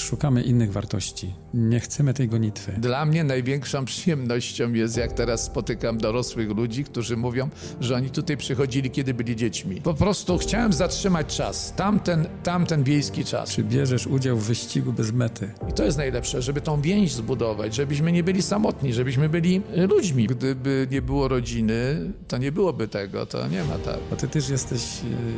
szukamy 0.00 0.42
innych 0.42 0.72
wartości. 0.72 1.34
Nie 1.54 1.80
chcemy 1.80 2.14
tej 2.14 2.28
gonitwy. 2.28 2.72
Dla 2.78 3.04
mnie 3.04 3.24
największą 3.24 3.84
przyjemnością 3.84 4.72
jest, 4.72 4.96
jak 4.96 5.12
teraz 5.12 5.44
spotykam 5.44 5.98
dorosłych 5.98 6.50
ludzi, 6.50 6.84
którzy 6.84 7.16
mówią, 7.16 7.48
że 7.80 7.96
oni 7.96 8.10
tutaj 8.10 8.36
przychodzili, 8.36 8.90
kiedy 8.90 9.14
byli 9.14 9.36
dziećmi. 9.36 9.80
Po 9.80 9.94
prostu 9.94 10.38
chciałem 10.38 10.72
zatrzymać 10.72 11.36
czas, 11.36 11.72
tamten, 11.76 12.26
tamten 12.42 12.84
wiejski 12.84 13.24
czas. 13.24 13.50
Czy 13.50 13.64
bierzesz 13.64 14.06
udział 14.06 14.36
w 14.36 14.44
wyścigu 14.44 14.92
bez 14.92 15.12
mety? 15.12 15.50
I 15.70 15.72
to 15.72 15.84
jest 15.84 15.98
najlepsze, 15.98 16.42
żeby 16.42 16.60
tą 16.60 16.80
więź 16.80 17.12
zbudować, 17.12 17.74
żebyśmy 17.74 18.12
nie 18.12 18.22
byli 18.22 18.42
samotni, 18.42 18.92
żebyśmy 18.92 19.28
byli 19.28 19.62
ludźmi. 19.76 20.26
Gdyby 20.26 20.88
nie 20.90 21.02
było 21.02 21.28
rodziny, 21.28 22.12
to 22.28 22.38
nie 22.38 22.52
byłoby 22.52 22.88
tego, 22.88 23.26
to 23.26 23.48
nie 23.48 23.64
ma 23.64 23.78
tak. 23.78 23.98
Bo 24.10 24.16
ty 24.16 24.28
też 24.28 24.48
jesteś 24.48 24.82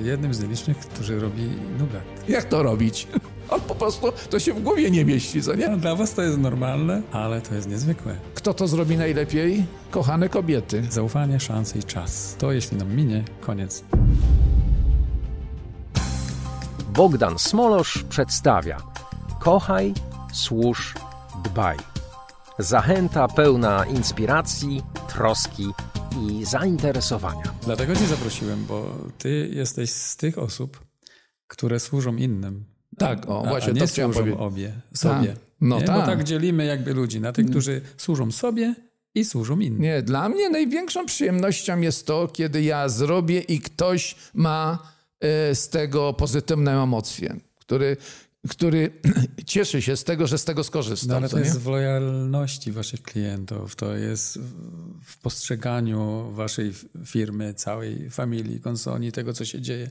e, 0.02 0.06
jednym 0.06 0.34
z 0.34 0.40
nielicznych, 0.40 0.78
którzy 0.78 1.20
robi 1.20 1.42
nugget. 1.78 2.02
Jak 2.28 2.44
to 2.44 2.62
robić? 2.62 3.08
On 3.48 3.60
po 3.60 3.74
prostu 3.74 4.12
to 4.30 4.38
się 4.38 4.54
w 4.54 4.62
głowie 4.62 4.90
nie 4.90 5.04
mieści, 5.04 5.42
co 5.42 5.54
nie? 5.54 5.68
No, 5.68 5.76
dla 5.76 5.96
was 5.96 6.14
to 6.14 6.22
jest 6.22 6.38
normalne, 6.38 7.02
ale 7.12 7.40
to 7.40 7.54
jest 7.54 7.68
niezwykłe. 7.68 8.16
Kto 8.34 8.54
to 8.54 8.68
zrobi 8.68 8.96
najlepiej? 8.96 9.64
Kochane 9.90 10.28
kobiety. 10.28 10.82
Zaufanie, 10.90 11.40
szanse 11.40 11.78
i 11.78 11.82
czas. 11.82 12.36
To 12.38 12.52
jeśli 12.52 12.76
nam 12.76 12.94
minie, 12.96 13.24
koniec. 13.40 13.84
Bogdan 16.94 17.38
Smolosz 17.38 18.04
przedstawia 18.08 18.76
Kochaj, 19.42 19.94
służ, 20.32 20.94
dbaj. 21.44 21.76
Zachęta 22.58 23.28
pełna 23.28 23.84
inspiracji, 23.86 24.82
troski 25.08 25.66
i 26.20 26.44
zainteresowania. 26.44 27.54
Dlatego 27.62 27.96
cię 27.96 28.06
zaprosiłem, 28.06 28.64
bo 28.64 28.96
ty 29.18 29.50
jesteś 29.52 29.90
z 29.90 30.16
tych 30.16 30.38
osób, 30.38 30.84
które 31.46 31.80
służą 31.80 32.16
innym. 32.16 32.71
Tak, 33.02 33.28
o, 33.28 33.42
a, 33.46 33.48
właśnie 33.48 33.70
a 33.70 33.74
nie 33.74 33.80
to 33.80 33.86
chciałem 33.86 34.12
powiedzieć. 34.12 34.40
obie, 34.40 34.72
sobie. 34.94 35.28
Tak. 35.28 35.36
No 35.60 35.78
nie? 35.80 35.84
tak. 35.84 36.00
Bo 36.00 36.06
tak 36.06 36.24
dzielimy 36.24 36.64
jakby 36.64 36.94
ludzi 36.94 37.20
na 37.20 37.32
tych, 37.32 37.50
którzy 37.50 37.80
służą 37.96 38.32
sobie 38.32 38.74
i 39.14 39.24
służą 39.24 39.60
innym. 39.60 39.82
Nie, 39.82 40.02
dla 40.02 40.28
mnie 40.28 40.50
największą 40.50 41.06
przyjemnością 41.06 41.80
jest 41.80 42.06
to, 42.06 42.28
kiedy 42.28 42.62
ja 42.62 42.88
zrobię 42.88 43.40
i 43.40 43.60
ktoś 43.60 44.16
ma 44.34 44.78
e, 45.20 45.54
z 45.54 45.68
tego 45.68 46.12
pozytywne 46.12 46.82
emocje, 46.82 47.36
który, 47.56 47.96
który 48.48 48.90
cieszy 49.46 49.82
się 49.82 49.96
z 49.96 50.04
tego, 50.04 50.26
że 50.26 50.38
z 50.38 50.44
tego 50.44 50.64
skorzystał. 50.64 51.08
No 51.08 51.16
ale 51.16 51.28
to 51.28 51.38
nie? 51.38 51.44
jest 51.44 51.58
w 51.58 51.66
lojalności 51.66 52.72
waszych 52.72 53.02
klientów, 53.02 53.76
to 53.76 53.96
jest 53.96 54.38
w- 55.04 55.18
postrzeganiu 55.18 56.30
waszej 56.32 56.72
firmy, 57.06 57.54
całej 57.54 58.10
familii, 58.10 58.60
konsoli, 58.60 59.12
tego, 59.12 59.32
co 59.32 59.44
się 59.44 59.60
dzieje. 59.60 59.90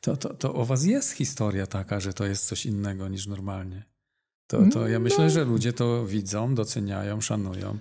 To, 0.00 0.16
to, 0.16 0.34
to 0.34 0.54
o 0.54 0.64
was 0.64 0.84
jest 0.84 1.12
historia 1.12 1.66
taka, 1.66 2.00
że 2.00 2.12
to 2.12 2.26
jest 2.26 2.46
coś 2.46 2.66
innego 2.66 3.08
niż 3.08 3.26
normalnie. 3.26 3.84
To, 4.46 4.62
to 4.72 4.88
ja 4.88 4.98
myślę, 4.98 5.30
że 5.30 5.44
ludzie 5.44 5.72
to 5.72 6.06
widzą, 6.06 6.54
doceniają, 6.54 7.20
szanują 7.20 7.78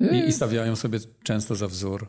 i, 0.00 0.28
i 0.28 0.32
stawiają 0.32 0.76
sobie 0.76 0.98
często 1.22 1.54
za 1.54 1.68
wzór. 1.68 2.08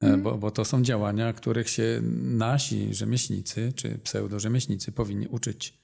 e, 0.00 0.16
Bo, 0.16 0.38
bo 0.38 0.50
to 0.50 0.64
są 0.64 0.82
działania, 0.82 1.32
których 1.32 1.68
się 1.68 2.00
nasi 2.22 2.94
rzemieślnicy 2.94 3.72
czy 3.76 3.98
pseudo-rzemieślnicy 3.98 4.92
powinni 4.92 5.26
uczyć. 5.28 5.78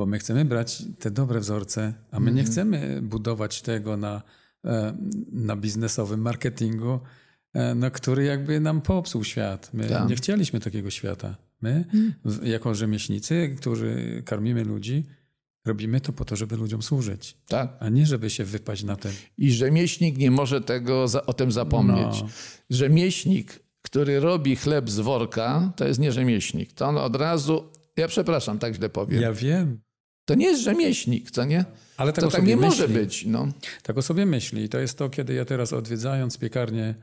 Bo 0.00 0.06
my 0.06 0.18
chcemy 0.18 0.44
brać 0.44 0.82
te 0.98 1.10
dobre 1.10 1.40
wzorce, 1.40 1.94
a 2.10 2.20
my 2.20 2.32
nie 2.32 2.44
chcemy 2.44 3.00
budować 3.02 3.62
tego 3.62 3.96
na, 3.96 4.22
e, 4.64 4.96
na 5.32 5.56
biznesowym 5.56 6.20
marketingu, 6.20 7.00
e, 7.54 7.74
no, 7.74 7.90
który 7.90 8.24
jakby 8.24 8.60
nam 8.60 8.80
popsuł 8.80 9.24
świat. 9.24 9.70
My 9.74 9.88
Tak. 9.88 10.08
nie 10.08 10.16
chcieliśmy 10.16 10.60
takiego 10.60 10.90
świata. 10.90 11.36
My, 11.62 11.84
w- 12.24 12.46
jako 12.46 12.74
rzemieślnicy, 12.74 13.54
którzy 13.58 14.22
karmimy 14.26 14.64
ludzi, 14.64 15.06
robimy 15.64 16.00
to 16.00 16.12
po 16.12 16.24
to, 16.24 16.36
żeby 16.36 16.56
ludziom 16.56 16.82
służyć, 16.82 17.36
Tak. 17.48 17.76
a 17.80 17.88
nie 17.88 18.06
żeby 18.06 18.30
się 18.30 18.44
wypaść 18.44 18.82
na 18.84 18.96
tym. 18.96 19.12
I 19.38 19.52
rzemieślnik 19.52 20.18
nie 20.18 20.30
może 20.30 20.60
tego 20.60 21.04
o 21.26 21.32
tym 21.32 21.52
zapomnieć. 21.52 22.22
No. 22.22 22.28
Rzemieślnik, 22.70 23.60
który 23.82 24.20
robi 24.20 24.56
chleb 24.56 24.90
z 24.90 25.00
worka, 25.00 25.72
to 25.76 25.86
jest 25.88 26.00
nie 26.00 26.12
rzemieślnik. 26.12 26.72
To 26.72 26.86
on 26.86 26.98
od 26.98 27.16
razu, 27.16 27.64
ja 27.96 28.08
przepraszam, 28.08 28.58
tak 28.58 28.74
źle 28.74 28.88
powiem. 28.88 29.22
Ja 29.22 29.32
wiem, 29.32 29.80
To 30.30 30.34
nie 30.34 30.46
jest 30.46 30.62
rzemieślnik, 30.62 31.30
co 31.30 31.44
nie? 31.44 31.64
ale 31.96 32.12
tak 32.12 32.24
To 32.24 32.30
tak 32.30 32.46
nie 32.46 32.56
może 32.56 32.88
myśli. 32.88 33.00
być. 33.02 33.26
No. 33.26 33.48
Tak 33.82 33.98
o 33.98 34.02
sobie 34.02 34.26
myśli. 34.26 34.62
I 34.64 34.68
to 34.68 34.78
jest 34.78 34.98
to, 34.98 35.10
kiedy 35.10 35.34
ja 35.34 35.44
teraz 35.44 35.72
odwiedzając 35.72 36.38
piekarnię, 36.38 36.94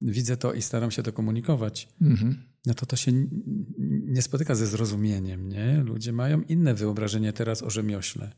widzę 0.00 0.36
to 0.36 0.52
i 0.52 0.62
staram 0.62 0.90
się 0.90 1.02
to 1.02 1.12
komunikować. 1.12 1.88
Mhm. 2.00 2.42
No 2.66 2.74
to 2.74 2.86
to 2.86 2.96
się 2.96 3.12
nie 4.06 4.22
spotyka 4.22 4.54
ze 4.54 4.66
zrozumieniem, 4.66 5.48
nie? 5.48 5.82
Ludzie 5.84 6.12
mają 6.12 6.42
inne 6.42 6.74
wyobrażenie 6.74 7.32
teraz 7.32 7.62
o 7.62 7.70
rzemiośle. 7.70 8.32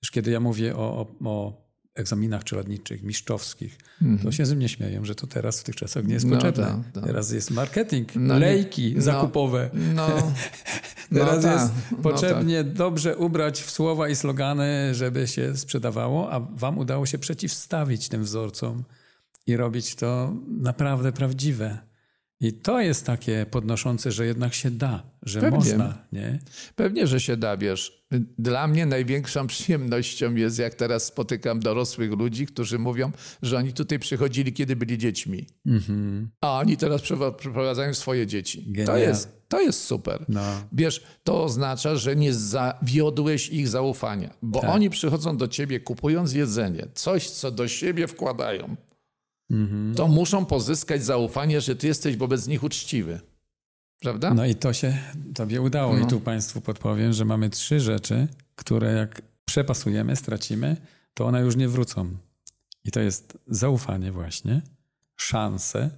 Też 0.00 0.10
kiedy 0.10 0.30
ja 0.30 0.40
mówię 0.40 0.76
o, 0.76 0.80
o, 1.00 1.16
o 1.24 1.69
egzaminach 1.94 2.44
czeladniczych, 2.44 3.02
mistrzowskich, 3.02 3.78
to 4.22 4.32
się 4.32 4.46
ze 4.46 4.56
mnie 4.56 4.68
śmieją, 4.68 5.04
że 5.04 5.14
to 5.14 5.26
teraz 5.26 5.60
w 5.60 5.64
tych 5.64 5.76
czasach 5.76 6.06
nie 6.06 6.14
jest 6.14 6.26
No 6.26 6.32
potrzebne. 6.32 6.64
tak, 6.64 6.92
tak. 6.92 7.04
Teraz 7.04 7.30
jest 7.32 7.50
marketing, 7.50 8.08
No 8.16 8.38
lejki 8.38 8.92
no. 8.96 9.02
zakupowe. 9.02 9.70
No, 9.94 10.08
Teraz 11.14 11.44
no 11.44 11.52
jest 11.52 11.72
tak, 11.72 11.82
no 11.92 11.98
potrzebnie 11.98 12.64
dobrze 12.64 13.16
ubrać 13.16 13.62
w 13.62 13.70
słowa 13.70 14.08
i 14.08 14.16
slogany, 14.16 14.94
żeby 14.94 15.28
się 15.28 15.56
sprzedawało, 15.56 16.32
a 16.32 16.40
wam 16.40 16.78
udało 16.78 17.06
się 17.06 17.18
przeciwstawić 17.18 18.08
tym 18.08 18.22
wzorcom 18.24 18.84
i 19.46 19.56
robić 19.56 19.94
to 19.94 20.34
naprawdę 20.48 21.12
prawdziwe. 21.12 21.78
I 22.42 22.52
to 22.52 22.80
jest 22.80 23.06
takie 23.06 23.46
podnoszące, 23.50 24.12
że 24.12 24.26
jednak 24.26 24.54
się 24.54 24.70
da, 24.70 25.02
że 25.22 25.40
Pewnie. 25.40 25.56
można, 25.58 25.98
nie? 26.12 26.38
Pewnie, 26.76 27.06
że 27.06 27.20
się 27.20 27.36
da, 27.36 27.56
wiesz. 27.56 28.04
Dla 28.38 28.66
mnie 28.66 28.86
największą 28.86 29.46
przyjemnością 29.46 30.34
jest, 30.34 30.58
jak 30.58 30.74
teraz 30.74 31.04
spotykam 31.04 31.60
dorosłych 31.60 32.10
ludzi, 32.12 32.46
którzy 32.46 32.78
mówią, 32.78 33.12
że 33.42 33.56
oni 33.56 33.72
tutaj 33.72 33.98
przychodzili, 33.98 34.52
kiedy 34.52 34.76
byli 34.76 34.98
dziećmi. 34.98 35.46
A 36.40 36.58
oni 36.58 36.76
teraz 36.76 37.02
przyprowadzają 37.38 37.94
swoje 37.94 38.26
dzieci. 38.26 38.72
To 38.86 38.96
jest, 38.96 39.28
to 39.48 39.60
jest 39.60 39.84
super. 39.84 40.24
No. 40.28 40.40
Wiesz, 40.72 41.02
to 41.24 41.44
oznacza, 41.44 41.96
że 41.96 42.16
nie 42.16 42.34
zawiodłeś 42.34 43.48
ich 43.48 43.68
zaufania, 43.68 44.30
bo 44.42 44.60
Tak. 44.60 44.70
oni 44.70 44.90
przychodzą 44.90 45.36
do 45.36 45.48
ciebie 45.48 45.80
kupując 45.80 46.32
jedzenie, 46.32 46.86
coś, 46.94 47.30
co 47.30 47.50
do 47.50 47.68
siebie 47.68 48.06
wkładają. 48.06 48.76
To 49.96 50.08
muszą 50.08 50.46
pozyskać 50.46 51.04
zaufanie, 51.04 51.60
że 51.60 51.76
ty 51.76 51.86
jesteś 51.86 52.16
wobec 52.16 52.46
nich 52.46 52.62
uczciwy. 52.62 53.20
Prawda? 54.00 54.34
No 54.34 54.46
i 54.46 54.54
to 54.54 54.72
się 54.72 54.98
tobie 55.34 55.60
udało. 55.60 55.96
No. 55.96 56.06
I 56.06 56.06
tu 56.06 56.20
Państwu 56.20 56.60
podpowiem, 56.60 57.12
że 57.12 57.24
mamy 57.24 57.50
trzy 57.50 57.80
rzeczy, 57.80 58.28
które 58.56 58.92
jak 58.92 59.22
przepasujemy, 59.44 60.16
stracimy, 60.16 60.76
to 61.14 61.26
one 61.26 61.40
już 61.40 61.56
nie 61.56 61.68
wrócą. 61.68 62.16
I 62.84 62.90
to 62.90 63.00
jest 63.00 63.38
zaufanie 63.46 64.12
właśnie, 64.12 64.62
szanse, 65.16 65.90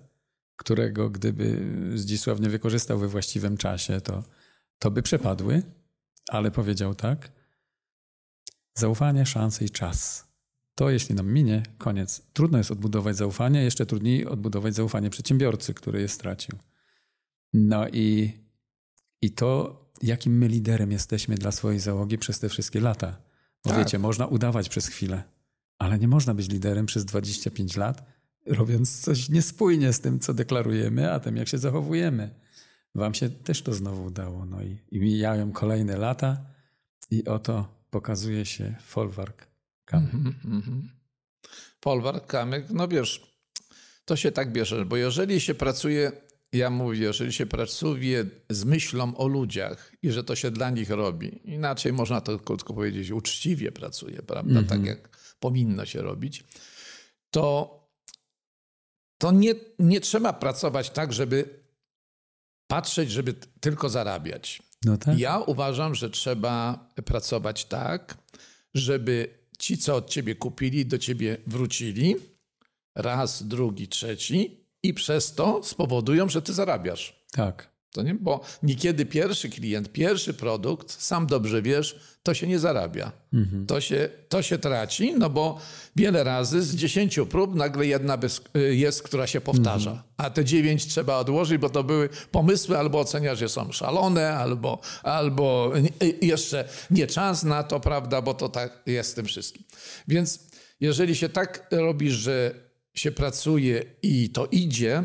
którego 0.57 1.11
gdyby 1.11 1.73
Zdzisław 1.95 2.41
nie 2.41 2.49
wykorzystał 2.49 2.99
we 2.99 3.09
właściwym 3.09 3.57
czasie, 3.57 4.01
to, 4.01 4.23
to 4.79 4.91
by 4.91 5.03
przepadły, 5.03 5.63
ale 6.29 6.51
powiedział 6.51 6.95
tak, 6.95 7.33
zaufanie, 8.75 9.27
szanse 9.27 9.65
i 9.65 9.71
czas. 9.71 10.32
To 10.75 10.91
jeśli 10.91 11.15
nam 11.15 11.33
minie, 11.33 11.63
koniec. 11.79 12.23
Trudno 12.33 12.59
jest 12.59 12.71
odbudować 12.71 13.17
zaufanie, 13.17 13.63
jeszcze 13.63 13.87
trudniej 13.87 14.27
odbudować 14.27 14.75
zaufanie 14.75 15.11
przedsiębiorcy, 15.11 15.75
który 15.75 16.01
je 16.01 16.09
stracił. 16.09 16.59
No 17.53 17.89
i, 17.89 18.33
i 19.23 19.31
to, 19.31 19.81
jakim 20.03 20.39
my 20.39 20.49
liderem 20.49 20.93
jesteśmy 20.93 21.35
dla 21.35 21.53
swojej 21.53 21.81
załogi 21.81 22.19
przez 22.19 22.39
te 22.39 22.49
wszystkie 22.49 22.81
lata. 22.81 23.17
Bo 23.65 23.71
Tak. 23.71 23.79
wiecie, 23.79 23.99
można 23.99 24.27
udawać 24.27 24.69
przez 24.69 24.87
chwilę, 24.87 25.23
ale 25.79 25.99
nie 25.99 26.09
można 26.09 26.35
być 26.35 26.49
liderem 26.49 26.87
przez 26.87 27.05
25 27.05 27.77
lat, 27.77 28.05
robiąc 28.47 29.01
coś 29.01 29.29
niespójnie 29.29 29.93
z 29.93 30.01
tym, 30.01 30.21
co 30.21 30.35
deklarujemy, 30.35 31.13
a 31.13 31.21
tym, 31.21 31.37
jak 31.37 31.49
się 31.49 31.59
zachowujemy. 31.59 32.31
Wam 32.95 33.15
się 33.15 33.31
też 33.31 33.63
to 33.63 33.75
znowu 33.75 34.05
udało. 34.05 34.47
No 34.47 34.63
i, 34.63 34.79
i 34.91 35.01
mijają 35.01 35.53
kolejne 35.53 35.97
lata 35.97 36.41
i 37.11 37.25
oto 37.25 37.69
pokazuje 37.91 38.47
się 38.47 38.75
folwark. 38.83 39.52
Kamek. 39.85 40.15
Mhm, 40.15 40.35
mhm. 40.45 40.91
Folwark, 41.85 42.27
kamyk, 42.27 42.71
no 42.71 42.89
wiesz, 42.89 43.33
to 44.05 44.17
się 44.17 44.33
tak 44.33 44.53
bierze, 44.53 44.85
bo 44.85 44.97
jeżeli 44.97 45.41
się 45.41 45.55
pracuje, 45.55 46.13
ja 46.53 46.71
mówię, 46.71 46.99
jeżeli 46.99 47.33
się 47.33 47.47
pracuje 47.47 48.27
z 48.51 48.65
myślą 48.65 49.17
o 49.17 49.27
ludziach 49.27 49.93
i 50.03 50.11
że 50.11 50.25
to 50.25 50.37
się 50.37 50.51
dla 50.51 50.71
nich 50.71 50.91
robi, 50.91 51.41
inaczej 51.45 51.93
można 51.93 52.21
to 52.21 52.39
krótko 52.39 52.75
powiedzieć, 52.75 53.11
uczciwie 53.11 53.73
pracuje, 53.73 54.23
prawda, 54.23 54.63
tak 54.63 54.85
jak 54.85 55.09
powinno 55.41 55.87
się 55.87 56.03
robić, 56.03 56.45
to, 57.31 57.79
to 59.19 59.33
nie, 59.33 59.55
nie 59.79 60.01
trzeba 60.01 60.33
pracować 60.33 60.91
tak, 60.91 61.13
żeby 61.13 61.63
patrzeć, 62.67 63.11
żeby 63.11 63.35
tylko 63.61 63.89
zarabiać. 63.89 64.63
No 64.85 64.99
tak? 64.99 65.19
Ja 65.19 65.39
uważam, 65.39 65.95
że 65.95 66.11
trzeba 66.11 66.89
pracować 67.05 67.65
tak, 67.65 68.19
żeby 68.75 69.42
ci, 69.63 69.79
co 69.79 69.97
od 69.97 70.11
ciebie 70.11 70.35
kupili, 70.35 70.87
do 70.87 70.99
ciebie 70.99 71.37
wrócili 71.47 72.17
raz, 72.95 73.43
drugi, 73.43 73.89
trzeci 73.89 74.67
i 74.83 74.95
przez 74.95 75.35
to 75.35 75.63
spowodują, 75.65 76.29
że 76.29 76.43
ty 76.43 76.53
zarabiasz. 76.53 77.27
Tak. 77.33 77.72
To 77.93 78.03
nie? 78.03 78.15
Bo 78.15 78.41
niekiedy 78.63 79.07
pierwszy 79.07 79.49
klient, 79.49 79.93
pierwszy 79.93 80.35
produkt, 80.35 81.03
sam 81.03 81.27
dobrze 81.27 81.63
wiesz, 81.63 82.01
to 82.23 82.35
się 82.35 82.47
nie 82.47 82.59
zarabia. 82.59 83.13
Mhm. 83.33 83.67
To, 83.67 83.81
się, 83.81 84.09
to 84.29 84.43
się 84.43 84.59
traci, 84.59 85.15
no 85.19 85.31
bo 85.31 85.59
wiele 85.97 86.25
razy 86.25 86.63
z 86.63 86.75
dziesięciu 86.75 87.27
prób 87.27 87.55
nagle 87.55 87.87
jedna 87.87 88.19
jest, 88.73 89.03
która 89.03 89.27
się 89.27 89.41
powtarza. 89.41 89.91
Mhm. 89.91 90.09
A 90.17 90.31
te 90.31 90.45
dziewięć 90.45 90.87
trzeba 90.87 91.17
odłożyć, 91.17 91.59
bo 91.59 91.71
to 91.71 91.85
były 91.85 92.09
pomysły, 92.31 92.79
albo 92.79 93.01
oceniasz, 93.01 93.39
że 93.39 93.49
są 93.49 93.73
szalone, 93.73 94.35
albo, 94.35 94.81
albo 95.03 95.73
jeszcze 96.23 96.69
nie 96.91 97.07
czas 97.07 97.43
na 97.43 97.63
to, 97.63 97.81
prawda, 97.81 98.23
bo 98.23 98.35
to 98.35 98.49
tak 98.49 98.83
jest 98.87 99.11
z 99.11 99.15
tym 99.15 99.27
wszystkim. 99.27 99.65
Więc 100.09 100.41
jeżeli 100.81 101.17
się 101.17 101.29
tak 101.29 101.67
robi, 101.71 102.11
że 102.11 102.55
się 102.95 103.13
pracuje 103.13 103.85
i 104.03 104.31
to 104.31 104.47
idzie, 104.47 105.03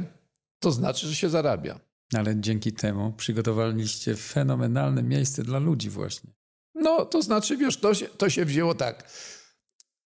to 0.59 0.71
znaczy, 0.71 1.07
że 1.07 1.15
się 1.15 1.29
zarabia. 1.29 1.86
Ale 2.13 2.35
dzięki 2.39 2.73
temu 2.73 3.13
przygotowaliście 3.17 4.15
fenomenalne 4.15 5.03
miejsce 5.03 5.43
dla 5.43 5.59
ludzi 5.59 5.89
właśnie. 5.89 6.29
No, 6.75 7.05
to 7.05 7.21
znaczy, 7.21 7.57
wiesz, 7.57 7.77
to 7.77 7.93
się, 7.93 8.05
to 8.05 8.29
się 8.29 8.45
wzięło 8.45 8.75
tak. 8.75 9.09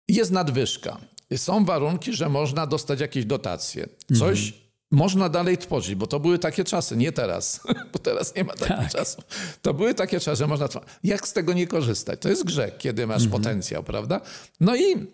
Jest 0.07 0.31
nadwyżka. 0.31 0.97
Są 1.37 1.65
warunki, 1.65 2.13
że 2.13 2.29
można 2.29 2.67
dostać 2.67 2.99
jakieś 2.99 3.25
dotacje. 3.25 3.87
Coś 4.19 4.45
mhm. 4.45 4.63
można 4.91 5.29
dalej 5.29 5.57
tworzyć, 5.57 5.95
bo 5.95 6.07
to 6.07 6.19
były 6.19 6.39
takie 6.39 6.63
czasy, 6.63 6.97
nie 6.97 7.11
teraz, 7.11 7.59
bo 7.93 7.99
teraz 7.99 8.35
nie 8.35 8.43
ma 8.43 8.53
takich 8.53 8.67
tak. 8.77 8.91
czasów. 8.91 9.23
To 9.61 9.73
były 9.73 9.93
takie 9.93 10.19
czasy, 10.19 10.35
że 10.39 10.47
można 10.47 10.67
tworzyć. 10.67 10.89
Jak 11.03 11.27
z 11.27 11.33
tego 11.33 11.53
nie 11.53 11.67
korzystać? 11.67 12.21
To 12.21 12.29
jest 12.29 12.43
grzech, 12.43 12.77
kiedy 12.77 13.07
masz 13.07 13.23
mhm. 13.23 13.41
potencjał, 13.41 13.83
prawda? 13.83 14.21
No 14.59 14.75
i 14.75 15.07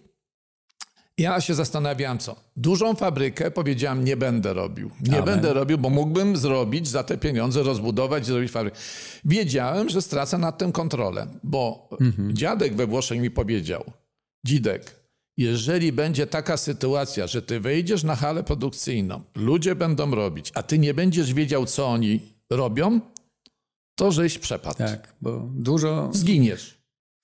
ja 1.20 1.42
się 1.42 1.54
zastanawiałem, 1.54 2.18
co. 2.18 2.36
Dużą 2.58 2.96
fabrykę 2.96 3.52
powiedziałem, 3.52 4.04
nie 4.04 4.18
będę 4.18 4.54
robił. 4.54 4.92
Nie 5.02 5.14
Amen. 5.14 5.26
będę 5.26 5.54
robił, 5.54 5.78
bo 5.78 5.90
mógłbym 5.90 6.38
zrobić 6.38 6.88
za 6.88 7.04
te 7.04 7.18
pieniądze, 7.18 7.64
rozbudować, 7.64 8.26
zrobić 8.26 8.52
fabrykę. 8.52 8.78
Wiedziałem, 9.26 9.90
że 9.90 10.02
stracę 10.02 10.38
nad 10.38 10.58
tym 10.58 10.72
kontrolę, 10.72 11.28
bo 11.44 11.90
mhm. 12.02 12.36
dziadek 12.36 12.76
we 12.76 12.88
Włoszech 12.88 13.20
mi 13.20 13.32
powiedział, 13.32 13.84
dzidek, 14.46 14.96
jeżeli 15.38 15.92
będzie 15.92 16.28
taka 16.28 16.58
sytuacja, 16.58 17.28
że 17.28 17.42
ty 17.42 17.60
wejdziesz 17.60 18.04
na 18.04 18.16
halę 18.16 18.44
produkcyjną, 18.44 19.22
ludzie 19.36 19.76
będą 19.76 20.16
robić, 20.16 20.52
a 20.56 20.64
ty 20.64 20.80
nie 20.80 20.94
będziesz 20.94 21.34
wiedział, 21.34 21.66
co 21.66 21.88
oni 21.88 22.20
robią, 22.50 23.00
to 23.96 24.12
żeś 24.12 24.40
przepadł. 24.40 24.78
Tak, 24.78 25.14
bo 25.22 25.50
dużo... 25.54 26.10
Zginiesz. 26.14 26.79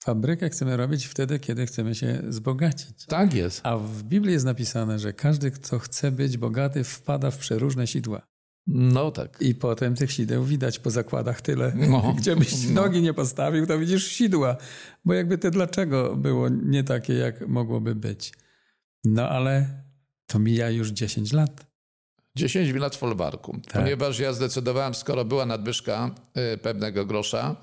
Fabrykę 0.06 0.50
chcemy 0.50 0.78
robić 0.78 1.06
wtedy, 1.06 1.40
kiedy 1.40 1.66
chcemy 1.66 1.96
się 1.96 2.22
wzbogacić. 2.24 3.06
Tak 3.08 3.34
jest. 3.34 3.62
A 3.64 3.78
w 3.78 4.04
Biblii 4.04 4.34
jest 4.34 4.46
napisane, 4.46 5.00
że 5.00 5.14
każdy, 5.14 5.52
kto 5.52 5.80
chce 5.80 6.12
być 6.12 6.38
bogaty, 6.38 6.84
wpada 6.84 7.32
w 7.32 7.38
przeróżne 7.38 7.88
sidła. 7.88 8.22
No 8.68 9.12
tak. 9.12 9.38
I 9.42 9.56
potem 9.56 9.96
tych 9.96 10.12
sideł 10.12 10.44
widać 10.44 10.80
po 10.80 10.92
zakładach 10.92 11.42
tyle. 11.42 11.74
No. 11.76 12.14
Gdzie 12.18 12.36
byś 12.36 12.68
no. 12.68 12.82
nogi 12.82 13.02
nie 13.02 13.14
postawił, 13.14 13.68
to 13.68 13.80
widzisz 13.80 14.08
sidła. 14.08 14.58
Bo 15.06 15.14
jakby 15.14 15.38
te 15.38 15.52
dlaczego 15.52 16.16
było 16.16 16.50
nie 16.50 16.84
takie, 16.84 17.14
jak 17.14 17.48
mogłoby 17.48 17.96
być. 17.96 18.34
No 19.04 19.30
ale 19.30 19.84
to 20.28 20.40
mija 20.40 20.70
już 20.70 20.90
10 20.90 21.34
lat. 21.34 21.66
10 22.36 22.74
lat 22.74 22.96
w 22.96 23.00
folwarku. 23.00 23.52
Tak. 23.54 23.74
Ponieważ 23.74 24.20
ja 24.20 24.34
zdecydowałem, 24.34 24.94
skoro 24.94 25.26
była 25.26 25.46
nadwyżka 25.46 26.16
y, 26.54 26.58
pewnego 26.58 27.06
grosza, 27.06 27.56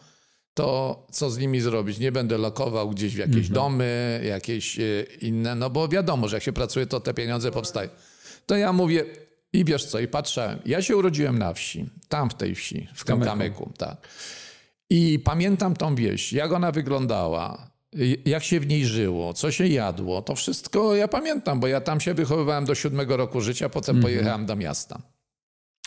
to 0.55 1.07
co 1.11 1.31
z 1.31 1.39
nimi 1.39 1.61
zrobić? 1.61 1.99
Nie 1.99 2.13
będę 2.13 2.39
lokował 2.39 2.91
gdzieś 2.91 3.15
w 3.15 3.19
jakieś 3.19 3.37
mhm. 3.37 3.55
domy, 3.55 4.21
jakieś 4.29 4.79
e, 4.79 4.83
inne, 5.21 5.55
no 5.55 5.71
bo 5.71 5.89
wiadomo, 5.89 6.29
że 6.29 6.37
jak 6.37 6.43
się 6.43 6.53
pracuje, 6.53 6.87
to 6.87 7.01
te 7.01 7.15
pieniądze 7.15 7.51
powstają. 7.51 7.89
To 8.47 8.57
ja 8.57 8.73
mówię, 8.73 9.05
i 9.53 9.65
wiesz 9.65 9.85
co, 9.85 9.99
i 9.99 10.09
patrzałem. 10.09 10.59
Ja 10.67 10.83
się 10.83 10.97
urodziłem 10.97 11.39
na 11.39 11.55
wsi, 11.55 11.87
tam 12.09 12.31
w 12.31 12.35
tej 12.35 12.55
wsi, 12.55 12.89
w 12.95 13.05
Kamyku, 13.05 13.31
Kamyku 13.31 13.73
tak. 13.79 14.09
I 14.91 15.19
pamiętam 15.19 15.77
tą 15.77 15.95
wieś, 15.95 16.33
jak 16.33 16.53
ona 16.53 16.73
wyglądała, 16.73 17.71
jak 18.25 18.45
się 18.45 18.61
w 18.61 18.67
niej 18.67 18.87
żyło, 18.87 19.35
co 19.35 19.51
się 19.51 19.67
jadło, 19.67 20.23
to 20.23 20.35
wszystko 20.35 20.95
ja 20.95 21.09
pamiętam, 21.09 21.61
bo 21.61 21.67
ja 21.67 21.81
tam 21.81 22.01
się 22.01 22.15
wychowywałem 22.15 22.65
do 22.65 22.75
siódmego 22.75 23.17
roku 23.17 23.41
życia, 23.41 23.69
potem 23.69 23.97
mhm. 23.97 24.03
pojechałem 24.03 24.47
do 24.47 24.57
miasta. 24.57 25.03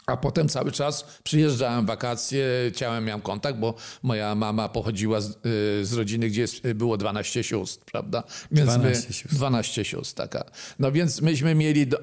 A 0.08 0.18
potem 0.18 0.50
cały 0.50 0.72
czas 0.72 1.06
przyjeżdżałem 1.24 1.86
wakacje, 1.86 2.46
ciałem 2.76 3.06
miałem 3.06 3.22
kontakt, 3.22 3.60
bo 3.60 3.74
moja 4.04 4.36
mama 4.36 4.70
pochodziła 4.70 5.22
z, 5.22 5.30
y, 5.30 5.86
z 5.86 5.94
rodziny, 5.94 6.30
gdzie 6.30 6.46
było 6.76 6.98
12 6.98 7.44
sióstr, 7.44 7.86
prawda? 7.86 8.24
Więc 8.52 8.70
12 8.70 9.08
my, 9.08 9.14
sióstr. 9.14 9.36
12 9.36 9.86
sióstr, 9.86 10.16
taka. 10.16 10.44
No 10.80 10.92
więc 10.92 11.22
myśmy 11.22 11.56
mieli 11.56 11.88
do, 11.88 11.98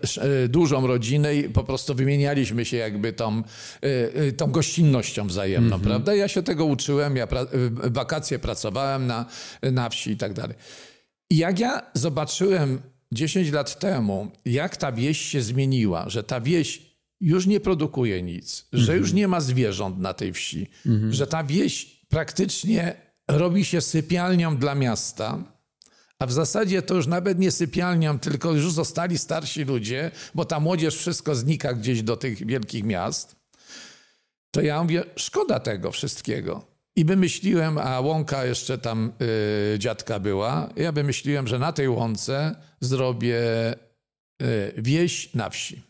y, 0.44 0.48
dużą 0.48 0.86
rodzinę 0.86 1.36
i 1.36 1.48
po 1.48 1.64
prostu 1.64 1.94
wymienialiśmy 1.94 2.64
się 2.64 2.76
jakby 2.76 3.12
tą, 3.12 3.42
y, 3.84 4.32
tą 4.32 4.50
gościnnością 4.50 5.26
wzajemną, 5.26 5.76
mm 5.76 5.80
-hmm. 5.80 5.84
prawda? 5.84 6.14
Ja 6.14 6.28
się 6.28 6.42
tego 6.42 6.64
uczyłem, 6.64 7.16
ja 7.16 7.26
pra, 7.26 7.46
wakacje 7.70 8.38
pracowałem 8.38 9.06
na, 9.06 9.26
na 9.62 9.88
wsi 9.88 10.10
i 10.10 10.16
tak 10.16 10.32
dalej. 10.32 10.56
I 11.30 11.36
jak 11.36 11.58
ja 11.58 11.82
zobaczyłem 11.94 12.82
10 13.12 13.50
lat 13.50 13.78
temu, 13.78 14.30
jak 14.44 14.76
ta 14.76 14.92
wieś 14.92 15.20
się 15.20 15.42
zmieniła, 15.42 16.08
że 16.08 16.24
ta 16.24 16.40
wieś 16.40 16.91
już 17.22 17.46
nie 17.46 17.60
produkuje 17.60 18.22
nic, 18.22 18.66
że 18.72 18.96
już 18.96 19.12
nie 19.12 19.28
ma 19.28 19.40
zwierząt 19.40 19.98
na 19.98 20.14
tej 20.14 20.32
wsi, 20.32 20.70
że 21.10 21.26
ta 21.26 21.44
wieś 21.44 21.84
praktycznie 22.08 22.94
robi 23.28 23.64
się 23.64 23.80
sypialnią 23.80 24.56
dla 24.56 24.74
miasta. 24.74 25.44
A 26.18 26.26
w 26.26 26.32
zasadzie 26.32 26.82
to 26.82 26.94
już 26.94 27.06
nawet 27.06 27.38
nie 27.38 27.50
sypialnią, 27.50 28.18
tylko 28.18 28.52
już 28.52 28.72
zostali 28.72 29.18
starsi 29.18 29.64
ludzie, 29.64 30.10
bo 30.34 30.44
ta 30.44 30.60
młodzież 30.60 30.96
wszystko 30.96 31.34
znika 31.34 31.74
gdzieś 31.74 32.02
do 32.02 32.16
tych 32.16 32.46
wielkich 32.46 32.84
miast. 32.84 33.36
To 34.50 34.60
ja 34.60 34.82
mówię, 34.82 35.04
szkoda 35.16 35.60
tego 35.60 35.92
wszystkiego. 35.92 36.64
I 36.96 37.04
wymyśliłem, 37.04 37.78
a 37.78 38.00
łąka 38.00 38.44
jeszcze 38.44 38.78
tam 38.78 39.12
y, 39.74 39.78
dziadka 39.78 40.20
była, 40.20 40.68
ja 40.76 40.92
wymyśliłem, 40.92 41.48
że 41.48 41.58
na 41.58 41.72
tej 41.72 41.88
łące 41.88 42.56
zrobię 42.80 43.40
y, 43.72 44.72
wieś 44.76 45.34
na 45.34 45.50
wsi. 45.50 45.82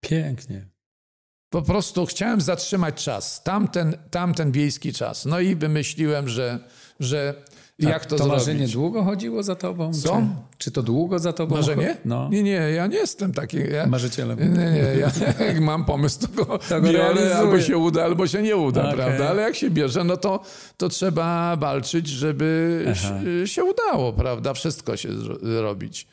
Pięknie. 0.00 0.77
Po 1.50 1.62
prostu 1.62 2.06
chciałem 2.06 2.40
zatrzymać 2.40 3.04
czas, 3.04 3.42
tamten, 3.42 3.96
tamten 4.10 4.52
wiejski 4.52 4.92
czas. 4.92 5.24
No 5.24 5.40
i 5.40 5.56
wymyśliłem, 5.56 6.28
że, 6.28 6.58
że 7.00 7.34
jak 7.78 8.06
to, 8.06 8.16
to 8.16 8.24
zrobić. 8.24 8.32
marzenie 8.32 8.68
długo 8.68 9.04
chodziło 9.04 9.42
za 9.42 9.56
tobą? 9.56 9.94
Co? 9.94 10.16
Czy, 10.16 10.58
czy 10.58 10.70
to 10.70 10.82
długo 10.82 11.18
za 11.18 11.32
tobą? 11.32 11.56
Marzenie? 11.56 11.96
No. 12.04 12.28
Nie, 12.28 12.42
nie, 12.42 12.50
ja 12.50 12.86
nie 12.86 12.96
jestem 12.96 13.32
taki. 13.32 13.56
Ja, 13.72 13.86
Marzycielem. 13.86 14.38
Nie, 14.38 14.70
nie, 14.70 15.00
ja 15.00 15.10
jak 15.46 15.60
mam 15.60 15.84
pomysł, 15.84 16.20
to 16.20 16.44
go, 16.44 16.58
to 16.58 16.80
go 16.80 16.88
biorę, 16.88 17.36
albo 17.36 17.60
się 17.60 17.78
uda, 17.78 18.04
albo 18.04 18.26
się 18.26 18.42
nie 18.42 18.56
uda, 18.56 18.80
okay. 18.80 18.96
prawda? 18.96 19.28
Ale 19.28 19.42
jak 19.42 19.56
się 19.56 19.70
bierze, 19.70 20.04
no 20.04 20.16
to, 20.16 20.40
to 20.76 20.88
trzeba 20.88 21.56
walczyć, 21.56 22.08
żeby 22.08 22.84
się 23.44 23.64
udało, 23.64 24.12
prawda? 24.12 24.54
Wszystko 24.54 24.96
się 24.96 25.08
zrobić. 25.42 26.06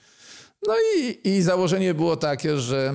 No 0.68 0.74
i, 0.98 1.30
i 1.30 1.42
założenie 1.42 1.94
było 1.94 2.18
takie, 2.18 2.58
że 2.58 2.94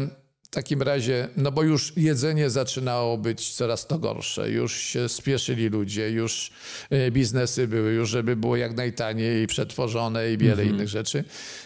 takim 0.50 0.82
razie, 0.82 1.28
no 1.36 1.52
bo 1.52 1.62
już 1.62 1.92
jedzenie 1.96 2.50
zaczynało 2.50 3.18
być 3.18 3.54
coraz 3.54 3.86
to 3.86 3.98
gorsze, 3.98 4.50
już 4.50 4.76
się 4.76 5.08
spieszyli 5.08 5.68
ludzie, 5.68 6.10
już 6.10 6.50
e, 6.90 7.10
biznesy 7.10 7.68
były, 7.68 7.92
już 7.92 8.10
żeby 8.10 8.36
było 8.36 8.56
jak 8.56 8.76
najtaniej 8.76 9.46
przetworzone 9.46 10.32
i 10.32 10.38
wiele 10.38 10.52
mhm. 10.52 10.68
innych 10.68 10.88
rzeczy. 10.88 11.24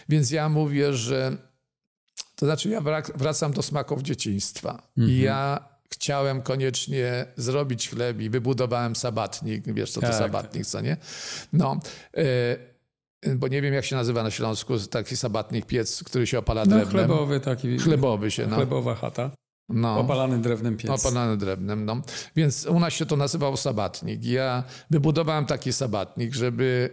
Więc 0.09 0.31
ja 0.31 0.49
mówię, 0.49 0.93
że 0.93 1.37
to 2.35 2.45
znaczy 2.45 2.69
ja 2.69 2.81
wracam 3.15 3.53
do 3.53 3.61
smaków 3.61 4.01
dzieciństwa. 4.01 4.81
I 4.97 5.01
mhm. 5.01 5.21
ja 5.21 5.69
chciałem 5.91 6.41
koniecznie 6.41 7.25
zrobić 7.37 7.89
chleb 7.89 8.19
i 8.19 8.29
wybudowałem 8.29 8.95
sabatnik. 8.95 9.73
Wiesz, 9.73 9.91
co 9.91 10.01
to 10.01 10.07
tak. 10.07 10.15
sabatnik, 10.15 10.65
co 10.65 10.81
nie? 10.81 10.97
No. 11.53 11.79
Y 12.17 12.74
bo 13.35 13.47
nie 13.47 13.61
wiem 13.61 13.73
jak 13.73 13.85
się 13.85 13.95
nazywa 13.95 14.23
na 14.23 14.31
Śląsku, 14.31 14.79
taki 14.79 15.17
sabatnik 15.17 15.65
piec, 15.65 16.03
który 16.03 16.27
się 16.27 16.39
opala 16.39 16.65
drewnem. 16.65 17.07
No, 17.07 17.15
chlebowy 17.15 17.39
taki. 17.39 17.77
Chlebowy 17.77 18.31
się, 18.31 18.47
no. 18.47 18.55
Chlebowa 18.55 18.95
chata. 18.95 19.31
No. 19.69 19.99
Opalany 19.99 20.41
drewnem 20.41 20.77
piec. 20.77 20.91
Opalany 20.91 21.37
drewnem, 21.37 21.85
no. 21.85 22.01
Więc 22.35 22.65
u 22.65 22.79
nas 22.79 22.93
się 22.93 23.05
to 23.05 23.17
nazywało 23.17 23.57
sabatnik. 23.57 24.25
Ja 24.25 24.63
wybudowałem 24.89 25.45
taki 25.45 25.73
sabatnik, 25.73 26.33
żeby 26.35 26.89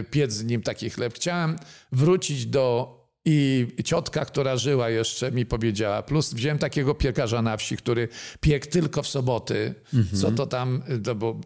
y, 0.00 0.04
piec 0.10 0.32
z 0.32 0.44
nim 0.44 0.62
taki 0.62 0.90
chleb. 0.90 1.14
Chciałem 1.14 1.56
wrócić 1.92 2.46
do 2.46 2.96
i 3.28 3.66
ciotka, 3.84 4.24
która 4.24 4.56
żyła 4.56 4.90
jeszcze, 4.90 5.32
mi 5.32 5.46
powiedziała. 5.46 6.02
Plus 6.02 6.34
wziąłem 6.34 6.58
takiego 6.58 6.94
piekarza 6.94 7.42
na 7.42 7.56
wsi, 7.56 7.76
który 7.76 8.08
piekł 8.40 8.66
tylko 8.66 9.02
w 9.02 9.08
soboty. 9.08 9.74
Mhm. 9.94 10.20
Co 10.20 10.30
to 10.30 10.46
tam, 10.46 10.82
to 11.04 11.14
bo 11.14 11.40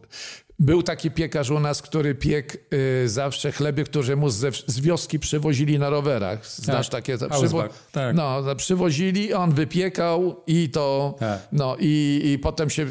Był 0.61 0.83
taki 0.83 1.11
piekarz 1.11 1.51
u 1.51 1.61
nas, 1.61 1.83
który 1.83 2.15
piekł 2.15 2.57
y, 3.05 3.09
zawsze 3.09 3.53
chleby, 3.53 3.85
które 3.85 4.17
mu 4.17 4.31
ze, 4.31 4.51
z 4.67 4.81
wioski 4.81 5.19
przywozili 5.19 5.79
na 5.79 5.91
rowerach. 5.91 6.47
Znasz 6.47 6.89
Tak, 6.89 7.05
takie? 7.05 7.19
Ausbach, 7.31 7.71
tak. 7.93 8.17
No, 8.17 8.43
przywozili, 8.57 9.33
on 9.35 9.53
wypiekał 9.55 10.43
i 10.47 10.71
to, 10.71 11.15
Tak. 11.19 11.49
no 11.53 11.77
i, 11.81 12.21
i 12.25 12.39
potem 12.39 12.71
się 12.71 12.83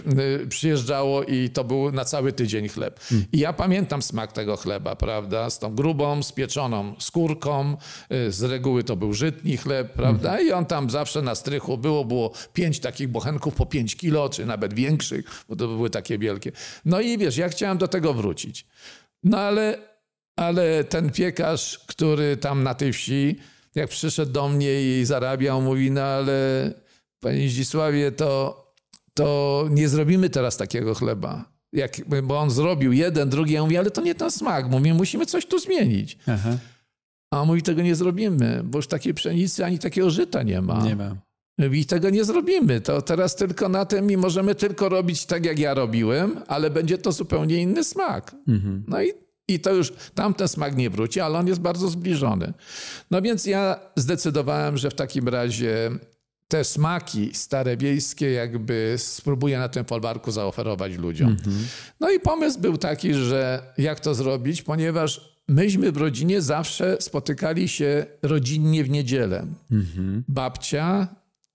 y, 0.41 0.47
przyjeżdżało 0.47 1.23
i 1.23 1.49
to 1.49 1.63
był 1.63 1.91
na 1.91 2.05
cały 2.05 2.33
tydzień 2.33 2.69
chleb. 2.69 2.99
I 3.31 3.39
ja 3.39 3.53
pamiętam 3.53 4.01
smak 4.01 4.31
tego 4.31 4.57
chleba, 4.57 4.95
prawda? 4.95 5.49
Z 5.49 5.59
tą 5.59 5.75
grubą, 5.75 6.23
spieczoną 6.23 6.95
skórką. 6.99 7.77
Y, 8.27 8.31
z 8.31 8.43
reguły 8.43 8.83
to 8.83 8.95
był 8.95 9.13
żytni 9.13 9.57
chleb, 9.57 9.93
prawda? 9.93 10.41
I 10.41 10.51
on 10.51 10.65
tam 10.65 10.89
zawsze 10.89 11.21
na 11.21 11.35
strychu 11.35 11.77
było, 11.77 12.05
było 12.05 12.31
pięć 12.53 12.79
takich 12.79 13.07
bochenków 13.07 13.55
po 13.55 13.65
pięć 13.65 13.95
kilo, 13.95 14.29
czy 14.29 14.45
nawet 14.45 14.73
większych, 14.73 15.25
bo 15.49 15.55
to 15.55 15.67
były 15.67 15.89
takie 15.89 16.17
wielkie. 16.17 16.51
No 16.85 17.01
i 17.01 17.17
wiesz, 17.17 17.37
ja 17.37 17.49
chciałem 17.59 17.77
do 17.77 17.87
tego 17.87 18.13
wrócić. 18.13 18.65
No 19.23 19.37
ale, 19.37 19.77
ale 20.35 20.83
ten 20.83 21.11
piekarz, 21.11 21.79
który 21.87 22.37
tam 22.37 22.63
na 22.63 22.73
tej 22.73 22.93
wsi, 22.93 23.35
jak 23.75 23.89
przyszedł 23.89 24.31
do 24.31 24.49
mnie 24.49 24.99
i 24.99 25.05
zarabiał, 25.05 25.61
mówi, 25.61 25.91
no 25.91 26.01
ale 26.01 26.71
panie 27.19 27.49
Zdzisławie, 27.49 28.11
to, 28.11 28.63
to 29.13 29.67
nie 29.71 29.89
zrobimy 29.89 30.29
teraz 30.29 30.57
takiego 30.57 30.95
chleba. 30.95 31.45
Jak, 31.73 31.91
bo 32.23 32.39
on 32.39 32.51
zrobił 32.51 32.93
jeden, 32.93 33.29
drugi, 33.29 33.53
ja 33.53 33.63
mówię, 33.63 33.79
ale 33.79 33.91
to 33.91 34.01
nie 34.01 34.15
ten 34.15 34.31
smak. 34.31 34.69
Mówię, 34.69 34.93
musimy 34.93 35.25
coś 35.25 35.45
tu 35.45 35.59
zmienić. 35.59 36.17
Aha, 36.27 36.57
A 37.33 37.41
on 37.41 37.47
mówi, 37.47 37.61
tego 37.61 37.81
nie 37.81 37.95
zrobimy, 37.95 38.61
bo 38.63 38.77
już 38.77 38.87
takiej 38.87 39.13
pszenicy 39.13 39.65
ani 39.65 39.79
takiego 39.79 40.09
żyta 40.09 40.43
nie 40.43 40.61
ma. 40.61 40.83
nie 40.83 40.95
ma. 40.95 41.15
I 41.71 41.85
tego 41.85 42.09
nie 42.09 42.23
zrobimy. 42.23 42.81
To 42.81 43.01
teraz 43.01 43.35
tylko 43.35 43.69
na 43.69 43.85
tym 43.85 44.11
i 44.11 44.17
możemy 44.17 44.55
tylko 44.55 44.89
robić 44.89 45.25
tak, 45.25 45.45
jak 45.45 45.59
ja 45.59 45.73
robiłem, 45.73 46.41
ale 46.47 46.69
będzie 46.69 46.97
to 46.97 47.11
zupełnie 47.11 47.61
inny 47.61 47.83
smak. 47.83 48.35
Mhm. 48.47 48.83
No 48.87 49.01
i, 49.01 49.11
i 49.47 49.59
to 49.59 49.73
już 49.73 49.93
tamten 50.15 50.47
smak 50.47 50.75
nie 50.75 50.89
wróci, 50.89 51.19
ale 51.19 51.39
on 51.39 51.47
jest 51.47 51.61
bardzo 51.61 51.87
zbliżony. 51.87 52.53
No 53.11 53.21
więc 53.21 53.45
ja 53.45 53.79
zdecydowałem, 53.95 54.77
że 54.77 54.89
w 54.89 54.95
takim 54.95 55.27
razie 55.27 55.91
te 56.47 56.63
smaki 56.63 57.29
stare 57.33 57.77
wiejskie 57.77 58.31
jakby 58.31 58.95
spróbuję 58.97 59.59
na 59.59 59.69
tym 59.69 59.85
folwarku 59.85 60.31
zaoferować 60.31 60.97
ludziom. 60.97 61.37
No 61.99 62.11
i 62.11 62.19
pomysł 62.19 62.59
był 62.59 62.77
taki, 62.77 63.13
że 63.13 63.63
jak 63.77 63.99
to 63.99 64.15
zrobić, 64.15 64.61
ponieważ 64.61 65.39
myśmy 65.47 65.91
w 65.91 65.97
rodzinie 65.97 66.41
zawsze 66.41 66.97
spotykali 66.99 67.67
się 67.67 68.05
rodzinnie 68.21 68.83
w 68.83 68.89
niedzielę. 68.89 69.45
Babcia, 70.27 71.07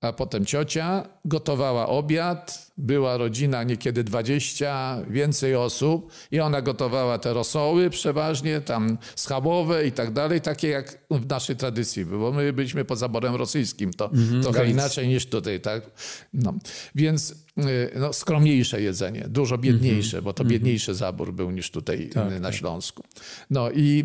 a 0.04 0.12
potem 0.12 0.46
ciocia 0.46 1.08
gotowała 1.24 1.88
obiad, 1.88 2.72
była 2.78 3.16
rodzina 3.16 3.62
niekiedy 3.62 4.04
20, 4.04 4.98
więcej 5.10 5.56
osób 5.56 6.12
i 6.30 6.40
ona 6.40 6.62
gotowała 6.62 7.18
te 7.18 7.32
rosoły 7.32 7.90
przeważnie, 7.90 8.60
tam 8.60 8.98
schabowe 9.16 9.86
i 9.86 9.92
tak 9.92 10.12
dalej, 10.12 10.40
takie 10.40 10.68
jak 10.68 10.98
w 11.10 11.28
naszej 11.28 11.56
tradycji, 11.56 12.04
bo 12.04 12.32
my 12.32 12.52
byliśmy 12.52 12.84
pod 12.84 12.98
zaborem 12.98 13.34
rosyjskim, 13.34 13.92
to 13.92 14.10
trochę 14.42 14.58
Galic. 14.58 14.74
inaczej 14.74 15.08
niż 15.08 15.26
tutaj, 15.26 15.60
tak? 15.60 15.90
No. 16.32 16.54
Więc 16.94 17.30
y, 17.30 17.90
no, 17.96 18.12
skromniejsze 18.12 18.82
jedzenie, 18.82 19.26
dużo 19.28 19.58
biedniejsze, 19.58 20.22
bo 20.22 20.32
to 20.32 20.44
biedniejszy 20.44 20.94
zabór 20.94 21.32
był 21.32 21.50
niż 21.50 21.70
tutaj 21.70 22.10
y, 22.36 22.40
na 22.40 22.52
Śląsku. 22.52 23.02
No 23.50 23.70
i, 23.70 24.04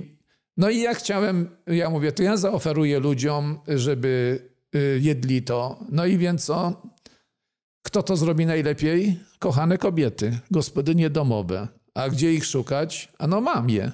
no 0.58 0.70
i 0.70 0.80
ja 0.80 0.94
chciałem, 0.94 1.50
ja 1.68 1.90
mówię, 1.90 2.12
to 2.12 2.24
ja 2.24 2.38
zaoferuję 2.38 3.00
ludziom, 3.00 3.60
żeby 3.68 4.40
jedli 5.00 5.42
to. 5.42 5.80
No 5.92 6.06
i 6.06 6.18
więc 6.18 6.46
co? 6.46 6.82
Kto 7.86 8.04
to 8.04 8.18
zrobi 8.18 8.46
najlepiej? 8.46 9.20
Kochane 9.40 9.78
kobiety, 9.78 10.40
gospodynie 10.52 11.10
domowe. 11.10 11.68
A 11.94 12.10
gdzie 12.10 12.34
ich 12.34 12.46
szukać? 12.46 13.10
A 13.18 13.28
no 13.28 13.42
mam 13.42 13.70
je. 13.70 13.92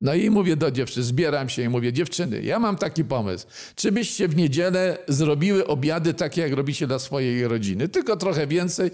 No 0.00 0.14
i 0.14 0.30
mówię 0.30 0.56
do 0.56 0.70
dziewczyn, 0.70 1.02
zbieram 1.02 1.48
się 1.48 1.62
i 1.62 1.68
mówię, 1.68 1.92
dziewczyny, 1.92 2.42
ja 2.42 2.58
mam 2.58 2.76
taki 2.76 3.04
pomysł. 3.04 3.46
Czy 3.74 3.92
byście 3.92 4.28
w 4.28 4.36
niedzielę 4.36 4.98
zrobiły 5.08 5.66
obiady 5.66 6.14
takie, 6.14 6.40
jak 6.40 6.52
robicie 6.52 6.86
dla 6.86 6.98
swojej 6.98 7.48
rodziny? 7.48 7.88
Tylko 7.88 8.16
trochę 8.16 8.46
więcej. 8.46 8.90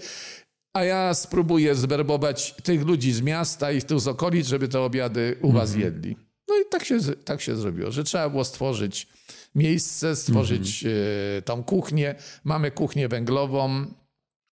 A 0.73 0.83
ja 0.83 1.13
spróbuję 1.13 1.75
zwerbować 1.75 2.55
tych 2.63 2.85
ludzi 2.85 3.13
z 3.13 3.21
miasta 3.21 3.71
i 3.71 3.81
tu 3.81 3.99
z 3.99 4.07
okolic, 4.07 4.47
żeby 4.47 4.67
te 4.67 4.81
obiady 4.81 5.37
u 5.41 5.51
was 5.51 5.75
jedli. 5.75 6.17
No 6.47 6.55
i 6.55 6.69
tak 6.71 6.85
się, 6.85 6.99
tak 7.25 7.41
się 7.41 7.55
zrobiło, 7.55 7.91
że 7.91 8.03
trzeba 8.03 8.29
było 8.29 8.43
stworzyć 8.43 9.07
miejsce, 9.55 10.15
stworzyć 10.15 10.85
e, 10.85 11.41
tą 11.41 11.63
kuchnię. 11.63 12.15
Mamy 12.43 12.71
kuchnię 12.71 13.07
węglową, 13.07 13.85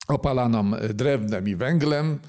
opalaną 0.08 0.76
e, 0.76 0.94
drewnem 0.94 1.48
i 1.48 1.56
węglem. 1.56 2.20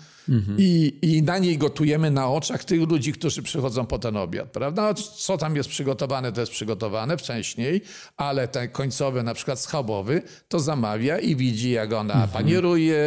I, 0.59 0.99
I 1.03 1.23
na 1.23 1.39
niej 1.39 1.59
gotujemy 1.59 2.11
na 2.11 2.29
oczach 2.29 2.65
tych 2.65 2.89
ludzi, 2.89 3.13
którzy 3.13 3.43
przychodzą 3.43 3.87
po 3.87 3.99
ten 3.99 4.17
obiad, 4.17 4.51
prawda? 4.51 4.95
Co 4.95 5.39
tam 5.39 5.57
jest 5.57 5.69
przygotowane, 5.69 6.33
to 6.33 6.41
jest 6.41 6.53
przygotowane 6.53 7.17
wcześniej, 7.17 7.83
ale 8.17 8.49
ten 8.49 8.69
końcowy, 8.69 9.23
na 9.23 9.35
przykład 9.35 9.61
schabowy, 9.61 10.23
to 10.49 10.61
zamawia 10.61 11.19
i 11.19 11.37
widzi, 11.37 11.71
jak 11.71 11.93
ona 11.93 12.29
panieruje, 12.33 12.99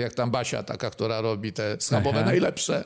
jak 0.00 0.14
tam 0.14 0.30
Basia 0.30 0.62
taka, 0.62 0.90
która 0.90 1.20
robi 1.20 1.52
te 1.52 1.76
schabowe 1.80 2.18
Aha. 2.18 2.26
najlepsze. 2.26 2.84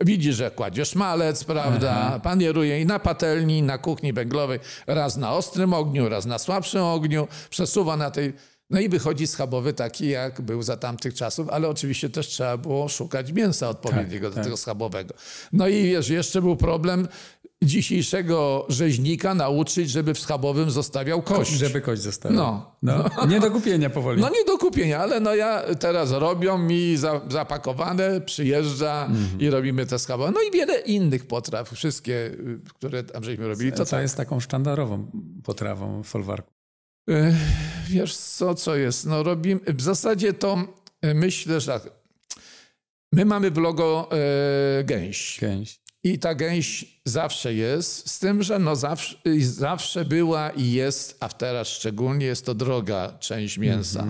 Widzi, 0.00 0.32
że 0.32 0.50
kładzie 0.50 0.84
szmalec, 0.84 1.44
prawda? 1.44 2.20
Panieruje 2.22 2.80
i 2.80 2.86
na 2.86 2.98
patelni, 2.98 3.62
na 3.62 3.78
kuchni 3.78 4.12
węglowej, 4.12 4.58
raz 4.86 5.16
na 5.16 5.32
ostrym 5.32 5.72
ogniu, 5.72 6.08
raz 6.08 6.26
na 6.26 6.38
słabszym 6.38 6.82
ogniu, 6.82 7.28
przesuwa 7.50 7.96
na 7.96 8.10
tej... 8.10 8.32
No 8.74 8.80
i 8.80 8.88
wychodzi 8.88 9.26
schabowy 9.26 9.72
taki, 9.72 10.08
jak 10.08 10.40
był 10.40 10.62
za 10.62 10.76
tamtych 10.76 11.14
czasów, 11.14 11.48
ale 11.48 11.68
oczywiście 11.68 12.10
też 12.10 12.26
trzeba 12.26 12.56
było 12.56 12.88
szukać 12.88 13.32
mięsa 13.32 13.68
odpowiedniego 13.68 14.30
do 14.30 14.42
tego 14.42 14.56
schabowego. 14.56 15.14
No 15.52 15.68
i 15.68 15.82
wiesz, 15.84 16.08
jeszcze 16.08 16.42
był 16.42 16.56
problem 16.56 17.08
dzisiejszego 17.62 18.66
rzeźnika 18.68 19.34
nauczyć, 19.34 19.90
żeby 19.90 20.14
w 20.14 20.18
schabowym 20.18 20.70
zostawiał 20.70 21.22
kość. 21.22 21.50
Żeby 21.52 21.80
kość 21.80 22.02
została. 22.02 22.34
No. 22.34 22.76
no. 22.82 23.04
Nie 23.30 23.40
do 23.40 23.50
kupienia 23.50 23.90
powoli. 23.90 24.20
No 24.20 24.28
nie 24.28 24.44
do 24.44 24.58
kupienia, 24.58 24.98
ale 24.98 25.20
no 25.20 25.34
ja 25.34 25.62
teraz 25.80 26.10
robią 26.10 26.58
mi 26.58 26.96
za, 26.96 27.20
zapakowane, 27.30 28.20
przyjeżdża 28.20 29.06
Mhm. 29.06 29.40
i 29.40 29.50
robimy 29.50 29.86
te 29.86 29.98
schabowe. 29.98 30.30
No 30.30 30.40
i 30.48 30.50
wiele 30.50 30.80
innych 30.80 31.26
potraw, 31.26 31.70
wszystkie, 31.70 32.14
y, 32.14 32.60
które 32.74 33.04
tam 33.04 33.24
żeśmy 33.24 33.48
robili. 33.48 33.72
To 33.72 33.84
co 33.84 33.90
tak. 33.90 34.02
jest 34.02 34.16
taką 34.16 34.40
sztandarową 34.40 35.06
potrawą 35.44 36.02
folwarku? 36.02 36.54
Wiesz 37.88 38.16
co, 38.16 38.54
co 38.54 38.76
jest? 38.76 39.06
No 39.06 39.22
robimy, 39.22 39.60
w 39.66 39.82
zasadzie 39.82 40.32
to 40.32 40.58
e, 41.02 41.14
myślę, 41.14 41.60
że 41.60 41.72
tak. 41.72 41.82
My 43.12 43.24
mamy 43.24 43.50
w 43.50 43.56
logo 43.58 44.08
e, 44.80 44.84
gęś. 44.84 45.38
Gęś. 45.40 45.80
I 46.04 46.18
ta 46.18 46.34
gęś 46.34 46.84
zawsze 47.04 47.54
jest, 47.54 48.10
z 48.10 48.18
tym, 48.18 48.42
że 48.42 48.58
no 48.58 48.76
zawsze, 48.76 49.16
zawsze 49.40 50.04
była 50.04 50.50
i 50.50 50.72
jest, 50.72 51.16
a 51.20 51.28
teraz 51.28 51.68
szczególnie 51.68 52.26
jest 52.26 52.46
to 52.46 52.54
droga 52.54 53.16
część 53.20 53.58
mięsa. 53.58 54.06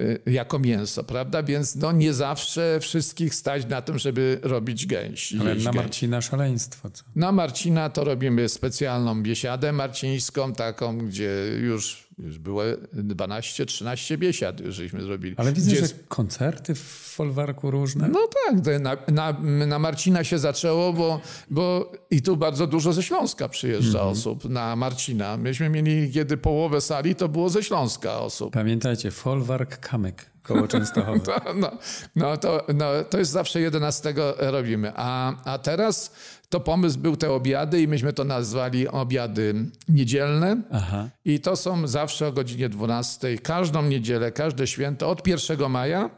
y, 0.00 0.20
Jako 0.26 0.58
mięso, 0.58 1.04
prawda? 1.04 1.42
Więc 1.42 1.76
no 1.76 1.92
nie 1.92 2.14
zawsze 2.14 2.78
wszystkich 2.80 3.34
stać 3.34 3.66
na 3.66 3.82
tym, 3.82 3.98
żeby 3.98 4.38
robić 4.42 4.86
gęś. 4.86 5.34
Ale 5.40 5.54
na 5.54 5.64
gęś. 5.64 5.74
Marcina 5.76 6.20
szaleństwo. 6.20 6.90
Co? 6.90 7.04
Na 7.14 7.32
Marcina 7.32 7.90
to 7.90 8.04
robimy 8.04 8.48
specjalną 8.48 9.22
biesiadę 9.22 9.72
marcińską, 9.72 10.52
taką, 10.52 10.98
gdzie 10.98 11.30
już, 11.60 12.05
już 12.18 12.38
było 12.38 12.62
12-13 12.94 14.18
biesiad, 14.18 14.60
już 14.60 14.74
żeśmy 14.74 15.02
zrobili. 15.02 15.34
Ale 15.38 15.52
widzę, 15.52 15.70
Gdzie 15.70 15.86
że 15.86 15.92
koncerty 16.08 16.74
w 16.74 16.82
folwarku 17.14 17.70
różne. 17.70 18.08
No 18.08 18.28
tak, 18.46 18.80
na, 18.80 18.96
na, 19.08 19.32
na 19.66 19.78
Marcina 19.78 20.24
się 20.24 20.38
zaczęło, 20.38 20.92
bo, 20.92 21.20
bo 21.50 21.92
i 22.10 22.22
tu 22.22 22.36
bardzo 22.36 22.66
dużo 22.66 22.92
ze 22.92 23.02
Śląska 23.02 23.48
przyjeżdża 23.48 23.98
Mhm. 23.98 24.12
osób 24.12 24.44
na 24.44 24.76
Marcina. 24.76 25.36
Myśmy 25.36 25.68
mieli, 25.68 26.12
kiedy 26.12 26.36
połowę 26.36 26.80
sali, 26.80 27.14
to 27.14 27.28
było 27.28 27.50
ze 27.50 27.62
Śląska 27.62 28.18
osób. 28.20 28.52
Pamiętajcie, 28.52 29.10
folwark 29.10 29.78
Kamyk 29.80 30.36
koło 30.42 30.68
Częstochowy. 30.76 31.20
To, 31.20 31.40
no, 31.54 31.70
no, 32.16 32.36
to, 32.36 32.66
no, 32.74 32.90
to 33.10 33.18
jest 33.18 33.30
zawsze 33.30 33.60
11 33.60 34.14
robimy. 34.38 34.92
A, 34.96 35.34
a 35.52 35.58
teraz 35.58 36.12
to 36.48 36.60
pomysł 36.60 36.98
był 36.98 37.16
te 37.16 37.30
obiady 37.30 37.82
i 37.82 37.88
myśmy 37.88 38.12
to 38.12 38.24
nazwali 38.24 38.88
obiady 38.88 39.54
niedzielne. 39.88 40.62
Aha. 40.72 41.08
I 41.24 41.40
to 41.40 41.56
są 41.56 41.86
zawsze 41.86 42.28
o 42.28 42.32
godzinie 42.32 42.68
12, 42.68 43.38
każdą 43.38 43.82
niedzielę, 43.82 44.32
każde 44.32 44.66
święto 44.66 45.10
od 45.10 45.26
1 45.26 45.70
maja 45.70 46.10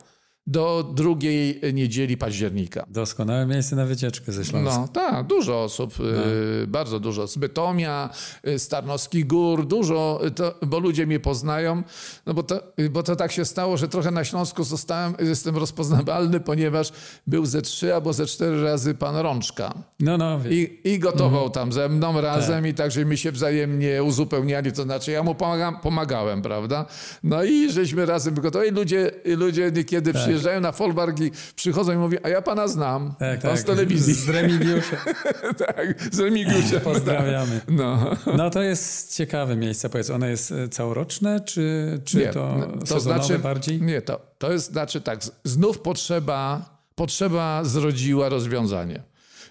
do 0.48 0.90
drugiej 0.94 1.60
niedzieli 1.72 2.16
października. 2.16 2.86
Doskonałe 2.90 3.46
miejsce 3.46 3.76
na 3.76 3.86
wycieczkę 3.86 4.32
ze 4.32 4.44
Śląska. 4.44 4.78
No 4.78 4.88
tak, 4.88 5.26
dużo 5.26 5.62
osób, 5.62 5.94
y, 6.62 6.66
bardzo 6.66 7.00
dużo. 7.00 7.26
Z 7.26 7.36
Bytomia, 7.36 8.10
z 8.44 8.68
Tarnowskich 8.68 9.26
Gór, 9.26 9.66
dużo, 9.66 10.20
y, 10.26 10.30
to, 10.30 10.54
bo 10.66 10.78
ludzie 10.78 11.06
mnie 11.06 11.20
poznają. 11.20 11.82
No 12.26 12.34
bo 12.34 12.42
to, 12.42 12.60
bo 12.90 13.02
to 13.02 13.16
tak 13.16 13.32
się 13.32 13.44
stało, 13.44 13.76
że 13.76 13.88
trochę 13.88 14.10
na 14.10 14.24
Śląsku 14.24 14.64
zostałem, 14.64 15.14
jestem 15.20 15.56
rozpoznawalny, 15.56 16.40
ponieważ 16.40 16.92
był 17.26 17.46
ze 17.46 17.62
trzy 17.62 17.94
albo 17.94 18.12
ze 18.12 18.26
cztery 18.26 18.62
razy 18.62 18.94
pan 18.94 19.16
Rączka. 19.16 19.74
No, 20.00 20.18
no, 20.18 20.40
wie. 20.40 20.62
I, 20.62 20.80
i 20.94 20.98
gotował 20.98 21.50
tam 21.50 21.72
ze 21.72 21.88
mną 21.88 22.20
razem 22.20 22.66
i 22.66 22.74
tak, 22.74 22.90
że 22.90 23.04
mi 23.04 23.18
się 23.18 23.32
wzajemnie 23.32 24.02
uzupełniali, 24.02 24.72
to 24.72 24.82
znaczy 24.82 25.10
ja 25.10 25.22
mu 25.22 25.34
pomagam, 25.34 25.80
pomagałem, 25.80 26.42
prawda? 26.42 26.86
No 27.22 27.44
i 27.44 27.72
żeśmy 27.72 28.06
razem 28.06 28.34
gotowali. 28.34 28.70
Ludzie, 28.70 29.10
ludzie 29.24 29.72
niekiedy 29.74 30.12
przyjeżdżali 30.12 30.38
przyjeżdżają 30.38 30.61
na 30.61 30.73
folwark 30.73 31.21
i 31.21 31.30
przychodzą 31.57 31.92
i 31.92 31.97
mówią, 31.97 32.18
a 32.23 32.28
ja 32.28 32.42
pana 32.42 32.68
znam, 32.68 33.14
Tak, 33.18 33.40
pan 33.40 33.50
tak. 33.50 33.61
z 33.61 33.64
telewizji. 33.64 34.14
Z 34.14 34.28
Remigiusza. 34.28 34.97
tak, 35.66 36.14
z 36.14 36.18
Remigiusem. 36.18 36.80
Pozdrawiamy. 36.95 37.61
No. 37.68 38.16
No 38.37 38.50
to 38.50 38.62
jest 38.62 39.16
ciekawe 39.16 39.57
miejsce. 39.57 39.88
Powiedz, 39.88 40.11
one 40.11 40.30
jest 40.30 40.52
e, 40.52 40.68
całoroczne, 40.68 41.40
czy, 41.40 42.00
czy 42.04 42.18
Nie, 42.18 42.28
to, 42.28 42.68
to 42.88 43.00
znaczy, 43.00 43.38
bardziej? 43.38 43.83
Nie, 43.83 44.02
to, 44.02 44.21
to 44.38 44.52
jest 44.52 44.73
znaczy 44.73 45.00
tak, 45.00 45.21
znów 45.45 45.78
potrzeba, 45.78 46.71
potrzeba 46.95 47.64
zrodziła 47.64 48.28
rozwiązanie. 48.28 49.02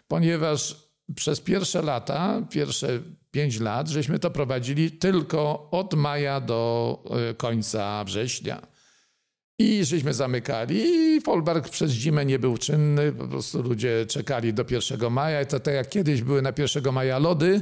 Ponieważ 0.08 0.76
przez 1.16 1.40
pierwsze 1.42 1.82
lata, 1.82 2.42
pierwsze 2.50 3.00
pięć 3.32 3.60
lat, 3.60 3.88
żeśmy 3.88 4.20
to 4.20 4.32
prowadzili 4.32 4.92
tylko 4.92 5.70
od 5.72 5.94
maja 5.94 6.42
do 6.42 7.04
e, 7.30 7.34
końca 7.34 8.04
września. 8.04 8.62
I 9.60 9.86
żeśmy 9.86 10.14
zamykali 10.14 10.78
i 10.86 11.22
folwark 11.22 11.70
przez 11.70 11.92
zimę 11.92 12.26
nie 12.26 12.40
był 12.40 12.58
czynny, 12.58 13.12
po 13.12 13.28
prostu 13.28 13.62
ludzie 13.62 14.06
czekali 14.06 14.54
do 14.54 14.66
1 14.70 15.12
maja 15.14 15.42
i 15.42 15.46
to 15.46 15.60
tak 15.60 15.74
jak 15.74 15.90
kiedyś 15.90 16.22
były 16.22 16.42
na 16.42 16.54
1 16.58 16.94
maja 16.94 17.20
lody, 17.20 17.62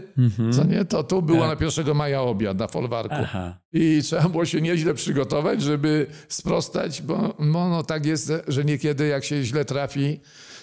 co 0.54 0.64
nie, 0.64 0.86
to 0.86 1.04
tu 1.04 1.22
było 1.22 1.48
Tak. 1.48 1.60
na 1.60 1.66
1 1.66 1.96
maja 1.96 2.22
obiad 2.22 2.58
na 2.58 2.68
folwarku. 2.68 3.16
Aha. 3.20 3.58
I 3.74 4.00
trzeba 4.04 4.30
było 4.30 4.46
się 4.46 4.62
nieźle 4.62 4.94
przygotować, 4.94 5.62
żeby 5.62 6.08
sprostać, 6.28 7.02
bo 7.02 7.36
no, 7.40 7.84
tak 7.84 8.06
jest, 8.06 8.32
że 8.48 8.66
niekiedy 8.66 9.08
jak 9.08 9.26
się 9.26 9.44
źle 9.44 9.66
trafi, 9.66 10.20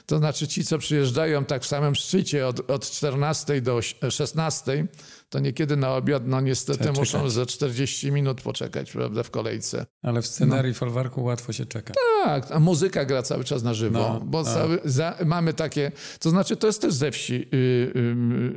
to 0.06 0.18
znaczy 0.18 0.48
ci, 0.48 0.64
co 0.64 0.78
przyjeżdżają 0.78 1.44
tak 1.44 1.62
w 1.62 1.66
samym 1.66 1.94
szczycie 1.94 2.46
od, 2.46 2.70
od 2.70 2.90
14 2.90 3.60
do 3.60 3.80
16, 4.10 4.86
to 5.32 5.38
niekiedy 5.38 5.76
na 5.76 5.94
obiad, 5.94 6.26
no 6.26 6.40
niestety 6.40 6.78
Trzeba 6.78 6.98
muszą 6.98 7.18
czekać. 7.18 7.32
za 7.32 7.46
40 7.46 8.12
minut 8.12 8.40
poczekać, 8.40 8.92
prawda, 8.92 9.22
w 9.22 9.30
kolejce. 9.30 9.86
Ale 10.02 10.22
w 10.22 10.26
scenarii 10.26 10.74
folwarku 10.74 11.24
łatwo 11.24 11.52
się 11.52 11.66
czeka. 11.66 11.94
Tak, 12.24 12.52
a 12.52 12.60
muzyka 12.60 13.04
gra 13.04 13.22
cały 13.22 13.44
czas 13.44 13.62
na 13.62 13.74
żywo, 13.74 13.98
No, 13.98 14.20
bo 14.26 14.38
no. 14.42 14.44
cały, 14.44 14.78
za, 14.84 15.16
mamy 15.26 15.54
takie, 15.54 15.92
to 16.20 16.30
znaczy 16.30 16.56
to 16.56 16.66
jest 16.66 16.80
też 16.82 16.94
ze 16.94 17.10
wsi 17.10 17.48
yy, 17.52 17.92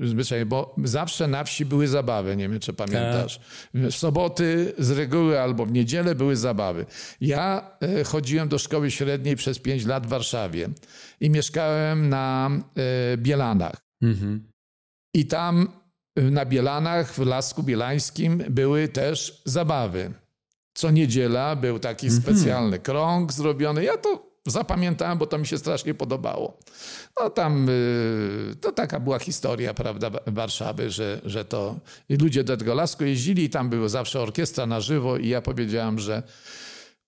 yy, 0.01 0.08
zwyczaj, 0.08 0.46
bo 0.46 0.75
zawsze 0.84 1.27
na 1.27 1.44
wsi 1.44 1.65
były 1.65 1.88
zabawy, 1.88 2.36
nie 2.36 2.50
wiem 2.50 2.60
czy 2.60 2.74
pamiętasz. 2.74 3.39
W 3.74 3.91
soboty 3.91 4.74
z 4.77 4.91
reguły 4.91 5.39
albo 5.39 5.65
w 5.65 5.72
niedzielę 5.72 6.15
były 6.15 6.36
zabawy. 6.36 6.86
Ja 7.22 7.72
yy, 7.82 8.03
chodziłem 8.03 8.48
do 8.48 8.58
szkoły 8.58 8.91
średniej 8.91 9.36
przez 9.36 9.60
5 9.60 9.86
lat 9.86 10.05
w 10.08 10.10
Warszawie 10.10 10.70
i 11.20 11.29
mieszkałem 11.29 12.10
na 12.10 12.50
yy, 12.75 13.17
Bielanach. 13.17 13.75
Mhm. 14.01 14.48
I 15.13 15.25
tam 15.25 15.67
na 16.15 16.45
Bielanach, 16.45 17.13
w 17.13 17.19
Lasku 17.25 17.63
Bielańskim 17.63 18.43
były 18.50 18.88
też 18.88 19.41
zabawy. 19.45 20.13
Co 20.74 20.91
niedziela 20.91 21.55
był 21.55 21.79
taki 21.79 22.10
specjalny 22.12 22.79
krąg 22.79 23.34
zrobiony. 23.34 23.84
Ja 23.84 23.98
to 23.98 24.25
zapamiętałem, 24.48 25.17
bo 25.17 25.27
to 25.27 25.38
mi 25.38 25.48
się 25.48 25.57
strasznie 25.57 25.93
podobało. 25.93 26.57
No 27.19 27.29
tam 27.29 27.69
y, 27.69 28.55
to 28.62 28.72
taka 28.72 29.00
była 29.00 29.19
historia, 29.19 29.74
prawda, 29.74 30.10
Wa- 30.10 30.19
Warszawy, 30.27 30.89
że, 30.89 31.22
że 31.25 31.45
to 31.45 31.79
ludzie 32.10 32.43
do 32.43 32.57
tego 32.57 32.74
Lasku 32.74 33.03
jeździli 33.03 33.43
i 33.43 33.50
tam 33.50 33.69
była 33.69 33.89
zawsze 33.89 34.22
orkiestra 34.22 34.65
na 34.65 34.81
żywo 34.81 35.17
i 35.17 35.27
ja 35.27 35.41
powiedziałem, 35.41 36.00
że 36.00 36.24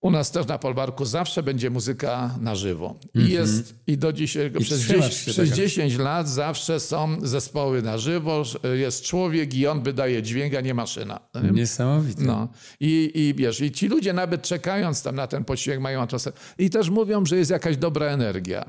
u 0.02 0.12
nas 0.12 0.32
też 0.32 0.48
na 0.48 0.58
Polbarku 0.58 1.06
zawsze 1.06 1.44
będzie 1.44 1.70
muzyka 1.70 2.36
na 2.42 2.56
żywo. 2.56 2.96
I 3.16 3.30
jest, 3.30 3.76
i 3.88 3.98
do 3.98 4.14
dzisiaj, 4.14 4.48
I 4.48 4.60
przez, 4.60 4.80
trzymasz 4.80 5.10
10, 5.10 5.16
się 5.16 5.32
przez 5.32 5.50
tego. 5.50 5.56
10 5.56 5.98
lat 5.98 6.30
zawsze 6.30 6.80
są 6.80 7.18
zespoły 7.22 7.82
na 7.82 7.98
żywo, 7.98 8.44
jest 8.76 9.04
człowiek 9.04 9.54
i 9.54 9.68
on 9.68 9.84
wydaje 9.84 10.24
dźwięk, 10.24 10.56
a 10.56 10.62
nie 10.62 10.74
maszyna. 10.74 11.20
Niesamowite. 11.52 12.24
No. 12.24 12.48
I, 12.80 13.12
I 13.16 13.34
wiesz, 13.34 13.62
i 13.62 13.72
ci 13.72 13.88
ludzie 13.88 14.14
nawet 14.14 14.42
czekając 14.42 15.04
tam 15.04 15.16
na 15.16 15.28
ten 15.28 15.46
posiłek 15.46 15.80
mają 15.80 16.02
atmosferę. 16.02 16.38
I 16.58 16.70
też 16.70 16.90
mówią, 16.90 17.26
że 17.26 17.38
jest 17.38 17.52
jakaś 17.52 17.78
dobra 17.78 18.06
energia. 18.06 18.66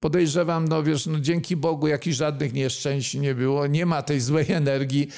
Podejrzewam, 0.00 0.68
no 0.68 0.82
wiesz, 0.82 1.06
no 1.06 1.20
dzięki 1.20 1.56
Bogu 1.56 1.88
jakichś 1.88 2.16
żadnych 2.16 2.52
nieszczęść 2.52 3.14
nie 3.14 3.34
było, 3.34 3.66
nie 3.66 3.86
ma 3.86 4.02
tej 4.02 4.20
złej 4.20 4.52
energii. 4.52 5.08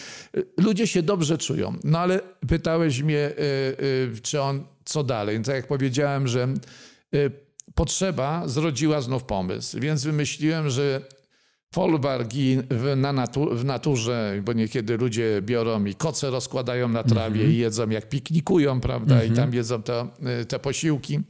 Ludzie 0.57 0.87
się 0.87 1.03
dobrze 1.03 1.39
czują. 1.39 1.77
No 1.85 1.99
ale 1.99 2.21
pytałeś 2.49 3.03
mnie, 3.03 3.31
y, 3.31 3.43
y, 3.83 4.21
czy 4.23 4.41
on, 4.41 4.65
co 4.85 5.05
dalej. 5.05 5.39
No, 5.39 5.45
tak 5.45 5.55
jak 5.55 5.67
powiedziałem, 5.67 6.29
że 6.29 6.49
y, 7.15 7.31
potrzeba 7.75 8.49
zrodziła 8.49 9.01
znów 9.01 9.25
pomysł, 9.25 9.81
więc 9.81 10.05
wymyśliłem, 10.05 10.71
że 10.71 11.03
folwark 11.75 12.33
w, 12.71 12.97
na 12.97 13.13
natu, 13.13 13.57
w 13.57 13.65
naturze, 13.65 14.43
bo 14.45 14.53
niekiedy 14.53 14.97
ludzie 14.97 15.43
biorą 15.43 15.85
i 15.85 15.95
koce 15.95 16.31
rozkładają 16.31 16.89
na 16.89 17.03
trawie 17.03 17.51
i 17.51 17.57
jedzą 17.57 17.91
jak 17.91 18.09
piknikują, 18.09 18.81
prawda, 18.81 19.25
i 19.25 19.31
tam 19.31 19.55
jedzą 19.55 19.83
te, 19.83 20.09
y, 20.41 20.45
te 20.45 20.59
posiłki. 20.59 21.21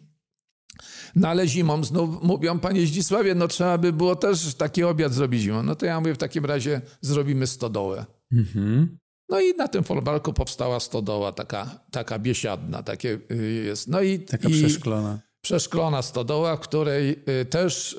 No 1.16 1.28
ale 1.28 1.48
zimą 1.48 1.84
znów 1.84 2.22
mówią, 2.22 2.58
panie 2.58 2.86
Zdzisławie, 2.86 3.34
no 3.34 3.48
trzeba 3.48 3.78
by 3.78 3.92
było 3.92 4.16
też 4.16 4.54
taki 4.54 4.84
obiad 4.84 5.12
zrobić 5.12 5.42
zimą. 5.42 5.62
No 5.62 5.74
to 5.74 5.86
ja 5.86 6.00
mówię, 6.00 6.14
w 6.14 6.18
takim 6.18 6.44
razie 6.44 6.80
zrobimy 7.00 7.46
stodołę. 7.46 8.06
Mhm. 8.32 8.98
No 9.32 9.40
i 9.40 9.54
na 9.54 9.68
tym 9.68 9.84
folwarku 9.84 10.32
powstała 10.32 10.80
stodoła, 10.80 11.32
taka, 11.32 11.80
taka 11.90 12.18
biesiadna, 12.18 12.82
takie 12.82 13.18
y, 13.30 13.62
jest. 13.66 13.88
No 13.88 14.00
i, 14.02 14.18
Taka 14.20 14.48
i 14.48 14.52
przeszklona. 14.52 15.18
przeszklona 15.40 16.02
stodoła, 16.02 16.56
której 16.56 17.10
y, 17.40 17.44
też 17.44 17.92
y, 17.92 17.96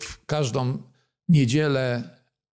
w 0.00 0.18
każdą 0.26 0.78
niedzielę 1.28 2.02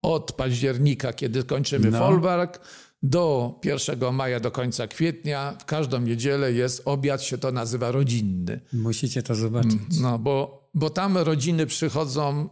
od 0.03 0.33
października, 0.33 1.13
kiedy 1.13 1.45
kończymy 1.45 1.91
No. 1.91 1.99
folwark, 1.99 2.61
do 3.03 3.55
1 3.65 4.13
maja, 4.15 4.41
do 4.41 4.51
końca 4.51 4.87
kwietnia, 4.87 5.57
w 5.61 5.65
każdą 5.65 6.01
niedzielę 6.01 6.53
jest 6.53 6.83
obiad, 6.85 7.23
się 7.23 7.39
to 7.39 7.53
nazywa 7.53 7.91
rodzinny. 7.93 8.61
Musicie 8.73 9.23
to 9.23 9.35
zobaczyć. 9.35 9.73
No, 10.01 10.19
bo, 10.19 10.62
bo 10.75 10.91
tam 10.91 11.19
rodziny 11.19 11.67
przychodzą, 11.67 12.49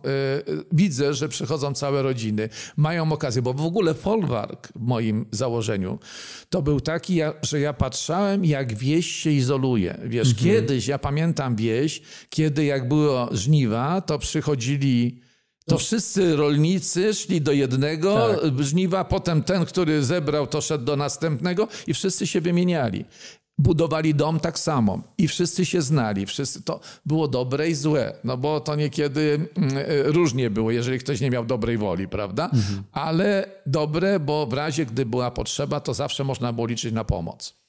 y, 0.48 0.64
widzę, 0.72 1.14
że 1.14 1.28
przychodzą 1.28 1.74
całe 1.74 2.02
rodziny, 2.02 2.48
mają 2.76 3.12
okazję, 3.12 3.42
bo 3.42 3.52
w 3.54 3.61
ogóle 3.61 3.94
folwark 3.94 4.68
w 4.76 4.80
moim 4.80 5.26
założeniu 5.30 5.98
to 6.50 6.62
był 6.62 6.80
taki, 6.80 7.20
że 7.42 7.61
ja 7.61 7.72
patrzałem, 7.72 8.44
jak 8.44 8.74
wieś 8.74 9.06
się 9.06 9.30
izoluje. 9.30 9.98
Wiesz, 10.04 10.35
kiedyś, 10.35 10.87
ja 10.87 10.98
pamiętam 10.98 11.56
wieś, 11.56 12.02
kiedy 12.30 12.64
jak 12.64 12.88
było 12.88 13.28
żniwa, 13.33 14.00
to 14.00 14.18
przychodzili. 14.18 15.20
To 15.66 15.78
wszyscy 15.78 16.37
rolnicy 16.37 17.14
szli 17.14 17.40
do 17.40 17.52
jednego 17.52 18.37
żniwa, 18.59 19.04
potem 19.04 19.42
ten, 19.42 19.64
który 19.64 20.04
zebrał, 20.04 20.46
to 20.46 20.61
szedł 20.61 20.85
do 20.85 20.96
następnego 20.96 21.68
i 21.87 21.94
wszyscy 21.94 22.26
się 22.26 22.40
wymieniali. 22.40 23.04
Budowali 23.60 24.14
dom 24.14 24.40
tak 24.40 24.58
samo 24.58 25.02
i 25.18 25.28
wszyscy 25.28 25.66
się 25.66 25.82
znali. 25.82 26.26
Wszyscy, 26.26 26.62
to 26.62 26.80
było 27.06 27.28
dobre 27.28 27.68
i 27.68 27.74
złe, 27.74 28.12
no 28.24 28.36
bo 28.36 28.60
to 28.60 28.76
niekiedy 28.76 29.48
mm, 29.56 29.76
e, 29.76 30.02
różnie 30.02 30.50
było, 30.50 30.70
jeżeli 30.70 30.98
ktoś 30.98 31.20
nie 31.20 31.30
miał 31.30 31.44
dobrej 31.44 31.78
woli, 31.78 32.08
prawda? 32.08 32.50
Ale 32.92 33.46
dobre, 33.66 34.20
bo 34.20 34.46
w 34.46 34.52
razie, 34.52 34.86
gdy 34.86 35.06
była 35.06 35.30
potrzeba, 35.30 35.80
to 35.80 35.94
zawsze 35.94 36.24
można 36.24 36.52
było 36.52 36.66
liczyć 36.66 36.92
na 36.92 37.04
pomoc. 37.04 37.60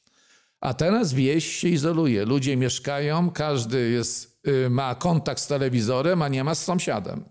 A 0.61 0.73
teraz 0.73 1.13
wieś 1.13 1.45
się 1.55 1.67
izoluje. 1.67 2.25
Ludzie 2.25 2.57
mieszkają, 2.57 3.31
każdy 3.31 3.89
jest, 3.89 4.39
y, 4.47 4.69
ma 4.69 4.95
kontakt 4.95 5.41
z 5.41 5.47
telewizorem, 5.47 6.21
a 6.21 6.27
nie 6.27 6.43
ma 6.43 6.55
z 6.55 6.63
sąsiadem. 6.63 7.23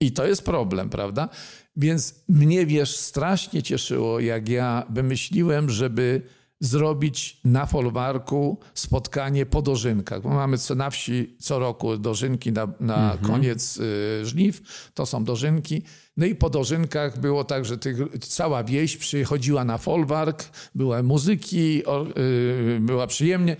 I 0.00 0.12
to 0.12 0.26
jest 0.26 0.44
problem, 0.44 0.90
prawda? 0.90 1.28
Więc 1.76 2.14
mnie, 2.28 2.66
wiesz, 2.66 2.96
strasznie 2.96 3.62
cieszyło, 3.62 4.20
jak 4.20 4.48
ja 4.48 4.86
wymyśliłem, 4.90 5.70
żeby 5.70 6.22
zrobić 6.60 7.40
na 7.44 7.66
folwarku 7.66 8.58
spotkanie 8.74 9.46
po 9.46 9.62
dożynkach. 9.62 10.22
Bo 10.22 10.28
mamy 10.28 10.58
co 10.58 10.74
na 10.74 10.90
wsi 10.90 11.36
co 11.38 11.58
roku 11.58 11.96
dożynki 11.96 12.52
na, 12.52 12.68
na 12.80 13.18
koniec 13.22 13.76
y, 13.76 14.26
żniw, 14.26 14.60
to 14.94 15.06
są 15.06 15.24
dożynki. 15.24 15.82
No 16.16 16.26
i 16.26 16.34
po 16.34 16.50
dożynkach 16.50 17.20
było 17.20 17.44
tak, 17.44 17.64
że 17.64 17.78
tych, 17.78 17.96
cała 18.20 18.64
wieś 18.64 18.96
przychodziła 18.96 19.64
na 19.64 19.78
folwark, 19.78 20.44
były 20.74 21.02
muzyki, 21.02 21.86
o, 21.86 22.06
y, 22.18 22.78
była 22.80 23.06
przyjemnie. 23.06 23.56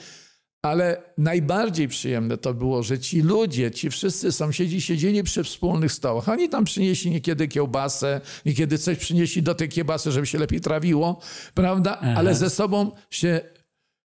Ale 0.63 1.03
najbardziej 1.19 1.89
przyjemne 1.89 2.39
to 2.39 2.55
było, 2.55 2.83
że 2.83 2.99
ci 2.99 3.21
ludzie, 3.23 3.71
ci 3.71 3.91
wszyscy 3.91 4.33
sąsiedzi 4.33 4.81
siedzieli 4.81 5.23
przy 5.23 5.45
wspólnych 5.45 5.93
stołach. 5.93 6.29
Oni 6.29 6.49
tam 6.49 6.65
przynieśli 6.65 7.11
niekiedy 7.11 7.49
kiełbasę, 7.49 8.21
niekiedy 8.47 8.79
coś 8.79 8.99
przynieśli 8.99 9.43
do 9.43 9.55
tej 9.55 9.69
kiełbasy, 9.69 10.13
żeby 10.13 10.27
się 10.27 10.39
lepiej 10.39 10.61
trawiło, 10.61 11.21
prawda? 11.55 11.99
Ale 12.17 12.35
ze 12.35 12.51
sobą 12.51 12.91
się 13.11 13.41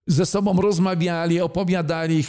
ze 0.07 0.25
sobą 0.25 0.61
rozmawiali, 0.61 1.41
opowiadali, 1.41 2.23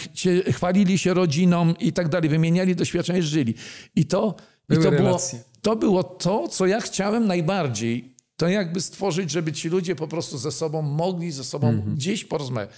chwalili 0.53 0.99
się 0.99 1.15
rodziną 1.15 1.75
i 1.81 1.93
tak 1.93 2.09
dalej, 2.09 2.29
wymieniali 2.31 2.77
doświadczenia, 2.77 3.23
żyli. 3.23 3.55
I 3.95 4.07
to, 4.07 4.35
i 4.71 4.75
to, 4.75 4.91
było, 4.91 5.21
to 5.63 5.77
było 5.77 6.05
to, 6.05 6.49
co 6.49 6.67
ja 6.67 6.81
chciałem 6.81 7.27
najbardziej. 7.27 8.13
To 8.37 8.49
jakby 8.49 8.81
stworzyć, 8.81 9.31
żeby 9.31 9.53
ci 9.53 9.69
ludzie 9.69 9.97
po 9.97 10.09
prostu 10.09 10.39
ze 10.39 10.53
sobą 10.53 10.83
mogli 10.83 11.33
ze 11.33 11.45
sobą 11.45 11.69
Mhm. 11.69 11.95
gdzieś 11.95 12.25
porozmawiać. 12.25 12.71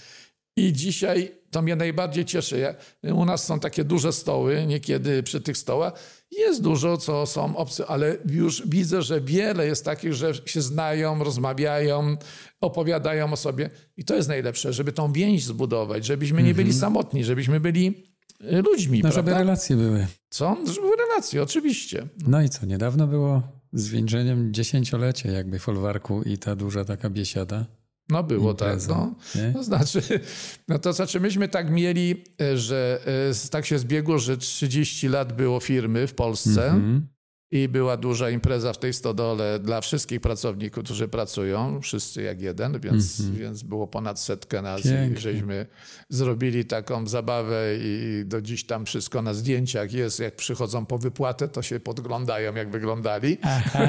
I 0.57 0.73
dzisiaj 0.73 1.31
to 1.51 1.61
mnie 1.61 1.75
najbardziej 1.75 2.25
cieszy. 2.25 2.75
U 3.03 3.25
nas 3.25 3.43
są 3.43 3.59
takie 3.59 3.83
duże 3.83 4.13
stoły, 4.13 4.65
niekiedy 4.67 5.23
przy 5.23 5.41
tych 5.41 5.57
stołach 5.57 5.93
jest 6.31 6.61
dużo, 6.61 6.97
co 6.97 7.25
są 7.25 7.57
obcy, 7.57 7.87
ale 7.87 8.17
już 8.25 8.67
widzę, 8.67 9.01
że 9.01 9.21
wiele 9.21 9.67
jest 9.67 9.85
takich, 9.85 10.13
że 10.13 10.33
się 10.45 10.61
znają, 10.61 11.23
rozmawiają, 11.23 12.17
opowiadają 12.61 13.33
o 13.33 13.37
sobie. 13.37 13.69
I 13.97 14.05
to 14.05 14.15
jest 14.15 14.29
najlepsze, 14.29 14.73
żeby 14.73 14.91
tą 14.91 15.13
więź 15.13 15.45
zbudować, 15.45 16.05
żebyśmy 16.05 16.43
nie 16.43 16.53
byli 16.53 16.73
samotni, 16.73 17.23
żebyśmy 17.23 17.59
byli 17.59 18.03
ludźmi. 18.39 19.01
No, 19.03 19.11
żeby 19.11 19.31
relacje 19.31 19.75
były. 19.75 20.07
Co? 20.29 20.57
Żeby 20.67 20.81
były 20.81 20.95
relacje, 20.95 21.43
oczywiście. 21.43 22.07
No 22.27 22.41
i 22.41 22.49
co, 22.49 22.65
niedawno 22.65 23.07
było 23.07 23.43
zwieńczeniem 23.73 24.53
dziesięciolecie 24.53 25.31
jakby 25.31 25.59
folwarku 25.59 26.23
i 26.23 26.37
ta 26.37 26.55
duża 26.55 26.85
taka 26.85 27.09
biesiada. 27.09 27.65
No 28.09 28.23
było 28.23 28.51
Impreza, 28.51 28.93
tak. 28.93 28.97
No. 29.35 29.41
nie? 29.41 29.53
To 29.53 29.63
znaczy, 29.63 30.01
no 30.67 30.79
to 30.79 30.93
znaczy 30.93 31.19
myśmy 31.19 31.47
tak 31.47 31.69
mieli, 31.71 32.23
e, 32.41 32.57
że 32.57 32.99
e, 33.45 33.49
tak 33.49 33.65
się 33.65 33.79
zbiegło, 33.79 34.19
że 34.19 34.37
30 34.37 35.07
lat 35.07 35.33
było 35.33 35.59
firmy 35.59 36.07
w 36.07 36.13
Polsce 36.13 36.65
Mhm. 36.65 37.07
I 37.55 37.67
była 37.67 37.97
duża 37.97 38.29
impreza 38.29 38.73
w 38.73 38.77
tej 38.77 38.93
stodole 38.93 39.59
dla 39.59 39.81
wszystkich 39.81 40.21
pracowników, 40.21 40.83
którzy 40.83 41.07
pracują, 41.07 41.81
wszyscy 41.81 42.21
jak 42.21 42.41
jeden, 42.41 42.79
więc, 42.79 43.21
więc 43.21 43.63
było 43.63 43.87
ponad 43.87 44.19
setkę 44.19 44.61
nas 44.61 44.85
i. 44.85 44.89
Pięknie. 44.89 45.21
żeśmy 45.21 45.65
zrobili 46.09 46.65
taką 46.65 47.07
zabawę 47.07 47.75
i 47.79 48.23
do 48.25 48.41
dziś 48.41 48.65
tam 48.65 48.85
wszystko 48.85 49.21
na 49.21 49.33
zdjęciach 49.33 49.93
jest, 49.93 50.19
jak 50.19 50.35
przychodzą 50.35 50.85
po 50.85 50.97
wypłatę, 50.97 51.47
to 51.47 51.61
się 51.61 51.79
podglądają 51.79 52.55
jak 52.55 52.69
wyglądali 52.69 53.37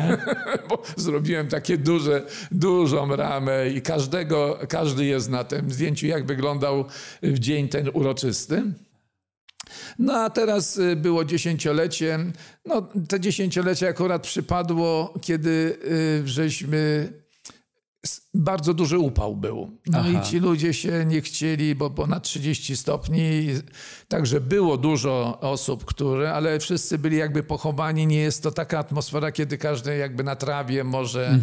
bo 0.68 0.82
zrobiłem 0.96 1.48
takie 1.48 1.78
duże, 1.78 2.22
dużą 2.52 3.16
ramę 3.16 3.68
i 3.68 3.82
każdego, 3.82 4.58
każdy 4.68 5.04
jest 5.04 5.30
na 5.30 5.44
tym 5.44 5.72
zdjęciu, 5.72 6.06
jak 6.06 6.26
wyglądał 6.26 6.84
w 7.22 7.38
dzień 7.38 7.68
ten 7.68 7.90
uroczysty. 7.92 8.62
No 9.98 10.14
a 10.14 10.30
teraz 10.30 10.76
y, 10.76 10.96
było 10.96 11.24
dziesięciolecie. 11.24 12.18
No 12.66 12.88
te 13.08 13.20
dziesięciolecie 13.20 13.88
akurat 13.88 14.22
przypadło, 14.22 15.14
kiedy 15.22 15.78
y, 16.24 16.28
żeśmy 16.28 17.12
bardzo 18.34 18.74
duży 18.74 18.98
upał 18.98 19.36
był. 19.36 19.70
No 19.86 19.98
Aha. 19.98 20.08
i 20.08 20.26
ci 20.26 20.38
ludzie 20.38 20.74
się 20.74 21.04
nie 21.06 21.20
chcieli, 21.20 21.74
bo 21.74 21.90
ponad 21.90 22.22
30 22.22 22.76
stopni. 22.76 23.48
Także 24.08 24.40
było 24.40 24.76
dużo 24.76 25.38
osób, 25.40 25.84
które, 25.84 26.32
ale 26.32 26.58
wszyscy 26.58 26.98
byli 26.98 27.16
jakby 27.16 27.42
pochowani. 27.42 28.06
Nie 28.06 28.18
jest 28.18 28.42
to 28.42 28.50
taka 28.50 28.78
atmosfera, 28.78 29.32
kiedy 29.32 29.58
każdy 29.58 29.96
jakby 29.96 30.24
na 30.24 30.36
trawie 30.36 30.84
może 30.84 31.38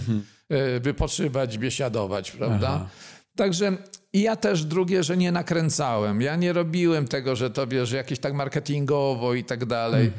e, 0.50 0.80
wypoczywać, 0.80 1.58
biesiadować, 1.58 2.32
prawda? 2.32 2.70
Aha. 2.70 2.90
Także 3.36 3.78
i 4.14 4.22
ja 4.22 4.36
też 4.36 4.66
drugie, 4.66 5.04
że 5.04 5.18
nie 5.18 5.32
nakręcałem. 5.32 6.22
Ja 6.22 6.36
nie 6.36 6.54
robiłem 6.54 7.08
tego, 7.08 7.36
że 7.36 7.50
to 7.50 7.68
wiesz, 7.68 7.92
jakieś 7.92 8.20
tak 8.20 8.34
marketingowo 8.34 9.34
i 9.34 9.44
tak 9.44 9.66
dalej. 9.66 10.12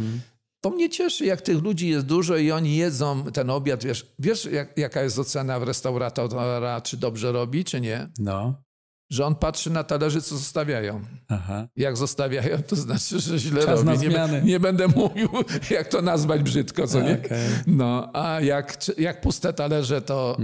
To 0.60 0.70
mnie 0.70 0.90
cieszy, 0.90 1.24
jak 1.24 1.40
tych 1.40 1.62
ludzi 1.62 1.88
jest 1.88 2.06
dużo 2.06 2.36
i 2.36 2.50
oni 2.52 2.76
jedzą 2.76 3.24
ten 3.32 3.50
obiad. 3.50 3.84
Wiesz, 3.84 4.06
wiesz 4.18 4.44
jak, 4.44 4.78
jaka 4.78 5.02
jest 5.02 5.18
ocena 5.18 5.60
w 5.60 5.62
restauratora, 5.62 6.80
czy 6.80 6.96
dobrze 6.96 7.32
robi, 7.32 7.64
czy 7.64 7.80
nie? 7.80 8.08
No, 8.18 8.62
Że 9.10 9.26
on 9.26 9.34
patrzy 9.34 9.70
na 9.70 9.84
talerze, 9.84 10.22
co 10.22 10.36
zostawiają. 10.36 11.00
aha. 11.28 11.68
Jak 11.76 11.96
zostawiają, 11.96 12.62
to 12.62 12.76
znaczy, 12.76 13.20
że 13.20 13.38
źle 13.38 13.64
Czas 13.64 13.84
robi. 13.84 14.08
Nie, 14.08 14.42
nie 14.44 14.60
będę 14.60 14.88
mówił, 14.88 15.28
jak 15.70 15.88
to 15.88 16.02
nazwać 16.02 16.42
brzydko, 16.42 16.86
co 16.86 17.02
nie? 17.02 17.20
Okej. 17.24 17.48
No, 17.66 18.10
a 18.12 18.40
jak, 18.40 18.76
jak 18.98 19.20
puste 19.20 19.52
talerze, 19.52 20.02
to, 20.02 20.36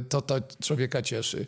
y, 0.00 0.04
to 0.04 0.20
to 0.22 0.40
człowieka 0.62 1.02
cieszy. 1.02 1.46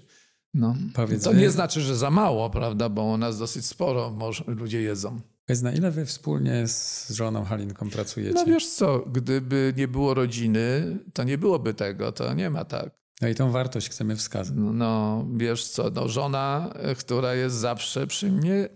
No. 0.58 0.74
To 1.22 1.32
nie 1.32 1.50
znaczy, 1.50 1.80
że 1.80 1.96
za 1.96 2.10
mało, 2.10 2.50
prawda? 2.50 2.88
Bo 2.88 3.04
u 3.04 3.16
nas 3.16 3.38
dosyć 3.38 3.66
sporo 3.66 4.10
może, 4.10 4.44
ludzie 4.46 4.82
jedzą. 4.82 5.20
Powiedz, 5.46 5.62
na 5.62 5.72
ile 5.72 5.90
wy 5.90 6.06
wspólnie 6.06 6.68
z 6.68 7.10
żoną 7.10 7.44
Halinką 7.44 7.90
pracujecie? 7.90 8.34
No 8.34 8.46
wiesz 8.46 8.68
co, 8.68 8.98
gdyby 8.98 9.74
nie 9.76 9.88
było 9.88 10.14
rodziny, 10.14 10.98
to 11.12 11.24
nie 11.24 11.38
byłoby 11.38 11.74
tego, 11.74 12.12
to 12.12 12.34
nie 12.34 12.50
ma 12.50 12.64
tak. 12.64 12.90
No 13.20 13.28
i 13.28 13.34
tą 13.34 13.50
wartość 13.50 13.88
chcemy 13.88 14.16
wskazać. 14.16 14.56
No, 14.56 14.72
no 14.72 15.24
wiesz 15.36 15.68
co, 15.68 15.90
no 15.90 16.08
żona, 16.08 16.70
e, 16.74 16.94
która 16.94 17.34
jest 17.34 17.56
zawsze 17.56 18.06
przy 18.06 18.32
mnie, 18.32 18.68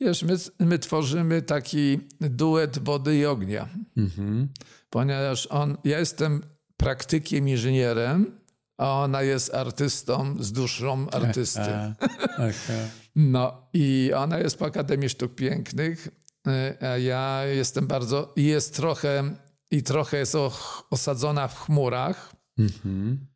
wiesz, 0.00 0.22
my, 0.22 0.36
my 0.58 0.78
tworzymy 0.78 1.42
taki 1.42 2.00
duet 2.20 2.78
wody 2.78 3.16
i 3.16 3.26
ognia. 3.26 3.68
Mhm. 3.96 4.48
Ponieważ 4.90 5.46
on, 5.46 5.76
ja 5.84 5.98
jestem 5.98 6.42
praktykiem, 6.76 7.48
inżynierem, 7.48 8.40
a 8.80 8.92
ona 8.92 9.22
jest 9.22 9.54
artystą 9.54 10.36
z 10.40 10.52
duszą 10.52 11.10
artysty. 11.10 11.60
A, 11.60 11.94
aha. 12.38 12.72
No 13.16 13.68
i 13.72 14.10
ona 14.16 14.38
jest 14.38 14.58
po 14.58 14.64
Akademii 14.66 15.08
Sztuk 15.08 15.34
Pięknych, 15.34 16.08
y, 16.80 16.86
a 16.86 16.98
ja 16.98 17.44
jestem 17.44 17.86
bardzo, 17.86 18.32
i 18.36 18.44
jest 18.44 18.76
trochę, 18.76 19.34
i 19.70 19.82
trochę 19.82 20.16
jest 20.16 20.36
osadzona 20.90 21.48
w 21.48 21.60
chmurach, 21.60 22.32
Mhm. 22.58 23.26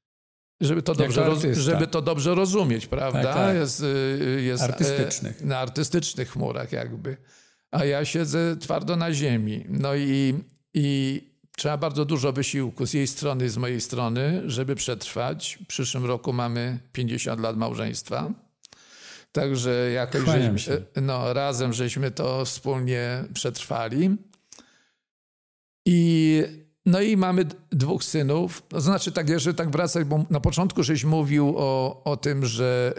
żeby 0.60 0.82
to, 0.82 0.94
dobrze, 0.94 1.24
roz, 1.24 1.42
żeby 1.52 1.86
to 1.86 2.02
dobrze 2.02 2.34
rozumieć, 2.34 2.86
prawda? 2.86 3.22
Tak, 3.22 3.34
tak. 3.34 3.54
Jest, 3.56 3.80
y, 3.80 4.42
jest 4.42 4.62
e, 4.62 4.66
Artystycznych. 4.66 5.40
Na 5.40 5.58
artystycznych 5.58 6.30
chmurach 6.30 6.72
jakby. 6.72 7.16
A 7.70 7.84
ja 7.84 8.04
siedzę 8.04 8.56
twardo 8.56 8.96
na 8.96 9.12
ziemi. 9.12 9.64
No 9.68 9.94
i, 9.94 10.34
i 10.74 11.20
trzeba 11.56 11.76
bardzo 11.76 12.04
dużo 12.04 12.32
wysiłku 12.32 12.86
z 12.86 12.92
jej 12.92 13.06
strony 13.06 13.50
z 13.50 13.56
mojej 13.56 13.80
strony, 13.80 14.42
żeby 14.46 14.74
przetrwać. 14.74 15.58
W 15.64 15.66
przyszłym 15.66 16.04
roku 16.04 16.32
mamy 16.32 16.78
50 16.92 17.40
lat 17.40 17.56
małżeństwa. 17.56 18.30
Także 19.32 19.90
jakoś 19.90 20.24
żeśmy, 20.24 20.86
no, 21.02 21.32
razem 21.32 21.72
żeśmy 21.72 22.10
to 22.10 22.44
wspólnie 22.44 23.24
przetrwali. 23.34 24.16
I, 25.86 26.42
no 26.86 27.00
i 27.00 27.16
mamy 27.16 27.44
dwóch 27.72 28.04
synów. 28.04 28.62
To 28.68 28.80
znaczy, 28.80 29.12
tak, 29.12 29.28
jeżeli 29.28 29.56
tak 29.56 29.70
wracać, 29.70 30.04
bo 30.04 30.24
na 30.30 30.40
początku 30.40 30.82
żeś 30.82 31.04
mówił 31.04 31.54
o, 31.56 32.02
o 32.04 32.16
tym, 32.16 32.46
że 32.46 32.94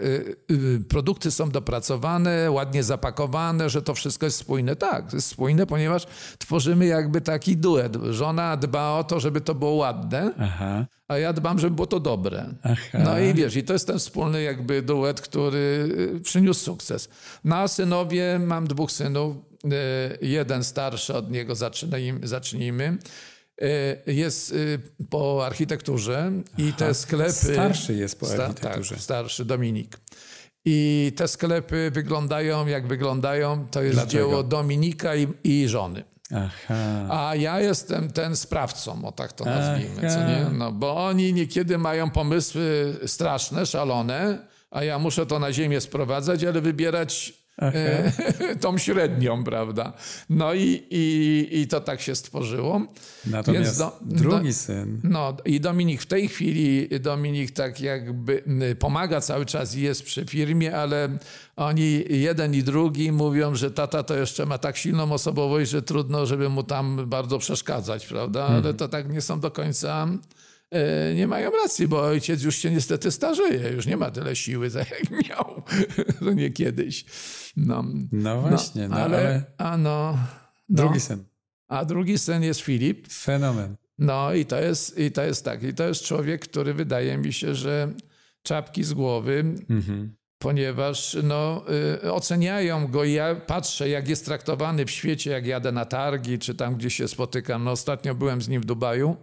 y, 0.50 0.54
y, 0.54 0.80
produkty 0.88 1.30
są 1.30 1.50
dopracowane, 1.50 2.50
ładnie 2.50 2.82
zapakowane, 2.82 3.70
że 3.70 3.82
to 3.82 3.94
wszystko 3.94 4.26
jest 4.26 4.38
spójne. 4.38 4.76
Tak, 4.76 5.12
jest 5.12 5.28
spójne, 5.28 5.66
ponieważ 5.66 6.06
tworzymy 6.38 6.86
jakby 6.86 7.20
taki 7.20 7.56
duet. 7.56 7.96
Żona 8.10 8.56
dba 8.56 8.92
o 8.92 9.04
to, 9.04 9.20
żeby 9.20 9.40
to 9.40 9.54
było 9.54 9.72
ładne, 9.72 10.32
Aha. 10.38 10.86
a 11.08 11.18
ja 11.18 11.32
dbam, 11.32 11.58
żeby 11.58 11.74
było 11.74 11.86
to 11.86 12.00
dobre. 12.00 12.46
Aha. 12.62 12.98
No 13.04 13.18
i 13.18 13.34
wiesz, 13.34 13.56
i 13.56 13.64
to 13.64 13.72
jest 13.72 13.86
ten 13.86 13.98
wspólny 13.98 14.42
jakby 14.42 14.82
duet, 14.82 15.20
który 15.20 15.88
y, 16.16 16.20
przyniósł 16.20 16.64
sukces. 16.64 17.08
No 17.44 17.56
a 17.56 17.68
synowie, 17.68 18.38
mam 18.38 18.66
dwóch 18.66 18.92
synów, 18.92 19.36
y, 19.36 19.68
jeden 20.26 20.64
starszy 20.64 21.14
od 21.14 21.30
niego, 21.30 21.54
zacznijmy. 21.54 22.28
zacznijmy. 22.28 22.98
Y, 23.62 24.12
Jest 24.12 24.52
y, 24.52 24.78
po 25.10 25.46
architekturze 25.46 26.32
i 26.58 26.72
te 26.72 26.94
sklepy... 26.94 27.32
Starszy 27.32 27.94
jest 27.94 28.20
po 28.20 28.26
Sta- 28.26 28.44
architekturze. 28.46 28.94
Tak, 28.94 29.04
starszy 29.04 29.44
Dominik. 29.44 29.98
I 30.64 31.12
te 31.16 31.28
sklepy 31.28 31.90
wyglądają 31.94 32.66
jak 32.66 32.86
wyglądają. 32.86 33.66
To 33.70 33.82
jest 33.82 33.94
Dlaczego? 33.94 34.12
dzieło 34.12 34.42
Dominika 34.42 35.16
i, 35.16 35.26
i 35.44 35.68
żony. 35.68 36.04
Aha. 36.34 37.06
A 37.10 37.34
ja 37.36 37.60
jestem 37.60 38.12
ten 38.12 38.36
sprawcą, 38.36 39.04
o 39.04 39.12
tak 39.12 39.32
to 39.32 39.44
nazwijmy, 39.44 40.10
co 40.10 40.18
nie? 40.28 40.46
No, 40.52 40.72
bo 40.72 41.04
oni 41.06 41.32
niekiedy 41.32 41.78
mają 41.78 42.10
pomysły 42.10 42.96
straszne, 43.06 43.66
szalone, 43.66 44.38
a 44.70 44.84
ja 44.84 44.98
muszę 44.98 45.26
to 45.26 45.38
na 45.38 45.52
ziemię 45.52 45.80
sprowadzać, 45.80 46.44
ale 46.44 46.60
wybierać 46.60 47.32
e, 47.62 48.12
tą 48.60 48.78
średnią, 48.78 49.44
prawda? 49.44 49.92
No 50.30 50.54
i, 50.54 50.82
i, 50.90 51.48
i 51.60 51.66
to 51.66 51.80
tak 51.80 52.00
się 52.00 52.14
stworzyło. 52.14 52.80
Natomiast 53.26 53.78
do- 53.78 53.98
drugi 54.02 54.48
do- 54.48 54.54
syn. 54.54 55.00
No 55.04 55.36
i 55.44 55.60
Dominik 55.60 56.02
w 56.02 56.06
tej 56.06 56.28
chwili, 56.28 56.88
Dominik 57.00 57.50
tak 57.50 57.80
jakby 57.80 58.42
pomaga 58.78 59.20
cały 59.20 59.46
czas 59.46 59.74
i 59.76 59.80
jest 59.80 60.02
przy 60.02 60.24
firmie, 60.24 60.76
ale 60.76 61.08
oni 61.56 62.04
jeden 62.08 62.54
i 62.54 62.62
drugi 62.62 63.12
mówią, 63.12 63.54
że 63.54 63.70
tata 63.70 64.02
to 64.02 64.16
jeszcze 64.16 64.46
ma 64.46 64.58
tak 64.58 64.76
silną 64.76 65.12
osobowość, 65.12 65.70
że 65.70 65.82
trudno, 65.82 66.26
żeby 66.26 66.48
mu 66.48 66.62
tam 66.62 67.08
bardzo 67.08 67.38
przeszkadzać, 67.38 68.06
prawda? 68.06 68.44
Ale 68.44 68.74
to 68.74 68.88
tak 68.88 69.12
nie 69.12 69.20
są 69.20 69.40
do 69.40 69.50
końca, 69.50 70.08
nie 71.14 71.26
mają 71.26 71.50
racji, 71.50 71.88
bo 71.88 72.02
ojciec 72.02 72.42
już 72.42 72.56
się 72.56 72.70
niestety 72.70 73.10
starzeje, 73.10 73.70
już 73.70 73.86
nie 73.86 73.96
ma 73.96 74.10
tyle 74.10 74.36
siły, 74.36 74.70
tak 74.70 74.90
jak 74.90 75.28
miał, 75.28 75.62
że 76.22 76.34
nie 76.42 76.50
kiedyś. 76.50 77.04
No, 77.56 77.84
No 78.12 78.40
właśnie, 78.40 78.88
no, 78.88 78.96
ale, 78.96 79.18
ale, 79.18 79.44
a 79.58 79.76
no, 79.76 80.18
no, 80.68 80.82
drugi 80.82 81.00
syn. 81.00 81.24
a 81.68 81.84
drugi 81.84 82.18
syn 82.18 82.42
jest 82.42 82.60
Filip, 82.60 83.08
Fenomen. 83.12 83.76
no 83.98 84.34
i 84.34 84.46
to 84.46 84.60
jest, 84.60 84.98
i 84.98 85.10
to 85.12 85.22
jest 85.24 85.44
tak. 85.44 85.62
I 85.62 85.74
to 85.74 85.88
jest 85.88 86.04
człowiek, 86.04 86.42
który 86.42 86.74
wydaje 86.74 87.18
mi 87.18 87.32
się, 87.32 87.54
że 87.54 87.92
czapki 88.42 88.84
z 88.84 88.92
głowy, 88.94 89.44
Mhm. 89.70 90.16
ponieważ 90.38 91.16
no, 91.22 91.64
y, 92.04 92.12
oceniają 92.12 92.86
go. 92.88 93.04
i 93.04 93.12
Ja 93.12 93.34
patrzę, 93.34 93.88
jak 93.88 94.08
jest 94.08 94.24
traktowany 94.24 94.84
w 94.86 94.90
świecie, 94.90 95.30
jak 95.30 95.46
jadę 95.46 95.72
na 95.72 95.84
targi, 95.84 96.38
czy 96.38 96.54
tam 96.54 96.74
gdzieś 96.76 96.94
się 96.94 97.08
spotykam. 97.08 97.64
No, 97.64 97.70
ostatnio 97.70 98.14
byłem 98.14 98.42
z 98.42 98.48
nim 98.48 98.60
w 98.62 98.64
Dubaju 98.64 99.16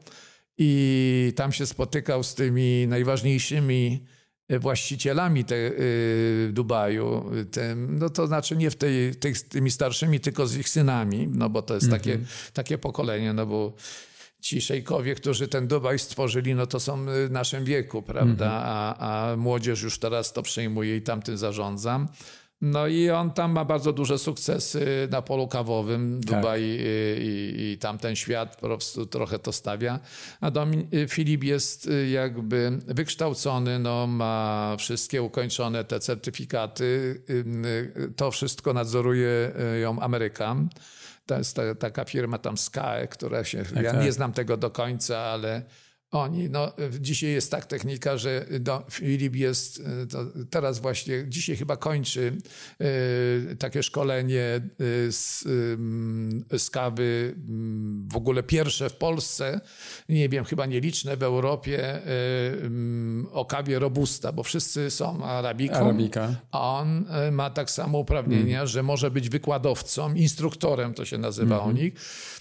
i 0.57 1.33
tam 1.35 1.51
się 1.51 1.65
spotykał 1.65 2.23
z 2.23 2.35
tymi 2.35 2.87
najważniejszymi 2.87 4.05
y, 4.51 4.59
właścicielami 4.59 5.45
te, 5.45 5.55
y, 5.55 6.49
Dubaju. 6.53 7.31
Tym, 7.51 7.99
no 7.99 8.09
to 8.09 8.27
znaczy 8.27 8.55
nie 8.55 8.71
w 8.71 8.75
tej, 8.75 9.15
tych, 9.15 9.37
z 9.37 9.43
tymi 9.43 9.71
starszymi, 9.71 10.19
tylko 10.19 10.47
z 10.47 10.57
ich 10.57 10.69
synami, 10.69 11.27
no 11.27 11.49
bo 11.49 11.61
to 11.61 11.75
jest 11.75 11.89
takie, 11.89 12.19
takie 12.53 12.77
pokolenie, 12.77 13.33
no 13.33 13.45
bo 13.45 13.73
ci 14.41 14.61
szejkowie, 14.61 15.15
którzy 15.15 15.47
ten 15.47 15.67
Dubaj 15.67 15.99
stworzyli, 15.99 16.55
no 16.55 16.67
to 16.67 16.79
są 16.79 17.05
w 17.05 17.27
naszym 17.31 17.65
wieku, 17.65 18.01
prawda? 18.01 18.51
A, 18.51 19.31
a 19.31 19.35
młodzież 19.35 19.81
już 19.81 19.99
teraz 19.99 20.33
to 20.33 20.41
przejmuje 20.41 20.97
i 20.97 21.01
tamtym 21.01 21.37
zarządzam. 21.37 22.07
No 22.61 22.87
i 22.87 23.09
on 23.09 23.31
tam 23.31 23.51
ma 23.51 23.65
bardzo 23.65 23.93
duże 23.93 24.17
sukcesy 24.17 25.07
na 25.11 25.21
polu 25.21 25.47
kawowym, 25.47 26.21
Tak. 26.21 26.35
Dubaj 26.35 26.61
i, 26.61 26.77
i, 27.21 27.71
i 27.71 27.77
tamten 27.77 28.15
świat 28.15 28.55
po 28.55 28.67
prostu 28.67 29.05
trochę 29.05 29.39
to 29.39 29.51
stawia. 29.51 29.99
A 30.41 30.51
Domin, 30.51 30.87
y, 30.93 31.07
Filip 31.07 31.43
jest 31.43 31.87
y, 31.87 32.09
jakby 32.09 32.79
wykształcony, 32.87 33.79
no, 33.79 34.07
ma 34.07 34.75
wszystkie 34.79 35.23
ukończone 35.23 35.83
te 35.83 35.99
certyfikaty. 35.99 36.83
Y, 37.29 37.33
y, 37.97 38.11
To 38.15 38.31
wszystko 38.31 38.73
nadzoruje 38.73 39.51
y, 39.75 39.79
ją 39.79 39.99
Amerykan. 39.99 40.69
To 41.25 41.37
jest 41.37 41.55
ta, 41.55 41.75
taka 41.75 42.05
firma 42.05 42.37
tam 42.37 42.57
Sky, 42.57 43.07
która 43.09 43.43
się, 43.43 43.63
ja 43.83 43.91
tak. 43.91 44.03
nie 44.03 44.11
znam 44.11 44.33
tego 44.33 44.57
do 44.57 44.69
końca, 44.69 45.17
ale 45.17 45.61
oni, 46.13 46.49
no 46.49 46.71
dzisiaj 46.99 47.29
jest 47.29 47.51
tak 47.51 47.65
technika, 47.65 48.17
że 48.17 48.45
do, 48.59 48.83
Filip 48.91 49.35
jest, 49.35 49.79
y, 49.79 50.07
to 50.07 50.25
teraz 50.49 50.79
właśnie, 50.79 51.25
dzisiaj 51.27 51.55
chyba 51.55 51.77
kończy 51.77 52.37
y, 52.81 53.55
takie 53.55 53.83
szkolenie 53.83 54.61
y, 54.81 55.11
z, 55.11 55.45
ym, 55.45 56.45
z 56.57 56.69
kawy, 56.69 57.35
ym, 57.49 58.07
w 58.11 58.15
ogóle 58.15 58.43
pierwsze 58.43 58.89
w 58.89 58.95
Polsce, 58.95 59.61
nie 60.09 60.29
wiem, 60.29 60.45
chyba 60.45 60.65
nieliczne 60.65 61.17
w 61.17 61.23
Europie, 61.23 62.07
y, 62.07 63.31
o 63.31 63.45
kawie 63.45 63.79
robusta, 63.79 64.31
bo 64.31 64.43
wszyscy 64.43 64.91
są 64.91 65.23
arabiką. 65.23 65.75
Arabika. 65.75 66.35
A 66.51 66.79
on 66.79 67.05
e, 67.09 67.31
ma 67.31 67.49
tak 67.49 67.71
samo 67.71 67.97
uprawnienia, 67.97 68.65
że 68.65 68.83
może 68.83 69.11
być 69.11 69.29
wykładowcą, 69.29 70.13
instruktorem 70.13 70.93
to 70.93 71.05
się 71.05 71.17
nazywa 71.17 71.59
u 71.59 71.71
nich. 71.71 71.93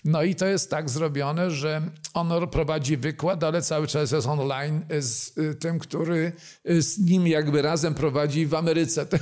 No 0.04 0.22
i 0.22 0.34
to 0.34 0.46
jest 0.46 0.70
tak 0.70 0.90
zrobione, 0.90 1.50
że 1.50 1.82
on 2.14 2.48
prowadzi 2.48 2.96
wykład, 2.96 3.44
ale 3.44 3.61
cały 3.62 3.86
czas 3.86 4.12
jest 4.12 4.26
online 4.26 4.80
z 5.00 5.38
y, 5.38 5.54
tym, 5.54 5.78
który 5.78 6.32
y, 6.70 6.82
z 6.82 6.98
nim 6.98 7.26
jakby 7.26 7.62
razem 7.62 7.94
prowadzi 7.94 8.46
w 8.46 8.54
Ameryce, 8.54 9.06
tym, 9.12 9.20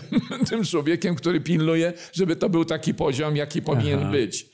tym 0.48 0.64
człowiekiem, 0.64 1.14
który 1.14 1.40
pilnuje, 1.40 1.92
żeby 2.12 2.37
to 2.37 2.48
był 2.48 2.64
taki 2.64 2.94
poziom, 2.94 3.37
jaki 3.37 3.62
powinien 3.62 4.00
Aha. 4.00 4.11
być. 4.11 4.50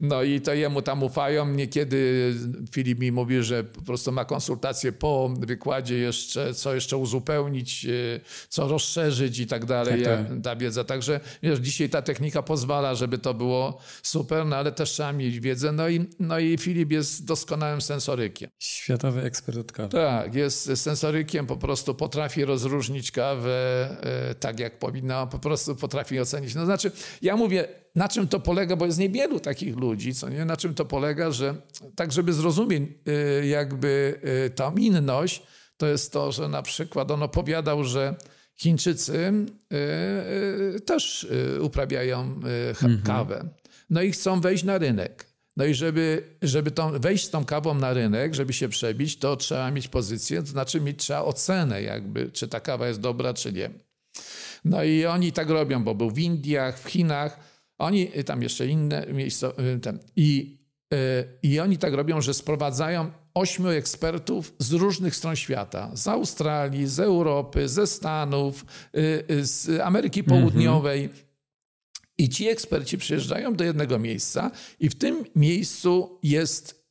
No 0.00 0.22
i 0.22 0.40
to 0.40 0.54
jemu 0.54 0.82
tam 0.82 1.02
ufają. 1.02 1.48
Niekiedy 1.48 2.32
Filip 2.72 2.98
mi 2.98 3.12
mówi, 3.12 3.42
że 3.42 3.64
po 3.64 3.82
prostu 3.82 4.12
ma 4.12 4.24
konsultacje 4.24 4.92
po 4.92 5.28
wykładzie 5.38 5.98
jeszcze, 5.98 6.54
co 6.54 6.74
jeszcze 6.74 6.96
uzupełnić, 6.96 7.84
y, 7.86 8.20
co 8.48 8.68
rozszerzyć 8.68 9.38
i 9.38 9.46
tak 9.46 9.64
dalej, 9.64 10.02
Tak, 10.02 10.28
tak. 10.28 10.36
ta 10.42 10.56
wiedza. 10.56 10.84
Także 10.84 11.20
wiesz, 11.42 11.58
dzisiaj 11.58 11.88
ta 11.88 12.02
technika 12.02 12.42
pozwala, 12.42 12.94
żeby 12.94 13.18
to 13.18 13.34
było 13.34 13.78
super, 14.02 14.46
no 14.46 14.56
ale 14.56 14.72
też 14.72 14.90
trzeba 14.90 15.12
mieć 15.12 15.40
wiedzę. 15.40 15.72
No 15.72 15.88
i, 15.88 16.06
no 16.18 16.38
i 16.38 16.58
Filip 16.58 16.90
jest 16.92 17.24
doskonałym 17.24 17.80
sensorykiem. 17.80 18.50
Światowy 18.58 19.22
ekspert 19.22 19.58
od 19.58 19.72
kawy. 19.72 19.88
Tak, 19.88 20.34
jest 20.34 20.70
sensorykiem, 20.76 21.46
po 21.46 21.56
prostu 21.56 21.94
potrafi 21.94 22.44
rozróżnić 22.44 23.10
kawę 23.10 23.88
e, 24.30 24.34
tak, 24.34 24.60
jak 24.60 24.78
powinna, 24.78 25.26
po 25.26 25.38
prostu 25.38 25.76
potrafi 25.76 26.20
ocenić. 26.20 26.54
No 26.54 26.64
znaczy, 26.64 26.92
ja 27.22 27.36
mówię, 27.36 27.68
na 27.94 28.08
czym 28.08 28.28
to 28.28 28.40
polega, 28.40 28.76
bo 28.76 28.86
jest 28.86 28.98
niewielu 28.98 29.40
takich 29.40 29.76
ludzi, 29.76 30.14
co 30.14 30.28
nie, 30.28 30.44
na 30.44 30.56
czym 30.56 30.74
to 30.74 30.84
polega, 30.84 31.30
że 31.30 31.54
tak, 31.94 32.12
żeby 32.12 32.32
zrozumieć 32.32 32.82
e, 33.06 33.46
jakby 33.46 34.20
e, 34.46 34.50
tą 34.50 34.76
inność, 34.76 35.42
to 35.76 35.86
jest 35.86 36.12
to, 36.12 36.32
że 36.32 36.48
na 36.48 36.62
przykład 36.62 37.10
on 37.10 37.22
opowiadał, 37.22 37.84
że 37.84 38.14
Chińczycy 38.56 39.32
e, 39.72 40.80
też 40.80 41.26
uprawiają 41.60 42.40
ha- 42.76 42.88
kawę. 43.04 43.48
No 43.90 44.02
i 44.02 44.12
chcą 44.12 44.40
wejść 44.40 44.64
na 44.64 44.78
rynek. 44.78 45.26
No 45.56 45.64
i 45.64 45.74
żeby, 45.74 46.36
żeby 46.42 46.70
tą, 46.70 46.98
wejść 46.98 47.24
z 47.26 47.30
tą 47.30 47.44
kawą 47.44 47.74
na 47.74 47.92
rynek, 47.92 48.34
żeby 48.34 48.52
się 48.52 48.68
przebić, 48.68 49.18
to 49.18 49.36
trzeba 49.36 49.70
mieć 49.70 49.88
pozycję, 49.88 50.42
to 50.42 50.48
znaczy 50.48 50.80
mieć 50.80 50.98
trzeba 50.98 51.22
ocenę 51.22 51.82
jakby, 51.82 52.30
czy 52.30 52.48
ta 52.48 52.60
kawa 52.60 52.88
jest 52.88 53.00
dobra, 53.00 53.34
czy 53.34 53.52
nie. 53.52 53.70
No 54.64 54.84
i 54.84 55.06
oni 55.06 55.32
tak 55.32 55.50
robią, 55.50 55.84
bo 55.84 55.94
był 55.94 56.10
w 56.10 56.18
Indiach, 56.18 56.78
w 56.80 56.88
Chinach, 56.88 57.49
oni, 57.80 58.18
y, 58.18 58.24
tam 58.24 58.42
jeszcze 58.42 58.66
inne 58.66 59.06
miejsca, 59.12 59.52
y, 59.76 59.80
ten, 59.80 59.98
i, 60.16 60.58
y, 60.94 60.96
i 61.42 61.60
oni 61.60 61.78
tak 61.78 61.94
robią, 61.94 62.20
że 62.20 62.34
sprowadzają 62.34 63.10
ośmiu 63.34 63.68
ekspertów 63.68 64.54
z 64.58 64.72
różnych 64.72 65.16
stron 65.16 65.36
świata. 65.36 65.90
Z 65.94 66.08
Australii, 66.08 66.86
z 66.86 67.00
Europy, 67.00 67.68
ze 67.68 67.86
Stanów, 67.86 68.64
z 69.42 69.80
Ameryki 69.80 70.24
Południowej. 70.24 71.08
I 72.18 72.28
ci 72.28 72.48
eksperci 72.48 72.98
przyjeżdżają 72.98 73.54
do 73.54 73.64
jednego 73.64 73.98
miejsca 73.98 74.50
i 74.80 74.88
w 74.88 74.94
tym 74.94 75.24
miejscu 75.36 76.18
jest 76.22 76.86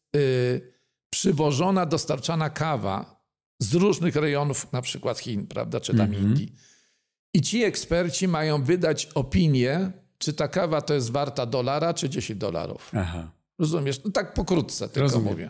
przywożona, 1.09 1.85
dostarczana 1.85 2.49
kawa 2.49 3.23
z 3.59 3.73
różnych 3.73 4.15
rejonów, 4.15 4.71
na 4.71 4.81
przykład 4.81 5.19
Chin, 5.19 5.47
prawda, 5.47 5.79
czy 5.79 5.97
tam 5.97 6.13
Indii. 6.13 6.53
I 7.33 7.41
ci 7.41 7.63
eksperci 7.63 8.27
mają 8.27 8.63
wydać 8.63 9.05
opinię, 9.15 9.91
czy 10.19 10.33
ta 10.33 10.47
kawa 10.47 10.81
to 10.81 10.93
jest 10.93 11.11
warta 11.11 11.45
dolara, 11.45 11.93
czy 11.93 12.09
10 12.09 12.39
dolarów. 12.39 12.91
Aha. 12.95 13.31
Rozumiesz? 13.59 14.03
No 14.03 14.11
tak 14.11 14.33
pokrótce 14.33 14.87
tylko 14.89 15.01
Rozumiem. 15.01 15.27
mówię. 15.33 15.49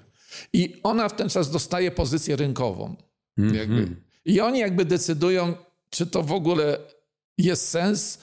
I 0.53 0.79
ona 0.83 1.09
w 1.09 1.15
ten 1.15 1.29
czas 1.29 1.51
dostaje 1.51 1.91
pozycję 1.91 2.35
rynkową. 2.35 2.95
Mhm. 3.37 3.57
Jakby. 3.57 3.95
I 4.25 4.41
oni 4.41 4.59
jakby 4.59 4.85
decydują, 4.85 5.53
czy 5.89 6.07
to 6.07 6.23
w 6.23 6.31
ogóle 6.31 6.77
jest 7.37 7.69
sens 7.69 8.19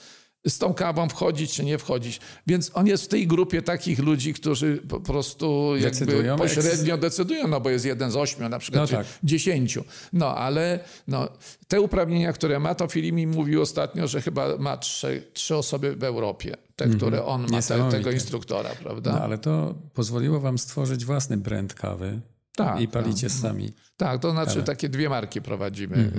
z 0.49 0.57
tą 0.57 0.73
kawą 0.73 1.09
wchodzić, 1.09 1.53
czy 1.53 1.65
nie 1.65 1.77
wchodzić. 1.77 2.19
Więc 2.47 2.71
on 2.73 2.87
jest 2.87 3.03
w 3.03 3.07
tej 3.07 3.27
grupie 3.27 3.61
takich 3.61 3.99
ludzi, 3.99 4.33
którzy 4.33 4.77
po 4.77 4.99
prostu 4.99 5.75
jakby 5.75 5.89
Decydują, 5.89 6.37
pośrednio 6.37 6.97
decydują, 6.97 7.47
no 7.47 7.61
bo 7.61 7.69
jest 7.69 7.85
jeden 7.85 8.11
z 8.11 8.15
ośmiu 8.15 8.49
na 8.49 8.59
przykład, 8.59 8.91
No 8.91 8.97
tak. 8.97 9.07
dziesięciu. 9.23 9.83
No 10.13 10.35
ale 10.35 10.79
no, 11.07 11.29
te 11.67 11.81
uprawnienia, 11.81 12.33
które 12.33 12.59
ma, 12.59 12.75
to 12.75 12.87
Filip 12.87 13.15
mi 13.15 13.27
mówił 13.27 13.61
ostatnio, 13.61 14.07
że 14.07 14.21
chyba 14.21 14.57
ma 14.57 14.77
trzy, 14.77 15.23
trzy 15.33 15.55
osoby 15.55 15.95
w 15.95 16.03
Europie, 16.03 16.57
te, 16.75 16.87
które 16.87 17.25
on 17.25 17.47
ma, 17.51 17.61
te, 17.61 17.89
tego 17.91 18.11
instruktora, 18.11 18.69
prawda? 18.69 19.11
No 19.11 19.21
ale 19.21 19.37
to 19.37 19.75
pozwoliło 19.93 20.39
wam 20.39 20.57
stworzyć 20.57 21.05
własny 21.05 21.37
brand 21.37 21.73
kawy. 21.73 22.21
Tak, 22.55 22.81
I 22.81 22.87
palicie 22.87 23.29
sami. 23.29 23.73
Tak, 23.97 24.21
to 24.21 24.31
znaczy 24.31 24.63
takie 24.63 24.89
dwie 24.89 25.09
marki 25.09 25.41
prowadzimy. 25.41 26.11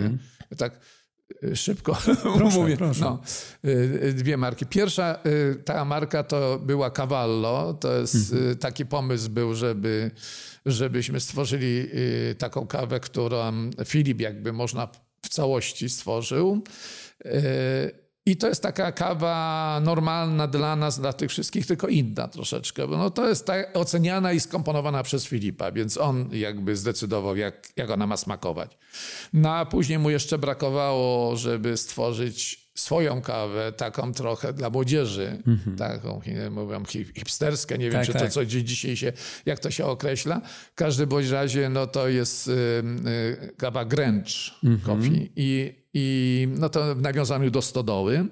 Tak 0.56 0.74
y, 0.74 0.78
szybko 1.54 1.96
Proszę, 2.38 2.58
mówię. 2.58 2.76
proszę. 2.76 3.00
No, 3.00 3.22
y, 3.64 3.70
y, 4.04 4.12
dwie 4.12 4.36
marki. 4.36 4.66
Pierwsza 4.66 5.18
y, 5.26 5.62
ta 5.64 5.84
marka 5.84 6.22
to 6.22 6.58
była 6.58 6.90
Cavallo. 6.90 7.74
To 7.74 7.96
jest 7.96 8.32
y, 8.32 8.56
taki 8.56 8.86
pomysł 8.86 9.30
był, 9.30 9.54
żeby, 9.54 10.10
żebyśmy 10.66 11.20
stworzyli 11.20 11.88
y, 11.94 12.34
taką 12.38 12.66
kawę, 12.66 13.00
którą 13.00 13.70
Filip 13.84 14.20
jakby 14.20 14.52
można 14.52 14.88
w 15.22 15.28
całości 15.28 15.88
stworzył. 15.88 16.62
I 18.28 18.36
to 18.36 18.48
jest 18.48 18.62
taka 18.62 18.92
kawa 18.92 19.80
normalna 19.84 20.46
dla 20.46 20.76
nas, 20.76 21.00
dla 21.00 21.12
tych 21.12 21.30
wszystkich, 21.30 21.66
tylko 21.66 21.86
inna 21.88 22.28
troszeczkę. 22.28 22.88
Bo 22.88 22.96
no 22.96 23.10
to 23.10 23.28
jest 23.28 23.46
ta 23.46 23.54
oceniana 23.74 24.32
i 24.32 24.40
skomponowana 24.40 25.02
przez 25.02 25.24
Filipa, 25.24 25.72
więc 25.72 25.96
on 25.96 26.28
jakby 26.32 26.76
zdecydował, 26.76 27.36
jak, 27.36 27.68
jak 27.76 27.90
ona 27.90 28.06
ma 28.06 28.16
smakować. 28.16 28.78
No 29.32 29.54
a 29.54 29.66
później 29.66 29.98
mu 29.98 30.10
jeszcze 30.10 30.38
brakowało, 30.38 31.36
żeby 31.36 31.76
stworzyć 31.76 32.68
swoją 32.74 33.22
kawę, 33.22 33.72
taką 33.72 34.12
trochę 34.12 34.52
dla 34.52 34.70
młodzieży, 34.70 35.42
taką, 35.78 36.20
nie 36.26 36.50
mówią, 36.50 36.84
hip- 36.84 37.14
hipsterskę, 37.14 37.78
nie 37.78 37.84
wiem, 37.90 37.92
Tak, 38.00 38.06
czy 38.06 38.12
to 38.12 38.18
tak. 38.18 38.32
co 38.32 38.40
gdzieś 38.42 38.62
dzisiaj 38.62 38.96
się, 38.96 39.12
jak 39.46 39.58
to 39.58 39.70
się 39.70 39.84
określa. 39.86 40.40
W 40.72 40.74
każdym 40.74 41.08
bądź 41.08 41.28
razie, 41.28 41.68
no 41.68 41.86
to 41.86 42.08
jest 42.08 42.48
y, 42.48 42.52
y, 42.52 43.54
kawa 43.56 43.84
Gręcz 43.84 44.54
Coffee 44.86 45.30
i, 45.36 45.77
i 45.98 46.48
no 46.58 46.68
to 46.68 46.94
w 46.94 47.02
nawiązaniu 47.02 47.50
do 47.50 47.62
stodoły, 47.62 48.26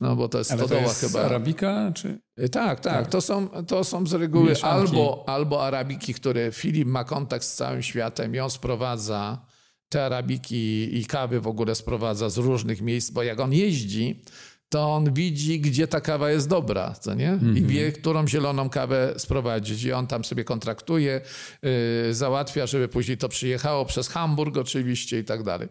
no 0.00 0.16
bo 0.16 0.28
to 0.28 0.38
jest 0.38 0.52
Ale 0.52 0.60
to 0.60 0.66
stodoła 0.66 0.88
jest 0.88 1.00
chyba. 1.00 1.20
Arabika, 1.20 1.92
czy... 1.94 2.18
Y, 2.40 2.48
Tak, 2.48 2.80
tak, 2.80 3.08
To, 3.08 3.20
są, 3.20 3.48
to 3.48 3.84
są 3.84 4.06
z 4.06 4.12
reguły 4.12 4.48
Mieszanki. 4.48 4.90
albo, 4.90 5.24
albo 5.26 5.66
arabiki, 5.66 6.14
które 6.14 6.52
Filip 6.52 6.88
ma 6.88 7.04
kontakt 7.04 7.44
z 7.44 7.54
całym 7.54 7.82
światem 7.82 8.34
i 8.34 8.38
on 8.40 8.50
sprowadza 8.50 9.46
te 9.88 10.04
arabiki 10.04 10.98
i 10.98 11.06
kawy 11.06 11.40
w 11.40 11.46
ogóle 11.46 11.74
sprowadza 11.74 12.28
z 12.30 12.36
różnych 12.36 12.80
miejsc, 12.80 13.10
bo 13.10 13.22
jak 13.22 13.40
on 13.40 13.52
jeździ, 13.52 14.22
to 14.68 14.94
on 14.94 15.14
widzi, 15.14 15.60
gdzie 15.60 15.88
ta 15.88 16.00
kawa 16.00 16.30
jest 16.30 16.48
dobra, 16.48 16.94
co 17.00 17.14
nie? 17.14 17.38
I 17.56 17.62
wie, 17.62 17.92
którą 17.92 18.28
zieloną 18.28 18.70
kawę 18.70 19.14
sprowadzić. 19.16 19.84
I 19.84 19.92
on 19.92 20.06
tam 20.06 20.24
sobie 20.24 20.44
kontraktuje, 20.44 21.20
yy, 21.62 22.14
załatwia, 22.14 22.66
żeby 22.66 22.88
później 22.88 23.18
to 23.18 23.28
przyjechało 23.28 23.84
przez 23.84 24.08
Hamburg 24.08 24.56
oczywiście 24.56 25.18
i 25.18 25.24
tak 25.24 25.42
dalej. 25.42 25.68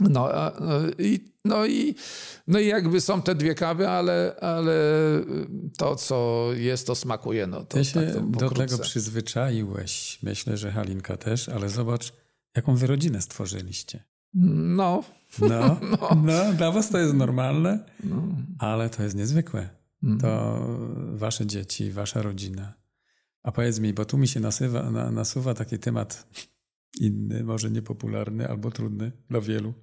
No, 0.00 0.28
no, 0.60 0.72
i, 0.98 1.20
no, 1.44 1.66
i, 1.66 1.94
no 2.46 2.58
i 2.58 2.66
jakby 2.66 3.00
są 3.00 3.22
te 3.22 3.34
dwie 3.34 3.54
kawy, 3.54 3.88
ale, 3.88 4.34
ale 4.40 4.74
to, 5.76 5.96
co 5.96 6.48
jest, 6.54 6.86
to 6.86 6.94
smakuje. 6.94 7.46
No, 7.46 7.64
to, 7.64 7.76
Ty 7.76 7.84
się 7.84 8.02
tak 8.02 8.14
to 8.14 8.20
do 8.20 8.50
tego 8.50 8.78
przyzwyczaiłeś. 8.78 10.18
Myślę, 10.22 10.56
że 10.56 10.72
Halinka 10.72 11.16
też, 11.16 11.48
ale 11.48 11.68
zobacz, 11.68 12.12
jaką 12.56 12.76
wy 12.76 12.86
rodzinę 12.86 13.20
stworzyliście. 13.22 14.04
No, 14.34 15.04
No, 15.40 15.80
no. 16.24 16.52
dla 16.56 16.72
was 16.72 16.90
to 16.90 16.98
jest 16.98 17.14
normalne, 17.14 17.84
ale 18.58 18.90
to 18.90 19.02
jest 19.02 19.16
niezwykłe. 19.16 19.68
Mm. 20.02 20.18
To 20.20 20.60
wasze 21.14 21.46
dzieci, 21.46 21.90
wasza 21.90 22.22
rodzina. 22.22 22.74
A 23.42 23.52
powiedz 23.52 23.78
mi, 23.78 23.92
bo 23.92 24.04
tu 24.04 24.18
mi 24.18 24.28
się 24.28 24.40
nasywa, 24.40 24.90
na, 24.90 25.10
nasuwa 25.10 25.54
taki 25.54 25.78
temat 25.78 26.26
inny, 27.00 27.44
może 27.44 27.70
niepopularny 27.70 28.48
albo 28.48 28.70
trudny 28.70 29.12
dla 29.30 29.40
wielu. 29.40 29.74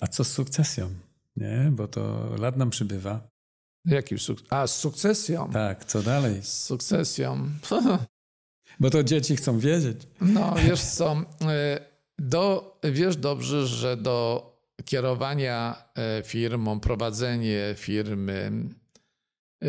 A 0.00 0.06
co 0.06 0.24
z 0.24 0.32
sukcesją? 0.32 0.90
nie? 1.36 1.68
Bo 1.72 1.88
to 1.88 2.30
lat 2.38 2.56
nam 2.56 2.70
przybywa. 2.70 3.28
Jaki 3.84 4.14
suk- 4.14 4.44
A, 4.50 4.66
z 4.66 4.76
sukcesją. 4.76 5.50
Tak, 5.50 5.84
co 5.84 6.02
dalej? 6.02 6.42
Z 6.42 6.62
sukcesją. 6.62 7.50
Bo 8.80 8.90
to 8.90 9.02
dzieci 9.04 9.36
chcą 9.36 9.58
wiedzieć. 9.58 9.96
No, 10.20 10.54
wiesz 10.64 10.80
co, 10.82 11.16
e, 11.42 11.80
do, 12.18 12.78
wiesz 12.84 13.16
dobrze, 13.16 13.66
że 13.66 13.96
do 13.96 14.46
kierowania 14.84 15.84
e, 15.94 16.22
firmą, 16.22 16.80
prowadzenie 16.80 17.74
firmy, 17.78 18.52
e, 19.62 19.68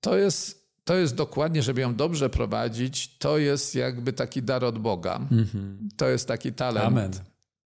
to 0.00 0.16
jest, 0.16 0.68
to 0.84 0.94
jest 0.94 1.14
dokładnie, 1.14 1.62
żeby 1.62 1.80
ją 1.80 1.94
dobrze 1.94 2.30
prowadzić, 2.30 3.18
to 3.18 3.38
jest 3.38 3.74
jakby 3.74 4.12
taki 4.12 4.42
dar 4.42 4.64
od 4.64 4.78
Boga. 4.78 5.16
Mhm. 5.30 5.88
To 5.96 6.08
jest 6.08 6.28
taki 6.28 6.52
talent, 6.52 6.86
Amen. 6.86 7.10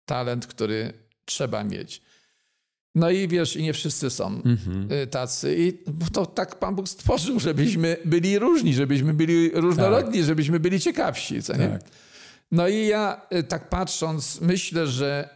talent, 0.05 0.47
który 0.47 1.06
trzeba 1.27 1.65
mieć. 1.65 2.03
No 2.95 3.11
i 3.11 3.29
wiesz, 3.29 3.57
i 3.57 3.63
nie 3.63 3.73
wszyscy 3.73 4.11
są 4.11 4.27
Mhm. 4.27 4.93
y, 4.93 5.07
tacy. 5.07 5.57
I 5.59 5.73
to 6.13 6.27
tak 6.27 6.59
Pan 6.59 6.75
Bóg 6.75 6.89
stworzył, 6.89 7.41
żebyśmy 7.41 7.97
byli 8.05 8.39
różni, 8.39 8.75
żebyśmy 8.75 9.15
byli 9.15 9.51
różnorodni, 9.55 10.23
żebyśmy 10.25 10.61
byli 10.61 10.81
ciekawsi. 10.81 11.43
Co 11.43 11.57
nie? 11.57 11.69
Tak. 11.69 11.83
No 12.51 12.69
i 12.69 12.87
ja 12.87 13.27
y, 13.35 13.43
tak 13.43 13.69
patrząc, 13.69 14.41
myślę, 14.41 14.87
że 14.87 15.29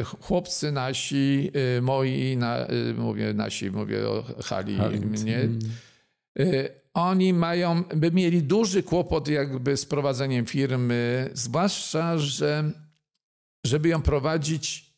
y, 0.00 0.04
chłopcy 0.04 0.72
nasi, 0.72 1.50
moi, 1.82 2.36
na, 2.36 2.66
mówię 2.96 3.34
nasi, 3.34 3.70
mówię 3.70 4.08
o 4.08 4.24
Hali, 4.42 4.78
mnie, 5.00 5.36
mm. 5.36 5.58
oni 6.94 7.32
mają, 7.32 7.82
by 7.96 8.10
mieli 8.10 8.42
duży 8.42 8.82
kłopot 8.82 9.28
jakby 9.28 9.76
z 9.76 9.86
prowadzeniem 9.86 10.46
firmy, 10.46 11.30
zwłaszcza, 11.34 12.18
że 12.18 12.70
żeby 13.66 13.88
ją 13.88 14.02
prowadzić 14.02 14.89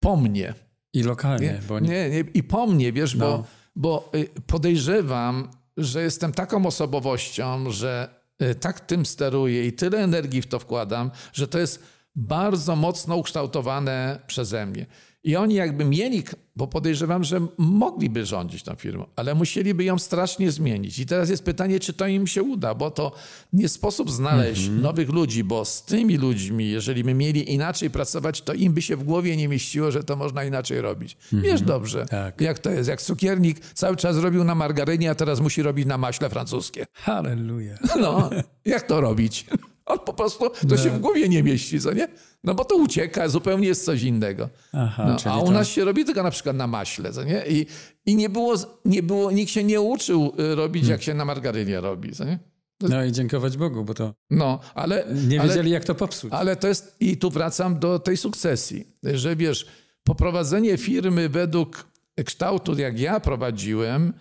po 0.00 0.16
mnie. 0.16 0.54
I 0.92 1.02
lokalnie, 1.02 1.46
Nie, 1.46 1.60
bo 1.68 1.80
nie, 1.80 1.88
nie, 1.88 2.10
nie, 2.10 2.20
i 2.34 2.42
po 2.42 2.66
mnie, 2.66 2.92
wiesz, 2.92 3.14
No. 3.14 3.26
bo, 3.26 3.44
bo 3.76 4.10
y, 4.14 4.28
podejrzewam, 4.46 5.50
że 5.76 6.02
jestem 6.02 6.32
taką 6.32 6.66
osobowością, 6.66 7.70
że 7.70 8.08
y, 8.42 8.54
tak 8.54 8.80
tym 8.80 9.06
steruję 9.06 9.66
i 9.66 9.72
tyle 9.72 9.98
energii 9.98 10.42
w 10.42 10.46
to 10.46 10.58
wkładam, 10.58 11.10
że 11.32 11.48
to 11.48 11.58
jest 11.58 11.82
bardzo 12.14 12.76
mocno 12.76 13.16
ukształtowane 13.16 14.20
przeze 14.26 14.66
mnie. 14.66 14.86
I 15.24 15.36
oni 15.36 15.54
jakby 15.54 15.84
mieli, 15.84 16.22
bo 16.56 16.66
podejrzewam, 16.66 17.24
że 17.24 17.40
mogliby 17.58 18.26
rządzić 18.26 18.62
tą 18.62 18.74
firmą, 18.74 19.06
ale 19.16 19.34
musieliby 19.34 19.84
ją 19.84 19.98
strasznie 19.98 20.50
zmienić. 20.52 20.98
I 20.98 21.06
teraz 21.06 21.30
jest 21.30 21.44
pytanie, 21.44 21.80
czy 21.80 21.92
to 21.92 22.06
im 22.06 22.26
się 22.26 22.42
uda, 22.42 22.74
bo 22.74 22.90
to 22.90 23.12
nie 23.52 23.68
sposób 23.68 24.10
znaleźć 24.10 24.62
Mhm. 24.64 24.82
nowych 24.82 25.08
ludzi, 25.10 25.44
bo 25.44 25.64
z 25.64 25.84
tymi 25.84 26.16
ludźmi, 26.16 26.70
jeżeli 26.70 27.04
by 27.04 27.14
mieli 27.14 27.52
inaczej 27.52 27.90
pracować, 27.90 28.42
to 28.42 28.52
im 28.54 28.72
by 28.72 28.82
się 28.82 28.96
w 28.96 29.04
głowie 29.04 29.36
nie 29.36 29.48
mieściło, 29.48 29.90
że 29.90 30.04
to 30.04 30.16
można 30.16 30.44
inaczej 30.44 30.80
robić. 30.80 31.16
Wiesz 31.32 31.62
dobrze, 31.62 32.06
Tak. 32.06 32.40
jak 32.40 32.58
to 32.58 32.70
jest. 32.70 32.88
Jak 32.88 33.02
cukiernik 33.02 33.60
cały 33.60 33.96
czas 33.96 34.16
robił 34.16 34.44
na 34.44 34.54
margarynie, 34.54 35.10
a 35.10 35.14
teraz 35.14 35.40
musi 35.40 35.62
robić 35.62 35.86
na 35.86 35.98
maśle 35.98 36.30
francuskie. 36.30 36.86
Halleluja. 36.92 37.78
No, 38.00 38.30
jak 38.64 38.82
to 38.82 39.00
robić? 39.00 39.46
On 39.88 39.98
po 39.98 40.12
prostu 40.12 40.50
to 40.68 40.76
się 40.76 40.90
w 40.90 40.98
głowie 41.00 41.28
nie 41.28 41.42
mieści, 41.42 41.80
co 41.80 41.92
nie? 41.92 42.08
No 42.44 42.54
bo 42.54 42.64
to 42.64 42.76
ucieka, 42.76 43.28
zupełnie 43.28 43.68
jest 43.68 43.84
coś 43.84 44.02
innego. 44.02 44.48
Aha, 44.72 45.16
No, 45.24 45.32
a 45.32 45.38
u 45.38 45.44
to- 45.46 45.50
nas 45.52 45.68
się 45.68 45.84
robi 45.84 46.04
tylko 46.04 46.22
na 46.22 46.30
przykład 46.30 46.56
na 46.56 46.66
maśle, 46.66 47.12
co 47.12 47.24
nie? 47.24 47.44
I, 47.48 47.66
i 48.06 48.16
nie, 48.16 48.28
było, 48.28 48.54
nie 48.84 49.02
było, 49.02 49.30
nikt 49.30 49.52
się 49.52 49.64
nie 49.64 49.80
uczył 49.80 50.32
y, 50.40 50.54
robić, 50.54 50.82
Hmm. 50.82 50.92
jak 50.92 51.02
się 51.02 51.14
na 51.14 51.24
margarynie 51.24 51.80
robi, 51.80 52.12
co 52.12 52.24
nie? 52.24 52.38
No 52.80 53.04
i 53.04 53.12
dziękować 53.12 53.56
Bogu, 53.56 53.84
bo 53.84 53.94
to 53.94 54.14
No, 54.30 54.60
ale... 54.74 55.04
nie 55.28 55.40
ale, 55.40 55.48
wiedzieli, 55.48 55.70
jak 55.70 55.84
to 55.84 55.94
popsuć. 55.94 56.32
ale 56.32 56.56
to 56.56 56.68
jest, 56.68 56.96
i 57.00 57.16
tu 57.16 57.30
wracam 57.30 57.78
do 57.78 57.98
tej 57.98 58.16
sukcesji, 58.16 58.86
że 59.02 59.36
wiesz, 59.36 59.66
poprowadzenie 60.04 60.76
firmy 60.76 61.28
według 61.28 61.86
kształtu, 62.26 62.78
jak 62.78 62.98
ja 63.00 63.20
prowadziłem, 63.20 64.12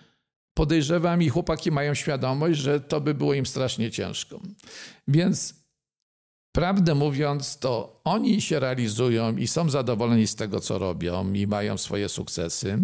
podejrzewam 0.58 1.22
i 1.22 1.30
chłopaki 1.30 1.72
mają 1.72 1.94
świadomość, 1.94 2.60
że 2.60 2.80
to 2.80 3.02
by 3.02 3.14
było 3.14 3.34
im 3.34 3.46
strasznie 3.46 3.92
ciężko. 3.92 4.40
Więc 5.08 5.54
prawdę 6.52 6.96
mówiąc, 6.96 7.60
to 7.60 8.02
oni 8.04 8.42
się 8.42 8.60
realizują 8.60 9.36
i 9.36 9.48
są 9.48 9.70
zadowoleni 9.70 10.28
z 10.28 10.36
tego, 10.36 10.60
co 10.60 10.78
robią 10.78 11.34
i 11.34 11.48
mają 11.48 11.78
swoje 11.78 12.10
sukcesy. 12.10 12.80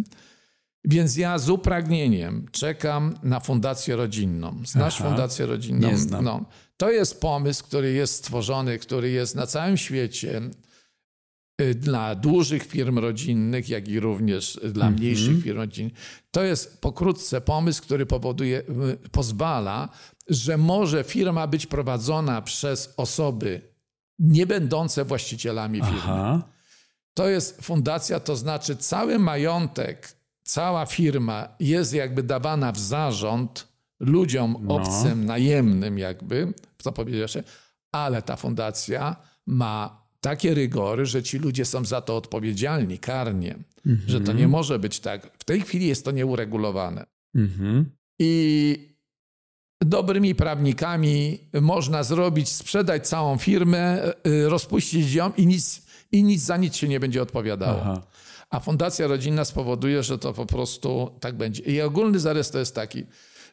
Więc 0.86 1.18
ja 1.18 1.38
z 1.38 1.50
upragnieniem 1.50 2.46
czekam 2.52 3.18
na 3.24 3.40
fundację 3.40 3.96
rodzinną. 3.96 4.62
Znasz 4.66 5.02
Aha. 5.02 5.10
fundację 5.10 5.46
rodzinną? 5.46 5.88
Nie 5.88 5.98
znam. 5.98 6.26
No, 6.26 6.46
to 6.78 6.92
jest 6.92 7.22
pomysł, 7.22 7.64
który 7.64 7.94
jest 7.94 8.14
stworzony, 8.16 8.80
który 8.80 9.12
jest 9.12 9.36
na 9.36 9.48
całym 9.48 9.78
świecie 9.78 10.42
dla 11.76 12.16
dużych 12.16 12.64
firm 12.64 13.00
rodzinnych, 13.00 13.70
jak 13.70 13.88
i 13.88 14.00
również 14.00 14.54
dla 14.64 14.86
Mhm. 14.88 14.94
mniejszych 14.94 15.44
firm 15.44 15.58
rodzinnych. 15.58 15.94
To 16.32 16.44
jest 16.44 16.82
pokrótce 16.82 17.42
pomysł, 17.42 17.82
który 17.84 18.06
powoduje, 18.06 18.60
y, 18.60 19.10
pozwala, 19.12 19.90
że 20.30 20.58
może 20.58 21.04
firma 21.04 21.48
być 21.48 21.66
prowadzona 21.68 22.42
przez 22.42 22.94
osoby 22.98 23.62
nie 24.20 24.48
będące 24.48 25.06
właścicielami 25.06 25.82
firmy. 25.82 25.98
Aha. 26.04 26.42
To 27.14 27.30
jest 27.30 27.62
fundacja, 27.62 28.20
to 28.20 28.36
znaczy 28.36 28.76
cały 28.76 29.20
majątek, 29.20 30.16
cała 30.44 30.86
firma 30.86 31.48
jest 31.60 31.94
jakby 31.94 32.24
dawana 32.24 32.72
w 32.72 32.80
zarząd 32.80 33.68
ludziom 34.00 34.58
No. 34.62 34.76
obcym, 34.76 35.26
najemnym 35.26 35.98
jakby, 35.98 36.54
co 36.78 36.92
powiedziałeś, 36.92 37.34
ale 37.92 38.22
ta 38.22 38.36
fundacja 38.36 39.16
ma 39.46 40.03
takie 40.24 40.54
rygory, 40.54 41.06
że 41.06 41.24
ci 41.24 41.38
ludzie 41.38 41.66
są 41.66 41.86
za 41.86 42.02
to 42.02 42.18
odpowiedzialni 42.18 43.00
karnie, 43.00 43.56
że 44.08 44.22
to 44.22 44.34
nie 44.34 44.48
może 44.48 44.80
być 44.80 45.00
tak. 45.00 45.32
W 45.40 45.44
tej 45.44 45.62
chwili 45.62 45.88
jest 45.88 46.06
to 46.06 46.12
nieuregulowane. 46.12 47.06
Mhm. 47.36 47.92
I 48.20 48.96
dobrymi 49.82 50.36
prawnikami 50.36 51.40
można 51.62 52.04
zrobić, 52.04 52.50
sprzedać 52.50 53.08
całą 53.08 53.38
firmę, 53.38 54.14
y, 54.28 54.50
rozpuścić 54.50 55.14
ją 55.14 55.32
i 55.38 55.48
nic, 55.48 55.82
i 56.12 56.24
nic 56.24 56.42
za 56.42 56.58
nic 56.58 56.76
się 56.76 56.88
nie 56.88 57.00
będzie 57.00 57.22
odpowiadało. 57.22 57.82
Aha. 57.82 58.02
A 58.50 58.60
fundacja 58.60 59.08
rodzinna 59.08 59.46
spowoduje, 59.46 60.04
że 60.04 60.18
to 60.18 60.34
po 60.34 60.46
prostu 60.46 61.12
tak 61.20 61.38
będzie. 61.38 61.64
I 61.64 61.82
ogólny 61.82 62.20
zarys 62.20 62.50
to 62.52 62.60
jest 62.60 62.76
taki, 62.76 63.06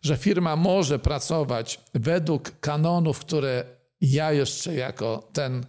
że 0.02 0.16
firma 0.16 0.56
może 0.56 0.98
pracować 0.98 1.80
według 1.94 2.60
kanonów, 2.60 3.18
które 3.18 3.64
ja 4.00 4.32
jeszcze 4.32 4.74
jako 4.74 5.28
ten 5.32 5.64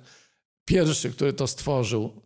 pierwszy, 0.66 1.12
który 1.12 1.34
to 1.34 1.48
stworzył, 1.48 2.22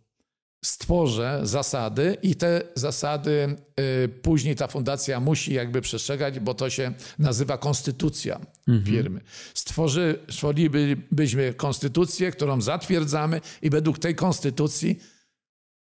stworzę 0.64 1.40
zasady 1.42 2.16
i 2.22 2.34
te 2.34 2.62
zasady 2.74 3.56
y, 4.04 4.08
później 4.08 4.56
ta 4.56 4.66
fundacja 4.66 5.20
musi 5.20 5.54
jakby 5.54 5.80
przestrzegać, 5.80 6.40
bo 6.40 6.54
to 6.54 6.70
się 6.70 6.92
nazywa 7.18 7.58
konstytucja 7.58 8.40
firmy. 8.84 9.20
Stworzy, 9.54 10.18
stworzylibyśmy 10.30 11.54
konstytucję, 11.54 12.30
którą 12.30 12.60
zatwierdzamy 12.60 13.40
i 13.62 13.70
według 13.70 13.98
tej 13.98 14.14
konstytucji 14.14 15.00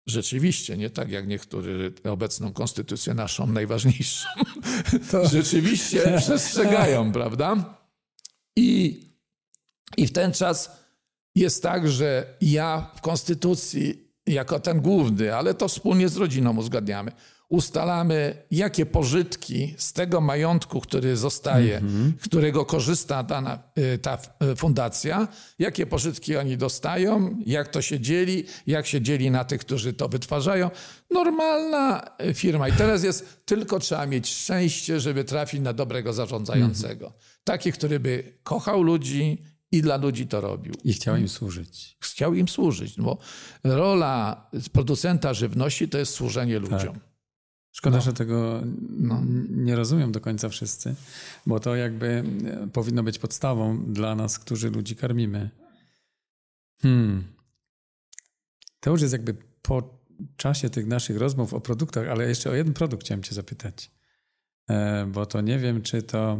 rzeczywiście, 0.07 0.77
nie 0.77 0.91
tak 0.91 1.11
jak 1.11 1.27
niektórzy 1.27 1.93
obecną 2.05 2.53
konstytucję 2.53 3.15
naszą 3.15 3.47
najważniejszą, 3.47 4.29
rzeczywiście 5.33 6.15
przestrzegają, 6.19 7.13
prawda? 7.13 7.79
I, 8.57 9.01
I 9.97 10.07
w 10.07 10.13
ten 10.13 10.33
czas 10.33 10.84
jest 11.35 11.63
tak, 11.63 11.89
że 11.89 12.37
ja 12.41 12.91
w 12.97 13.01
konstytucji 13.01 14.09
jako 14.27 14.61
ten 14.61 14.81
główny, 14.81 15.35
ale 15.35 15.55
to 15.55 15.69
wspólnie 15.69 16.09
z 16.09 16.17
rodziną 16.17 16.57
uzgadniamy, 16.57 17.13
ustalamy, 17.49 18.37
jakie 18.51 18.87
pożytki 18.87 19.75
z 19.79 19.93
tego 19.93 20.21
majątku, 20.21 20.81
który 20.81 21.17
zostaje, 21.17 21.81
którego 22.23 22.65
korzysta 22.65 23.23
dana, 23.23 23.59
y, 23.95 23.99
ta 23.99 24.19
y, 24.53 24.57
fundacja, 24.57 25.29
jakie 25.59 25.87
pożytki 25.87 26.37
oni 26.37 26.57
dostają, 26.57 27.37
jak 27.47 27.69
to 27.69 27.83
się 27.83 28.01
dzieli, 28.01 28.45
jak 28.67 28.87
się 28.87 29.01
dzieli 29.01 29.31
na 29.31 29.45
tych, 29.45 29.61
którzy 29.61 29.93
to 29.93 30.09
wytwarzają. 30.09 30.71
Normalna 31.11 32.03
y, 32.31 32.35
firma. 32.35 32.69
I 32.69 32.73
teraz 32.73 33.05
jest, 33.05 33.47
tylko 33.47 33.79
trzeba 33.79 34.07
mieć 34.07 34.29
szczęście, 34.29 35.01
żeby 35.01 35.25
trafić 35.25 35.61
na 35.61 35.73
dobrego 35.73 36.13
zarządzającego. 36.13 37.13
Taki, 37.45 37.73
który 37.73 38.01
by 38.01 38.33
kochał 38.43 38.83
ludzi 38.83 39.54
i 39.77 39.83
dla 39.83 39.97
ludzi 39.97 40.27
to 40.27 40.41
robił 40.41 40.75
I 40.85 40.93
chciał 40.93 41.17
im 41.17 41.29
służyć. 41.29 41.97
chciał 42.01 42.35
im 42.35 42.49
służyć, 42.49 42.97
bo 43.01 43.19
rola 43.65 44.51
producenta 44.73 45.35
żywności 45.35 45.89
to 45.89 45.99
jest 45.99 46.13
służenie 46.15 46.59
ludziom. 46.59 46.99
Szkoda, 47.73 47.97
No. 47.97 48.03
że 48.03 48.13
tego 48.13 48.59
n- 48.63 49.47
nie 49.51 49.77
rozumiem 49.77 50.13
do 50.13 50.21
końca 50.21 50.49
wszyscy, 50.49 50.95
bo 51.47 51.61
to 51.61 51.77
jakby 51.77 52.25
e, 52.65 52.69
powinno 52.73 53.03
być 53.03 53.19
podstawą 53.19 53.85
dla 53.93 54.15
nas, 54.15 54.39
którzy 54.39 54.71
ludzi 54.71 54.97
karmimy. 54.97 55.51
Hmm. 56.83 57.25
To 58.81 58.91
już 58.91 59.01
jest 59.03 59.13
jakby 59.13 59.35
po 59.63 59.99
czasie 60.37 60.71
tych 60.71 60.87
naszych 60.87 61.17
rozmów 61.17 61.55
o 61.55 61.61
produktach, 61.61 62.09
ale 62.09 62.29
jeszcze 62.29 62.51
o 62.51 62.55
jeden 62.55 62.75
produkt 62.75 63.05
chciałem 63.05 63.23
Cię 63.23 63.35
zapytać, 63.35 63.91
e, 64.71 65.07
bo 65.07 65.27
to 65.27 65.41
nie 65.41 65.59
wiem, 65.59 65.83
czy 65.83 66.03
to 66.03 66.39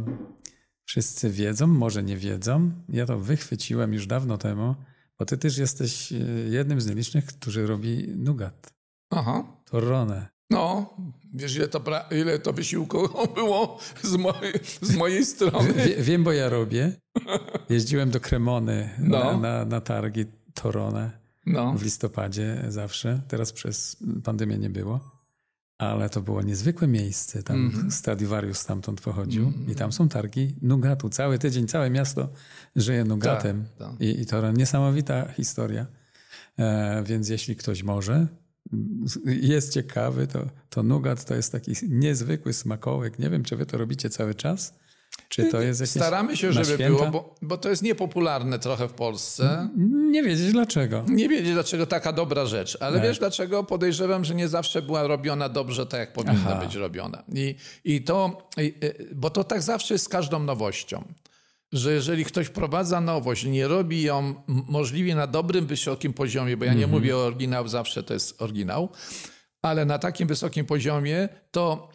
wszyscy 0.85 1.29
wiedzą, 1.29 1.67
może 1.67 2.03
nie 2.03 2.17
wiedzą. 2.17 2.71
Ja 2.89 3.05
to 3.05 3.19
wychwyciłem 3.19 3.93
już 3.93 4.07
dawno 4.07 4.37
temu, 4.37 4.75
bo 5.19 5.25
Ty 5.25 5.37
też 5.37 5.57
jesteś 5.57 6.11
e, 6.11 6.15
jednym 6.49 6.81
z 6.81 6.87
nielicznych, 6.87 7.25
którzy 7.25 7.67
robi 7.67 8.07
nugat. 8.17 8.73
Aha. 9.09 9.43
Torrone. 9.65 10.27
No, 10.49 10.93
wiesz, 11.33 11.55
ile 11.55 11.67
to, 11.67 11.79
pra- 11.79 12.15
ile 12.21 12.39
to 12.39 12.53
wysiłku 12.53 12.97
było 13.35 13.79
z 14.03 14.15
mojej, 14.15 14.53
z 14.81 14.95
mojej 14.95 15.25
strony. 15.25 15.73
Wie, 15.73 15.95
wiem, 16.03 16.23
bo 16.23 16.31
ja 16.31 16.49
robię. 16.49 16.91
Jeździłem 17.69 18.09
do 18.11 18.19
Cremony 18.19 18.89
No. 18.99 19.19
na, 19.19 19.37
na, 19.37 19.65
na 19.65 19.81
targi 19.81 20.25
Torone 20.53 21.11
No. 21.45 21.73
w 21.73 21.83
listopadzie 21.83 22.63
zawsze. 22.69 23.21
Teraz 23.27 23.51
przez 23.51 23.97
pandemię 24.23 24.57
nie 24.57 24.69
było. 24.69 25.14
Ale 25.77 26.09
to 26.09 26.21
było 26.21 26.41
niezwykłe 26.41 26.87
miejsce. 26.87 27.43
Tam 27.43 27.65
Mhm. 27.65 27.91
Stradivarius 27.91 28.57
stamtąd 28.57 29.01
pochodził 29.01 29.53
i 29.67 29.75
tam 29.75 29.91
są 29.91 30.09
targi 30.09 30.55
Nugatu. 30.61 31.09
Cały 31.09 31.39
tydzień, 31.39 31.67
całe 31.67 31.89
miasto 31.89 32.29
żyje 32.75 33.03
Nugatem. 33.03 33.65
Tak, 33.77 33.89
tak. 33.89 34.01
I, 34.01 34.21
I 34.21 34.25
to 34.25 34.51
niesamowita 34.51 35.31
historia. 35.31 35.87
E, 36.59 37.03
więc 37.03 37.29
jeśli 37.29 37.55
ktoś 37.55 37.83
może, 37.83 38.27
jest 39.25 39.73
ciekawy, 39.73 40.27
to, 40.27 40.49
to 40.69 40.83
Nugat 40.83 41.25
to 41.25 41.35
jest 41.35 41.51
taki 41.51 41.71
niezwykły 41.89 42.53
smakołek. 42.53 43.19
Nie 43.19 43.29
wiem, 43.29 43.43
czy 43.43 43.55
wy 43.55 43.65
to 43.65 43.77
robicie 43.77 44.09
cały 44.09 44.35
czas? 44.35 44.73
Czy 45.29 45.45
to 45.45 45.61
jest 45.61 45.81
jakieś 45.81 45.91
Staramy 45.95 46.37
się, 46.37 46.53
żeby 46.53 46.65
święta? 46.65 46.85
było, 46.87 47.11
bo, 47.11 47.35
bo 47.41 47.57
to 47.57 47.69
jest 47.69 47.83
niepopularne 47.83 48.59
trochę 48.59 48.87
w 48.87 48.93
Polsce. 48.93 49.69
Nie 50.11 50.23
wiedzieć 50.23 50.51
dlaczego. 50.51 51.03
Nie 51.07 51.29
wiedzieć, 51.29 51.53
dlaczego 51.53 51.85
taka 51.85 52.13
dobra 52.13 52.45
rzecz, 52.45 52.77
ale 52.79 52.97
Tak. 52.99 53.07
wiesz 53.07 53.19
dlaczego? 53.19 53.63
Podejrzewam, 53.63 54.25
że 54.25 54.35
nie 54.35 54.47
zawsze 54.47 54.81
była 54.81 55.07
robiona 55.07 55.49
dobrze 55.49 55.85
tak, 55.85 55.99
jak 55.99 56.13
powinna 56.13 56.39
Aha. 56.45 56.55
być 56.65 56.75
robiona. 56.75 57.23
I, 57.33 57.55
i 57.83 58.01
to, 58.03 58.47
i, 58.57 58.73
bo 59.15 59.29
to 59.29 59.43
tak 59.43 59.61
zawsze 59.61 59.93
jest 59.93 60.05
z 60.05 60.09
każdą 60.09 60.39
nowością. 60.39 61.03
Że 61.73 61.93
jeżeli 61.93 62.25
ktoś 62.25 62.47
wprowadza 62.47 63.01
nowość, 63.01 63.45
nie 63.45 63.67
robi 63.67 64.01
ją 64.03 64.35
możliwie 64.47 65.15
na 65.15 65.27
dobrym, 65.27 65.65
wysokim 65.67 66.13
poziomie, 66.13 66.57
bo 66.57 66.65
ja 66.65 66.73
nie 66.73 66.87
mówię 66.87 67.17
o 67.17 67.25
oryginał, 67.25 67.67
zawsze 67.67 68.03
to 68.03 68.13
jest 68.13 68.41
oryginał, 68.41 68.89
ale 69.61 69.85
na 69.85 69.99
takim 69.99 70.27
wysokim 70.27 70.65
poziomie, 70.65 71.29
to 71.51 71.89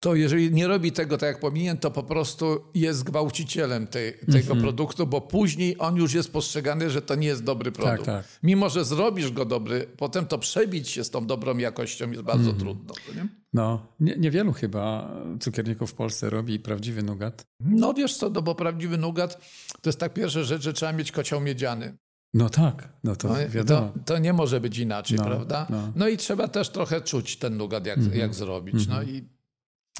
to 0.00 0.14
jeżeli 0.14 0.52
nie 0.52 0.66
robi 0.66 0.92
tego 0.92 1.18
tak, 1.18 1.26
jak 1.26 1.40
powinien, 1.40 1.76
to 1.78 1.90
po 1.90 2.02
prostu 2.02 2.60
jest 2.74 3.02
gwałcicielem 3.02 3.86
tej, 3.86 4.12
tego 4.12 4.38
Mhm. 4.38 4.60
produktu, 4.60 5.06
bo 5.06 5.20
później 5.20 5.76
on 5.78 5.96
już 5.96 6.14
jest 6.14 6.32
postrzegany, 6.32 6.90
że 6.90 7.02
to 7.02 7.14
nie 7.14 7.26
jest 7.26 7.44
dobry 7.44 7.72
produkt. 7.72 8.04
tak. 8.04 8.24
Mimo, 8.42 8.68
że 8.70 8.84
zrobisz 8.84 9.30
go 9.32 9.44
dobry, 9.44 9.86
potem 9.96 10.26
to 10.26 10.38
przebić 10.38 10.88
się 10.88 11.04
z 11.04 11.10
tą 11.10 11.26
dobrą 11.26 11.58
jakością 11.58 12.10
jest 12.10 12.22
bardzo 12.22 12.50
Mhm. 12.50 12.58
trudno. 12.58 12.94
Nie? 13.16 13.28
No, 13.52 13.86
nie, 14.00 14.16
niewielu 14.16 14.52
chyba 14.52 15.10
cukierników 15.40 15.90
w 15.90 15.94
Polsce 15.94 16.30
robi 16.30 16.58
prawdziwy 16.58 17.02
nugat. 17.02 17.44
No 17.60 17.94
wiesz 17.94 18.16
co, 18.16 18.30
no 18.30 18.42
bo 18.42 18.54
prawdziwy 18.54 18.98
nugat 18.98 19.40
to 19.82 19.88
jest 19.90 19.98
tak 20.00 20.14
pierwsza 20.14 20.42
rzecz, 20.42 20.62
że 20.62 20.72
trzeba 20.72 20.92
mieć 20.92 21.12
kocioł 21.12 21.40
miedziany. 21.40 21.94
No 22.34 22.48
tak, 22.50 22.88
no 23.04 23.16
to 23.16 23.28
No, 23.28 23.34
wiadomo. 23.48 23.88
to, 23.94 23.98
to 24.04 24.18
nie 24.18 24.32
może 24.32 24.60
być 24.60 24.78
inaczej, 24.78 25.18
No, 25.18 25.24
prawda? 25.24 25.66
no. 25.70 25.92
No. 25.96 26.08
i 26.08 26.16
trzeba 26.16 26.48
też 26.48 26.68
trochę 26.70 27.00
czuć 27.00 27.36
ten 27.36 27.56
nugat, 27.56 27.86
jak, 27.86 28.14
jak 28.14 28.34
zrobić. 28.34 28.86
No 28.88 29.02
i 29.02 29.22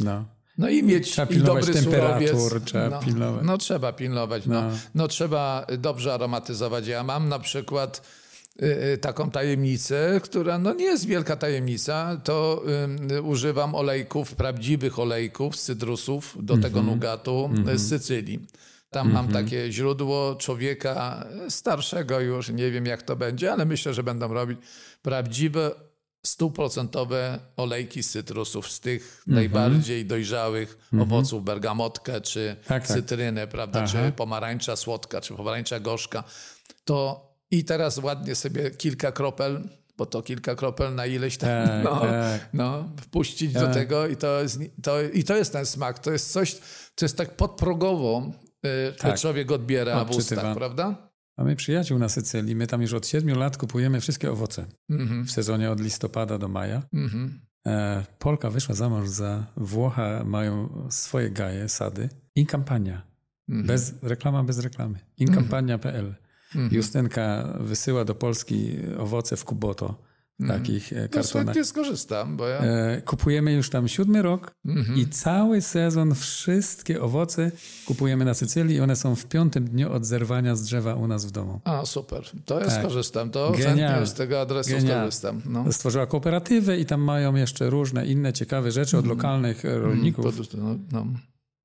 No. 0.00 0.24
No 0.58 0.68
i 0.68 0.82
mieć 0.82 1.10
Trzeba 1.10 1.30
i 1.32 1.34
pilnować 1.34 1.66
dobry 1.66 1.82
temperatur, 1.82 2.28
surowiec. 2.40 2.64
trzeba 2.64 2.88
no, 2.90 3.00
pilnować. 3.00 3.44
No 3.46 3.58
trzeba 3.58 3.92
pilnować. 3.92 4.46
No. 4.46 4.62
No. 4.62 4.70
No. 4.94 5.08
trzeba 5.08 5.66
dobrze 5.78 6.14
aromatyzować. 6.14 6.86
Ja 6.86 7.02
mam 7.04 7.28
na 7.28 7.38
przykład 7.38 8.02
y, 8.62 8.66
y, 8.94 8.98
taką 8.98 9.30
tajemnicę, 9.30 10.20
która 10.24 10.58
no 10.58 10.74
nie 10.74 10.84
jest 10.84 11.06
wielka 11.06 11.36
tajemnica, 11.36 12.20
to 12.24 12.62
y, 13.12 13.22
używam 13.22 13.74
olejków, 13.74 14.34
prawdziwych 14.34 14.98
olejków 14.98 15.56
z 15.56 15.62
cytrusów 15.62 16.36
do 16.42 16.54
Mhm. 16.54 16.72
tego 16.72 16.82
nugatu 16.82 17.50
y, 17.74 17.78
z 17.78 17.88
Sycylii. 17.88 18.40
Tam 18.90 19.12
mam 19.12 19.28
takie 19.28 19.72
źródło 19.72 20.34
człowieka 20.34 21.26
starszego 21.48 22.20
już, 22.20 22.48
nie 22.48 22.70
wiem 22.70 22.86
jak 22.86 23.02
to 23.02 23.16
będzie, 23.16 23.52
ale 23.52 23.64
myślę, 23.64 23.94
że 23.94 24.02
będą 24.02 24.28
robić 24.32 24.58
prawdziwe 25.02 25.70
stuprocentowe 26.26 27.38
olejki 27.56 28.02
z 28.02 28.10
cytrusów, 28.10 28.70
z 28.72 28.80
tych 28.80 29.22
najbardziej 29.26 30.06
dojrzałych 30.06 30.78
owoców, 31.02 31.44
bergamotkę 31.44 32.20
czy. 32.20 32.56
Tak, 32.66 32.86
tak. 32.86 32.96
cytrynę, 32.96 33.46
prawda, 33.46 33.78
Aha. 33.82 33.88
czy 33.92 34.12
pomarańcza 34.12 34.76
słodka, 34.76 35.20
czy 35.20 35.34
pomarańcza 35.34 35.80
gorzka. 35.80 36.24
To 36.84 37.30
i 37.50 37.64
teraz 37.64 37.98
ładnie 37.98 38.34
sobie 38.34 38.70
kilka 38.70 39.12
kropel, 39.12 39.68
bo 39.96 40.06
to 40.06 40.22
kilka 40.22 40.54
kropel 40.54 40.94
na 40.94 41.06
ileś 41.06 41.36
tam, 41.36 41.48
Tak, 41.68 41.84
no, 41.84 42.00
tak. 42.00 42.48
no, 42.52 42.88
wpuścić 43.00 43.52
do 43.52 43.60
Tak. 43.60 43.74
tego 43.74 44.06
i 44.06 44.16
to, 44.16 44.40
jest, 44.42 44.58
to, 44.82 45.02
i 45.02 45.24
to 45.24 45.36
jest 45.36 45.52
ten 45.52 45.66
smak. 45.66 45.98
To 45.98 46.12
jest 46.12 46.32
coś, 46.32 46.54
co 46.96 47.04
jest 47.04 47.16
tak 47.16 47.36
podprogowo, 47.36 48.32
y, 49.14 49.18
człowiek 49.18 49.52
odbiera 49.52 50.04
w 50.04 50.10
ustach, 50.10 50.16
Odczytywa. 50.38 50.54
prawda? 50.54 51.09
Mamy 51.40 51.56
przyjaciół 51.56 51.98
na 51.98 52.08
Sycylii. 52.08 52.56
My 52.56 52.66
tam 52.66 52.82
już 52.82 52.92
od 52.92 53.06
siedmiu 53.06 53.38
lat 53.38 53.56
kupujemy 53.56 54.00
wszystkie 54.00 54.30
owoce 54.32 54.66
Mhm. 54.90 55.24
w 55.24 55.30
sezonie 55.30 55.70
od 55.70 55.80
listopada 55.80 56.38
do 56.38 56.48
maja. 56.48 56.82
Mhm. 56.92 57.40
E, 57.66 58.04
Polka 58.18 58.50
wyszła 58.50 58.74
za 58.74 58.88
mąż 58.88 59.08
za 59.08 59.46
Włocha, 59.56 60.24
mają 60.24 60.68
swoje 60.90 61.30
gaje, 61.30 61.68
sady. 61.68 62.08
Inkampania. 62.34 63.02
Mhm. 63.48 63.66
Bez, 63.66 63.94
reklama 64.02 64.44
bez 64.44 64.58
reklamy. 64.58 64.98
Inkampania.pl. 65.16 66.14
Justynka 66.70 67.54
wysyła 67.60 68.04
do 68.04 68.14
Polski 68.14 68.76
owoce 68.98 69.36
w 69.36 69.44
Kuboto, 69.44 70.02
takich 70.48 70.92
e, 70.92 71.08
To 71.08 71.14
kartonach. 71.14 71.46
chętnie 71.46 71.64
skorzystam, 71.64 72.36
bo 72.36 72.48
ja... 72.48 72.58
E, 72.58 73.02
Kupujemy 73.02 73.52
już 73.52 73.70
tam 73.70 73.88
siódmy 73.88 74.22
rok 74.22 74.50
Mhm. 74.66 74.98
i 74.98 75.06
cały 75.06 75.60
sezon 75.60 76.14
wszystkie 76.14 77.02
owoce 77.02 77.50
kupujemy 77.86 78.24
na 78.24 78.34
Sycylii 78.34 78.76
i 78.76 78.80
one 78.80 78.96
są 78.96 79.14
w 79.16 79.26
piątym 79.26 79.64
dniu 79.68 79.92
od 79.92 80.04
zerwania 80.06 80.56
z 80.56 80.62
drzewa 80.62 80.94
u 80.94 81.06
nas 81.08 81.24
w 81.26 81.30
domu. 81.30 81.60
A, 81.64 81.84
super. 81.86 82.24
To 82.44 82.60
ja 82.60 82.66
Tak. 82.66 82.80
skorzystam. 82.80 83.30
To 83.30 83.52
chętnie 83.52 84.06
z 84.06 84.14
tego 84.14 84.40
adresu 84.40 84.70
Genialne. 84.70 85.02
skorzystam. 85.02 85.42
No. 85.46 85.72
Stworzyła 85.72 86.06
kooperatywę 86.06 86.78
i 86.78 86.84
tam 86.86 87.00
mają 87.00 87.34
jeszcze 87.34 87.70
różne 87.70 88.06
inne 88.06 88.32
ciekawe 88.32 88.72
rzeczy 88.72 88.98
od 88.98 89.06
lokalnych 89.06 89.64
e, 89.64 89.78
rolników. 89.78 90.24
Produkt- 90.26 90.54
no, 90.58 90.74
no. 90.92 91.06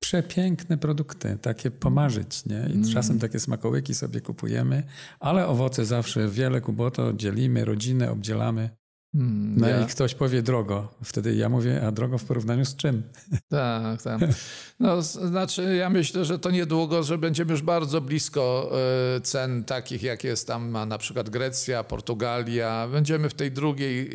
Przepiękne 0.06 0.76
produkty, 0.78 1.38
takie 1.42 1.70
pomarzyć, 1.70 2.44
nie? 2.44 2.68
I 2.74 2.92
czasem 2.94 3.18
takie 3.18 3.40
smakołyki 3.40 3.94
sobie 3.94 4.20
kupujemy, 4.20 4.82
ale 5.20 5.46
owoce 5.46 5.84
zawsze 5.84 6.28
wiele 6.28 6.60
kuboto 6.60 7.12
dzielimy, 7.12 7.64
rodzinę 7.64 8.10
obdzielamy. 8.10 8.70
Mm, 9.14 9.54
No 9.60 9.68
ja- 9.68 9.80
i 9.82 9.86
ktoś 9.86 10.14
powie 10.14 10.42
drogo. 10.42 10.94
Wtedy 11.04 11.34
ja 11.34 11.48
mówię, 11.48 11.86
a 11.86 11.92
drogo 11.92 12.18
w 12.18 12.24
porównaniu 12.24 12.64
z 12.64 12.76
czym? 12.76 13.02
Tak, 13.48 14.02
tak. 14.02 14.20
No, 14.80 15.02
znaczy, 15.02 15.76
ja 15.76 15.90
myślę, 15.90 16.24
że 16.24 16.38
to 16.38 16.50
niedługo, 16.50 17.02
że 17.02 17.18
będziemy 17.18 17.52
już 17.52 17.62
bardzo 17.62 18.00
blisko 18.00 18.70
e, 19.16 19.20
cen 19.20 19.64
takich, 19.64 20.02
jak 20.02 20.24
jest 20.24 20.46
tam 20.46 20.88
na 20.88 20.98
przykład 20.98 21.30
Grecja, 21.30 21.84
Portugalia. 21.84 22.88
Będziemy 22.92 23.28
w 23.28 23.34
tej 23.34 23.52
drugiej 23.52 24.10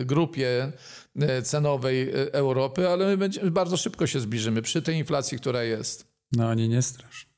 e, 0.00 0.04
grupie 0.04 0.48
e, 0.64 0.72
cenowej 1.42 2.10
e, 2.10 2.32
Europy, 2.32 2.88
ale 2.88 3.06
my 3.06 3.16
będziemy, 3.16 3.50
bardzo 3.50 3.76
szybko 3.76 4.06
się 4.06 4.20
zbliżymy 4.20 4.62
przy 4.62 4.82
tej 4.82 4.96
inflacji, 4.96 5.38
która 5.38 5.62
jest. 5.62 6.06
No 6.32 6.54
nie, 6.54 6.68
nie 6.68 6.82
strasz. 6.82 7.28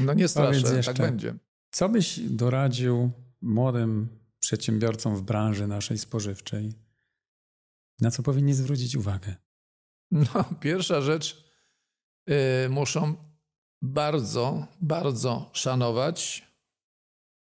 No 0.00 0.14
nie 0.14 0.28
straszę, 0.28 0.82
tak 0.82 0.96
będzie. 0.96 1.34
Co 1.70 1.88
byś 1.88 2.20
doradził 2.20 3.10
młodym 3.42 4.08
przedsiębiorcom 4.40 5.16
w 5.16 5.22
branży 5.22 5.66
naszej 5.66 5.98
spożywczej? 5.98 6.74
Na 8.00 8.10
co 8.10 8.22
powinni 8.22 8.54
zwrócić 8.54 8.96
uwagę? 8.96 9.36
No, 10.10 10.44
pierwsza 10.60 11.00
rzecz, 11.00 11.44
y, 12.30 12.68
muszą 12.68 13.16
bardzo, 13.82 14.66
bardzo 14.80 15.50
szanować 15.52 16.48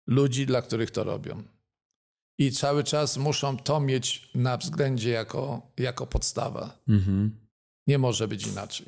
ludzi, 0.06 0.46
dla 0.46 0.62
których 0.62 0.90
to 0.90 1.04
robią. 1.04 1.42
I 2.38 2.52
cały 2.52 2.84
czas 2.84 3.16
muszą 3.16 3.56
to 3.56 3.80
mieć 3.80 4.30
na 4.34 4.56
względzie 4.56 5.10
jako, 5.10 5.72
jako 5.78 6.06
podstawa. 6.06 6.78
Mhm. 6.88 7.40
Nie 7.86 7.98
może 7.98 8.28
być 8.28 8.46
inaczej. 8.46 8.86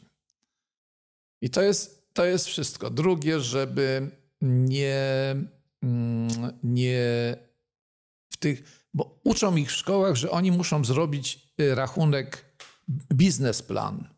I 1.42 1.50
to 1.50 1.62
jest, 1.62 2.14
to 2.14 2.24
jest 2.24 2.46
wszystko. 2.46 2.90
Drugie, 2.90 3.40
żeby 3.40 4.10
nie, 4.42 5.36
mm, 5.82 6.58
nie 6.62 7.36
w 8.30 8.36
tych, 8.36 8.86
bo 8.94 9.20
uczą 9.24 9.56
ich 9.56 9.68
w 9.68 9.76
szkołach, 9.76 10.16
że 10.16 10.30
oni 10.30 10.52
muszą 10.52 10.84
zrobić 10.84 11.48
y, 11.60 11.74
rachunek, 11.74 12.44
biznesplan. 13.14 14.08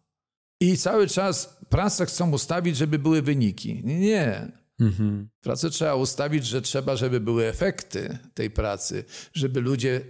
I 0.60 0.76
cały 0.76 1.08
czas 1.08 1.58
pracę 1.68 2.06
chcą 2.06 2.30
ustawić, 2.30 2.76
żeby 2.76 2.98
były 2.98 3.22
wyniki. 3.22 3.80
Nie. 3.84 4.52
Mhm. 4.80 5.28
Pracę 5.40 5.70
trzeba 5.70 5.94
ustawić, 5.94 6.46
że 6.46 6.62
trzeba, 6.62 6.96
żeby 6.96 7.20
były 7.20 7.46
efekty 7.46 8.18
tej 8.34 8.50
pracy, 8.50 9.04
żeby 9.34 9.60
ludzie 9.60 10.00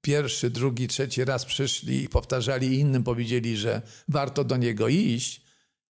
pierwszy, 0.00 0.50
drugi, 0.50 0.88
trzeci 0.88 1.24
raz 1.24 1.44
przyszli 1.44 2.04
i 2.04 2.08
powtarzali 2.08 2.66
i 2.66 2.78
innym 2.78 3.04
powiedzieli, 3.04 3.56
że 3.56 3.82
warto 4.08 4.44
do 4.44 4.56
niego 4.56 4.88
iść 4.88 5.48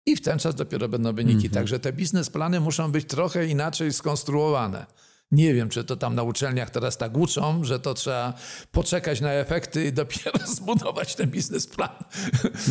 i 0.05 0.15
w 0.15 0.21
ten 0.21 0.39
czas 0.39 0.55
dopiero 0.55 0.89
będą 0.89 1.13
wyniki. 1.13 1.49
Także 1.49 1.79
te 1.79 1.93
biznesplany 1.93 2.59
muszą 2.59 2.91
być 2.91 3.05
trochę 3.05 3.47
inaczej 3.47 3.93
skonstruowane. 3.93 4.85
Nie 5.31 5.53
wiem, 5.53 5.69
czy 5.69 5.83
to 5.83 5.95
tam 5.95 6.15
na 6.15 6.23
uczelniach 6.23 6.69
teraz 6.69 6.97
tak 6.97 7.17
uczą, 7.17 7.63
że 7.63 7.79
to 7.79 7.93
trzeba 7.93 8.33
poczekać 8.71 9.21
na 9.21 9.31
efekty 9.31 9.85
i 9.85 9.93
dopiero 9.93 10.47
zbudować 10.55 11.15
ten 11.15 11.29
biznesplan. 11.29 11.89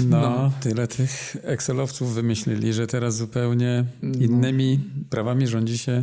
No, 0.07 0.53
tyle 0.61 0.89
tych 0.89 1.37
Excelowców 1.43 2.15
wymyślili, 2.15 2.73
że 2.73 2.87
teraz 2.87 3.17
zupełnie 3.17 3.85
innymi 4.03 4.81
prawami 5.11 5.47
rządzi 5.47 5.79
się 5.79 6.03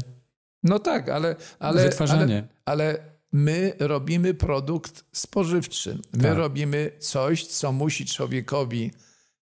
No 0.63 0.79
tak, 0.79 1.09
ale... 1.09 1.35
ale 1.59 1.83
wytwarzanie. 1.83 2.47
Ale, 2.65 2.83
ale 2.83 2.99
my 3.31 3.73
robimy 3.79 4.33
produkt 4.33 5.05
spożywczy. 5.11 5.97
My 6.13 6.23
Tak. 6.23 6.37
robimy 6.37 6.91
coś, 6.99 7.45
co 7.45 7.71
musi 7.71 8.05
człowiekowi 8.05 8.91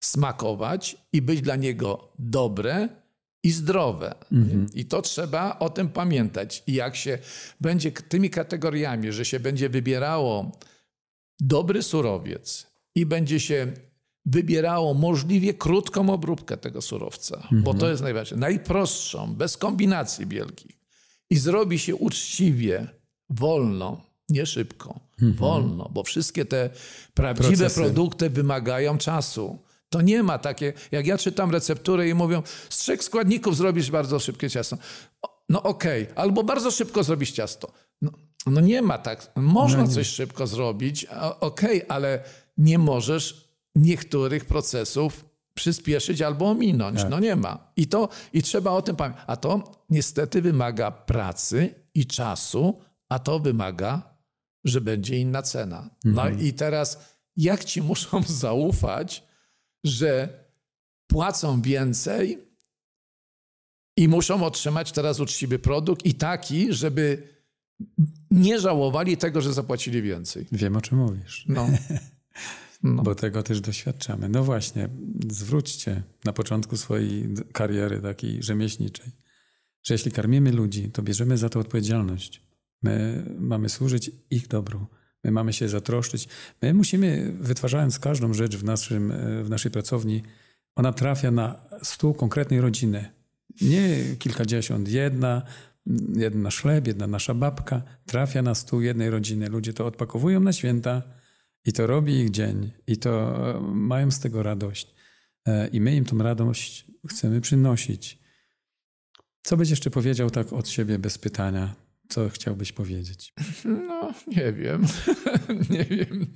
smakować 0.00 0.96
i 1.12 1.22
być 1.22 1.40
dla 1.40 1.56
niego 1.56 2.12
dobre 2.18 2.88
i 3.46 3.50
zdrowe. 3.52 4.14
I 4.74 4.84
to 4.84 5.02
trzeba 5.02 5.58
o 5.58 5.70
tym 5.70 5.88
pamiętać. 5.88 6.62
I 6.66 6.74
jak 6.74 6.96
się 6.96 7.18
będzie 7.60 7.92
tymi 7.92 8.30
kategoriami, 8.30 9.12
że 9.12 9.24
się 9.24 9.40
będzie 9.40 9.68
wybierało 9.68 10.52
dobry 11.40 11.82
surowiec 11.82 12.66
i 12.94 13.06
będzie 13.06 13.40
się 13.40 13.72
wybierało 14.24 14.94
możliwie 14.94 15.54
krótką 15.54 16.10
obróbkę 16.10 16.56
tego 16.56 16.82
surowca, 16.82 17.48
bo 17.52 17.74
to 17.74 17.90
jest 17.90 18.02
najważniejsze, 18.02 18.36
najprostszą, 18.40 19.34
bez 19.34 19.56
kombinacji 19.56 20.26
wielkich. 20.26 20.76
I 21.30 21.36
zrobi 21.36 21.78
się 21.78 21.96
uczciwie, 21.96 22.86
wolno, 23.30 24.00
nie 24.28 24.46
szybko, 24.46 25.00
wolno, 25.20 25.90
bo 25.94 26.02
wszystkie 26.02 26.44
te 26.44 26.70
prawdziwe 27.14 27.56
Procesy. 27.56 27.80
produkty 27.80 28.30
wymagają 28.30 28.98
czasu. 28.98 29.58
To 29.96 30.02
nie 30.02 30.22
ma 30.22 30.38
takie, 30.38 30.72
jak 30.92 31.06
ja 31.06 31.18
czytam 31.18 31.50
recepturę 31.50 32.08
i 32.08 32.14
mówią, 32.14 32.42
z 32.70 32.78
trzech 32.78 33.04
składników 33.04 33.56
zrobisz 33.56 33.90
bardzo 33.90 34.18
szybkie 34.18 34.50
ciasto. 34.50 34.78
No 35.48 35.62
okej, 35.62 36.06
albo 36.14 36.44
bardzo 36.44 36.70
szybko 36.70 37.02
zrobisz 37.04 37.30
ciasto. 37.32 37.72
No, 38.02 38.10
no 38.46 38.60
nie 38.60 38.82
ma 38.82 38.98
tak. 38.98 39.32
Można 39.36 39.82
No 39.82 39.88
coś 39.88 40.06
szybko 40.06 40.46
zrobić, 40.46 41.06
okej, 41.40 41.82
ale 41.88 42.24
nie 42.56 42.78
możesz 42.78 43.48
niektórych 43.74 44.44
procesów 44.44 45.24
przyspieszyć 45.54 46.22
albo 46.22 46.50
ominąć. 46.50 47.00
Tak. 47.00 47.10
No 47.10 47.20
nie 47.20 47.36
ma. 47.36 47.72
I, 47.76 47.86
to, 47.86 48.08
I 48.32 48.42
trzeba 48.42 48.70
o 48.70 48.82
tym 48.82 48.96
pamiętać. 48.96 49.24
A 49.26 49.36
to 49.36 49.72
niestety 49.90 50.42
wymaga 50.42 50.90
pracy 50.90 51.74
i 51.94 52.06
czasu, 52.06 52.80
a 53.08 53.18
to 53.18 53.38
wymaga, 53.38 54.02
że 54.64 54.80
będzie 54.80 55.18
inna 55.18 55.42
cena. 55.42 55.90
No 56.04 56.22
Mhm. 56.22 56.40
i 56.46 56.52
teraz 56.52 56.98
jak 57.36 57.64
ci 57.64 57.82
muszą 57.82 58.22
zaufać, 58.44 59.25
że 59.86 60.44
płacą 61.06 61.62
więcej 61.62 62.38
i 63.96 64.08
muszą 64.08 64.44
otrzymać 64.44 64.92
teraz 64.92 65.20
uczciwy 65.20 65.58
produkt 65.58 66.06
i 66.06 66.14
taki, 66.14 66.72
żeby 66.72 67.28
nie 68.30 68.60
żałowali 68.60 69.16
tego, 69.16 69.40
że 69.40 69.52
zapłacili 69.52 70.02
więcej. 70.02 70.46
Wiem, 70.52 70.76
o 70.76 70.80
czym 70.80 70.98
mówisz. 70.98 71.44
No. 71.48 71.66
No. 72.82 73.02
Bo 73.02 73.14
tego 73.14 73.42
też 73.42 73.60
doświadczamy. 73.60 74.28
No 74.28 74.44
właśnie, 74.44 74.88
zwróćcie 75.30 76.02
na 76.24 76.32
początku 76.32 76.76
swojej 76.76 77.28
kariery 77.52 78.00
takiej 78.00 78.42
rzemieślniczej, 78.42 79.12
że 79.82 79.94
jeśli 79.94 80.12
karmimy 80.12 80.52
ludzi, 80.52 80.90
to 80.90 81.02
bierzemy 81.02 81.38
za 81.38 81.48
to 81.48 81.60
odpowiedzialność. 81.60 82.42
My 82.82 83.24
mamy 83.38 83.68
służyć 83.68 84.10
ich 84.30 84.48
dobru. 84.48 84.86
My 85.26 85.32
mamy 85.32 85.52
się 85.52 85.68
zatroszczyć. 85.68 86.28
My 86.62 86.74
musimy, 86.74 87.32
wytwarzając 87.40 87.98
każdą 87.98 88.34
rzecz 88.34 88.56
w, 88.56 88.64
naszym, 88.64 89.10
e, 89.12 89.44
w 89.44 89.50
naszej 89.50 89.70
pracowni, 89.70 90.22
ona 90.76 90.92
trafia 90.92 91.30
na 91.30 91.60
stół 91.82 92.14
konkretnej 92.14 92.60
rodziny. 92.60 93.10
Nie 93.60 94.16
kilkadziesiąt, 94.18 94.88
jedna, 94.88 95.42
jedna 96.16 96.50
chleb, 96.50 96.86
jedna 96.86 97.06
nasza 97.06 97.34
babka 97.34 97.82
trafia 98.06 98.42
na 98.42 98.54
stół 98.54 98.80
jednej 98.80 99.10
rodziny. 99.10 99.48
Ludzie 99.48 99.72
to 99.72 99.86
odpakowują 99.86 100.40
na 100.40 100.52
święta 100.52 101.02
i 101.64 101.72
to 101.72 101.86
robi 101.86 102.14
ich 102.14 102.30
dzień 102.30 102.70
i 102.86 102.96
to 102.96 103.10
e, 103.10 103.60
mają 103.60 104.10
z 104.10 104.20
tego 104.20 104.42
radość. 104.42 104.94
E, 105.46 105.68
I 105.68 105.80
my 105.80 105.96
im 105.96 106.04
tą 106.04 106.18
radość 106.18 106.86
chcemy 107.08 107.40
przynosić. 107.40 108.18
Co 109.42 109.56
byś 109.56 109.70
jeszcze 109.70 109.90
powiedział 109.90 110.30
tak 110.30 110.52
od 110.52 110.68
siebie 110.68 110.98
bez 110.98 111.18
pytania? 111.18 111.85
Co 112.08 112.28
chciałbyś 112.28 112.72
powiedzieć? 112.72 113.34
No, 113.64 114.14
nie 114.26 114.52
wiem. 114.52 114.86
nie 115.70 115.84
wiem. 115.84 116.26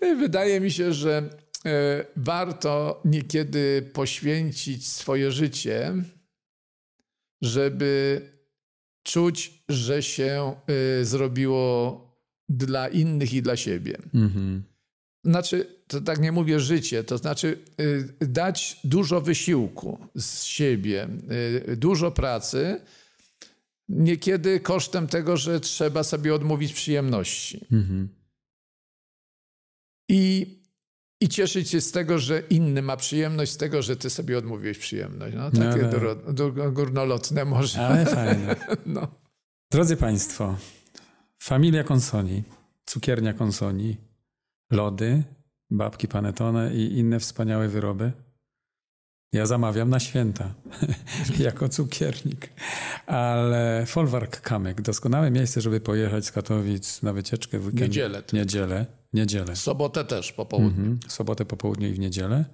Wydaje 0.00 0.60
mi 0.60 0.70
się, 0.70 0.92
że 0.92 1.30
e, 1.66 2.04
warto 2.16 3.02
niekiedy 3.04 3.90
poświęcić 3.92 4.88
swoje 4.88 5.32
życie, 5.32 5.94
żeby 7.42 8.20
czuć, 9.02 9.64
że 9.68 10.02
się 10.02 10.54
e, 11.00 11.04
zrobiło 11.04 12.06
dla 12.48 12.88
innych 12.88 13.32
i 13.34 13.42
dla 13.42 13.56
siebie. 13.56 13.98
Mhm. 14.14 14.62
Znaczy, 15.24 15.66
to 15.86 16.00
tak 16.00 16.20
nie 16.20 16.32
mówię 16.32 16.60
życie, 16.60 17.04
to 17.04 17.18
znaczy 17.18 17.58
y, 17.80 18.08
dać 18.20 18.80
dużo 18.84 19.20
wysiłku 19.20 19.98
z 20.14 20.42
siebie, 20.42 21.08
dużo 21.76 22.10
pracy, 22.10 22.80
niekiedy 23.88 24.60
kosztem 24.60 25.06
tego, 25.06 25.36
że 25.36 25.60
trzeba 25.60 26.02
sobie 26.04 26.34
odmówić 26.34 26.72
przyjemności. 26.72 27.66
Mhm. 27.72 28.08
I, 30.08 30.46
I 31.20 31.28
cieszyć 31.28 31.70
się 31.70 31.80
z 31.80 31.92
tego, 31.92 32.18
że 32.18 32.40
inny 32.40 32.82
ma 32.82 32.96
przyjemność, 32.96 33.52
z 33.52 33.56
tego, 33.56 33.82
że 33.82 33.96
ty 33.96 34.10
sobie 34.10 34.38
odmówiłeś 34.38 34.78
przyjemność. 34.78 35.36
No, 35.36 35.42
No 35.52 35.70
takie 35.70 35.80
tak. 35.80 35.90
duro, 35.90 36.14
du- 36.14 36.72
górnolotne 36.72 37.44
może. 37.44 37.86
Ale 37.86 38.06
fajne. 38.06 38.56
No. 38.86 39.08
Drodzy 39.70 39.96
Państwo, 39.96 40.56
familia 41.38 41.84
Konsoni, 41.84 42.42
cukiernia 42.86 43.32
Konsoni, 43.32 43.96
lody, 44.70 45.22
babki 45.70 46.08
panetone 46.08 46.74
i 46.74 46.98
inne 46.98 47.20
wspaniałe 47.20 47.68
wyroby. 47.68 48.12
Ja 49.32 49.46
zamawiam 49.46 49.90
na 49.90 50.00
święta 50.00 50.54
jako 51.38 51.68
cukiernik. 51.68 52.50
Ale 53.06 53.84
Folwark 53.86 54.40
Kamyk, 54.40 54.80
doskonałe 54.80 55.30
miejsce, 55.30 55.60
żeby 55.60 55.80
pojechać 55.80 56.26
z 56.26 56.32
Katowic 56.32 57.02
na 57.02 57.12
wycieczkę 57.12 57.58
w 57.58 57.66
weekend. 57.66 57.80
Niedzielę 57.80 58.22
tylko. 58.22 58.36
Niedzielę. 58.36 58.86
Niedzielę. 59.12 59.56
Sobotę 59.56 60.04
też 60.04 60.32
po 60.32 60.46
południu. 60.46 60.68
Mhm. 60.68 60.98
Sobotę 61.08 61.44
po 61.44 61.56
południu 61.56 61.88
i 61.88 61.92
w 61.92 61.98
niedzielę. 61.98 62.44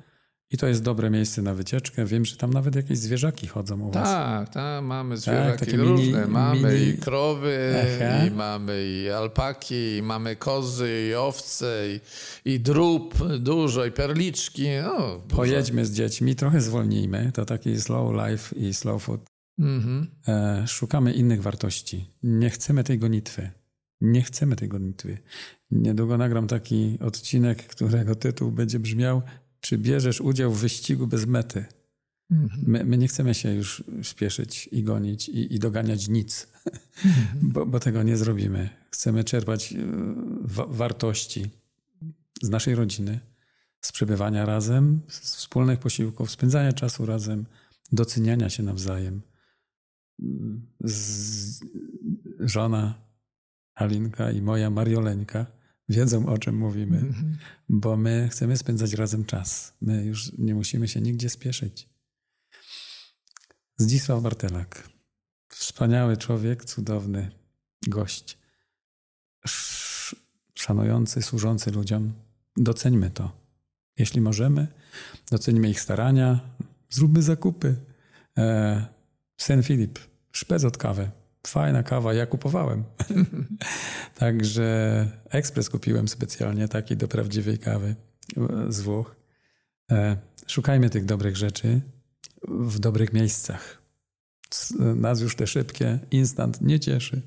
I 0.53 0.57
to 0.57 0.67
jest 0.67 0.83
dobre 0.83 1.11
miejsce 1.11 1.43
na 1.43 1.55
wycieczkę. 1.55 2.05
Wiem, 2.05 2.25
że 2.25 2.37
tam 2.37 2.53
nawet 2.53 2.75
jakieś 2.75 2.99
zwierzaki 2.99 3.47
chodzą 3.47 3.81
u 3.81 3.91
was. 3.91 4.05
Tak, 4.05 4.49
tak, 4.55 4.85
mamy 4.85 5.17
zwierzaki 5.17 5.59
takie 5.67 5.77
różne. 5.77 6.19
mini- 6.27 6.29
mamy 6.31 6.61
mini- 6.73 6.89
i 6.89 6.99
krowy, 6.99 7.75
Aha. 7.83 8.27
i 8.27 8.31
mamy 8.31 8.85
i 8.85 9.11
alpaki, 9.11 9.97
i 9.97 10.03
mamy 10.03 10.37
kozy, 10.37 11.09
i 11.11 11.15
owce, 11.15 11.85
i, 11.89 12.01
i 12.55 12.61
drób 12.61 13.15
dużo, 13.39 13.85
i 13.85 13.91
perliczki. 13.91 14.67
No. 14.83 15.21
Pojedźmy 15.29 15.87
z 15.87 15.93
dziećmi, 15.93 16.37
trochę 16.37 16.61
zwolnijmy. 16.61 17.33
To 17.35 17.45
taki 17.45 17.81
slow 17.81 18.13
life 18.29 18.57
i 18.57 18.75
slow 18.75 19.03
food. 19.03 19.21
Mhm. 19.59 20.07
E, 20.29 20.65
szukamy 20.69 21.13
innych 21.13 21.43
wartości. 21.43 22.11
Nie 22.23 22.51
chcemy 22.51 22.85
tej 22.85 22.99
gonitwy. 22.99 23.51
Nie 24.01 24.23
chcemy 24.23 24.57
tej 24.57 24.69
gonitwy. 24.69 25.19
Niedługo 25.71 26.19
nagram 26.19 26.47
taki 26.47 26.99
odcinek, 27.01 27.67
którego 27.67 28.15
tytuł 28.15 28.53
będzie 28.53 28.79
brzmiał 28.79 29.23
Czy 29.63 29.79
bierzesz 29.79 30.21
udział 30.21 30.53
w 30.53 30.61
wyścigu 30.61 31.07
bez 31.07 31.27
mety? 31.27 31.65
Mhm. 32.31 32.63
My, 32.67 32.85
my 32.85 32.99
nie 32.99 33.09
chcemy 33.09 33.35
się 33.35 33.55
już 33.55 33.85
spieszyć 34.03 34.69
i 34.73 34.83
gonić 34.83 35.29
i, 35.29 35.55
i 35.55 35.59
doganiać 35.59 36.09
nic, 36.09 36.49
bo, 37.43 37.67
bo 37.67 37.81
tego 37.81 38.03
nie 38.03 38.17
zrobimy. 38.17 38.71
Chcemy 38.91 39.25
czerpać 39.25 39.73
e, 39.73 39.77
wa- 40.41 40.67
wartości 40.67 41.51
z 42.43 42.49
naszej 42.49 42.75
rodziny, 42.75 43.21
z 43.81 43.93
przebywania 43.93 44.47
razem, 44.47 45.01
z 45.09 45.37
wspólnych 45.37 45.79
posiłków, 45.79 46.31
spędzania 46.31 46.73
czasu 46.73 47.07
razem, 47.07 47.47
doceniania 47.93 48.51
się 48.51 48.63
nawzajem. 48.63 49.23
Z, 50.81 51.61
żona 52.41 52.95
Halinka 53.75 54.31
i 54.31 54.43
moja 54.43 54.71
Marioleńka 54.71 55.47
wiedzą, 55.93 56.27
o 56.27 56.39
czym 56.39 56.57
mówimy, 56.57 56.97
Mhm. 56.99 57.39
bo 57.69 57.97
my 57.97 58.29
chcemy 58.33 58.57
spędzać 58.57 58.93
razem 58.93 59.25
czas. 59.25 59.73
My 59.81 60.05
już 60.05 60.33
nie 60.39 60.55
musimy 60.55 60.89
się 60.89 61.01
nigdzie 61.01 61.31
spieszyć. 61.31 61.89
Zdzisław 63.77 64.23
Bartelak. 64.23 64.89
Wspaniały 65.49 66.17
człowiek, 66.17 66.65
cudowny 66.65 67.31
gość. 67.87 68.39
Sz- 69.45 70.15
Szanujący, 70.55 71.23
służący 71.23 71.71
ludziom. 71.71 72.13
Doceńmy 72.57 73.11
to. 73.11 73.33
Jeśli 73.99 74.21
możemy, 74.21 74.67
doceńmy 75.31 75.71
ich 75.71 75.81
starania, 75.81 76.41
zróbmy 76.91 77.23
zakupy. 77.23 77.77
E, 78.39 78.87
Sen 79.37 79.63
Filip, 79.63 79.99
szpec 80.33 80.65
od 80.65 80.77
kawy. 80.77 81.11
Fajna 81.47 81.83
kawa, 81.83 82.15
ja 82.15 82.27
kupowałem. 82.27 82.85
Także 84.19 85.09
ekspres 85.31 85.71
kupiłem 85.71 86.09
specjalnie 86.09 86.69
taki 86.69 86.97
do 86.97 87.09
prawdziwej 87.09 87.59
kawy 87.59 87.95
z 88.69 88.81
Włoch. 88.81 89.17
E, 89.91 90.17
szukajmy 90.47 90.91
tych 90.91 91.05
dobrych 91.05 91.37
rzeczy 91.37 91.81
w 92.49 92.79
dobrych 92.79 93.13
miejscach. 93.13 93.83
Nas 94.79 95.21
już 95.21 95.37
te 95.37 95.47
szybkie, 95.47 95.99
instant 96.11 96.61
nie 96.61 96.81
cieszy. 96.81 97.23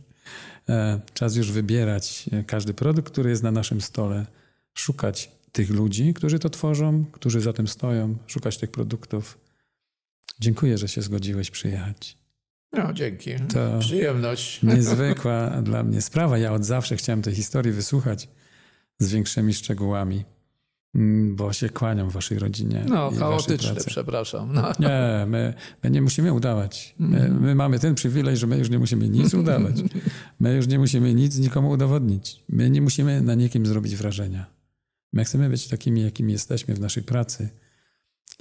E, 0.70 1.00
Czas 1.14 1.36
już 1.36 1.52
wybierać 1.52 2.30
e, 2.32 2.44
każdy 2.44 2.74
produkt, 2.74 3.12
który 3.12 3.30
jest 3.30 3.44
na 3.44 3.52
naszym 3.52 3.82
stole, 3.82 4.26
szukać 4.74 5.32
tych 5.52 5.70
ludzi, 5.70 6.14
którzy 6.14 6.40
to 6.40 6.50
tworzą, 6.50 7.06
którzy 7.12 7.42
za 7.42 7.54
tym 7.54 7.68
stoją, 7.68 8.18
szukać 8.28 8.58
tych 8.58 8.72
produktów. 8.72 9.38
Dziękuję, 10.40 10.78
że 10.78 10.88
się 10.88 11.02
zgodziłeś 11.02 11.52
przyjechać. 11.52 12.25
No, 12.74 12.94
dzięki. 12.94 13.32
To 13.54 13.80
Przyjemność. 13.80 14.64
niezwykła 14.64 15.62
dla 15.62 15.84
mnie 15.84 16.02
sprawa. 16.02 16.38
Ja 16.38 16.54
od 16.54 16.66
zawsze 16.66 16.98
chciałem 16.98 17.22
tej 17.22 17.36
historii 17.36 17.72
wysłuchać 17.72 18.30
z 19.00 19.12
większymi 19.12 19.54
szczegółami, 19.54 20.24
mm, 20.96 21.36
bo 21.36 21.54
się 21.54 21.70
kłaniam 21.70 22.10
waszej 22.10 22.40
rodzinie. 22.40 22.86
No, 22.88 23.12
chaotyczne, 23.12 23.76
przepraszam. 23.88 24.54
No. 24.54 24.72
Nie, 24.80 25.26
my, 25.28 25.54
my 25.84 25.90
nie 25.90 26.02
musimy 26.02 26.34
udawać. 26.34 26.96
My, 27.00 27.30
my 27.30 27.56
mamy 27.56 27.80
ten 27.80 27.96
przywilej, 27.96 28.38
że 28.38 28.48
my 28.48 28.58
już 28.58 28.70
nie 28.70 28.80
musimy 28.80 29.10
nic 29.10 29.34
udawać. 29.34 29.76
My 30.40 30.56
już 30.56 30.68
nie 30.68 30.80
musimy 30.80 31.14
nic 31.14 31.38
nikomu 31.38 31.70
udowodnić. 31.70 32.44
My 32.50 32.70
nie 32.70 32.82
musimy 32.82 33.22
na 33.22 33.36
nikim 33.36 33.66
zrobić 33.66 33.96
wrażenia. 33.96 34.46
My 35.14 35.26
chcemy 35.26 35.50
być 35.50 35.68
takimi, 35.68 36.02
jakimi 36.02 36.34
jesteśmy 36.34 36.76
w 36.76 36.80
naszej 36.80 37.04
pracy 37.04 37.50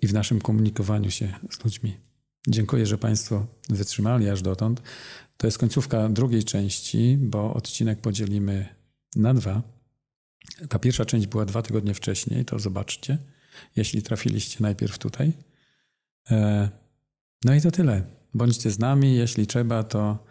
i 0.02 0.06
w 0.06 0.12
naszym 0.12 0.40
komunikowaniu 0.40 1.10
się 1.10 1.32
z 1.50 1.64
ludźmi. 1.64 1.96
Dziękuję, 2.48 2.86
że 2.86 2.98
Państwo 2.98 3.46
wytrzymali 3.68 4.28
aż 4.28 4.42
dotąd. 4.42 4.82
To 5.36 5.46
jest 5.46 5.58
końcówka 5.58 6.08
drugiej 6.08 6.44
części, 6.44 7.16
bo 7.20 7.54
odcinek 7.54 8.00
podzielimy 8.00 8.68
na 9.16 9.34
dwa. 9.34 9.62
Ta 10.68 10.78
pierwsza 10.78 11.04
część 11.04 11.26
była 11.26 11.44
dwa 11.44 11.62
tygodnie 11.62 11.94
wcześniej, 11.94 12.44
to 12.44 12.58
zobaczcie, 12.58 13.18
jeśli 13.76 14.02
trafiliście 14.02 14.58
najpierw 14.60 14.98
tutaj. 14.98 15.32
E, 16.30 16.68
No 17.44 17.54
i 17.54 17.60
to 17.60 17.70
tyle. 17.70 18.02
Bądźcie 18.34 18.70
z 18.70 18.78
nami. 18.78 19.16
Jeśli 19.16 19.46
trzeba, 19.46 19.82
to 19.82 20.26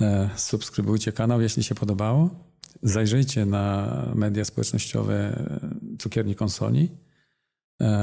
e, 0.00 0.30
subskrybujcie 0.36 1.12
kanał, 1.12 1.40
jeśli 1.40 1.62
się 1.62 1.74
podobało. 1.74 2.30
Zajrzyjcie 2.82 3.46
na 3.46 4.12
media 4.14 4.44
społecznościowe 4.44 5.14
e, 5.14 5.96
Cukierni 5.98 6.34
Konsoli. 6.34 6.88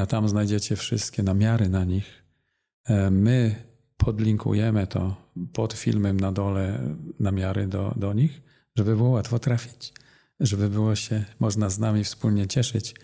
Tam 0.10 0.30
znajdziecie 0.30 0.76
wszystkie 0.76 1.24
namiary 1.24 1.70
na 1.70 1.84
nich. 1.84 2.27
E, 2.88 3.12
My 3.12 3.56
podlinkujemy 3.98 4.88
to 4.88 5.16
pod 5.54 5.74
filmem 5.74 6.20
na 6.20 6.32
dole, 6.32 6.96
namiary 7.20 7.68
do, 7.68 7.94
do 7.96 8.14
nich, 8.14 8.42
żeby 8.76 8.96
było 8.96 9.10
łatwo 9.10 9.40
trafić, 9.40 9.94
żeby 10.40 10.70
było 10.70 10.96
się 10.96 11.26
można 11.40 11.70
z 11.70 11.80
nami 11.80 12.04
wspólnie 12.04 12.48
cieszyć 12.48 12.96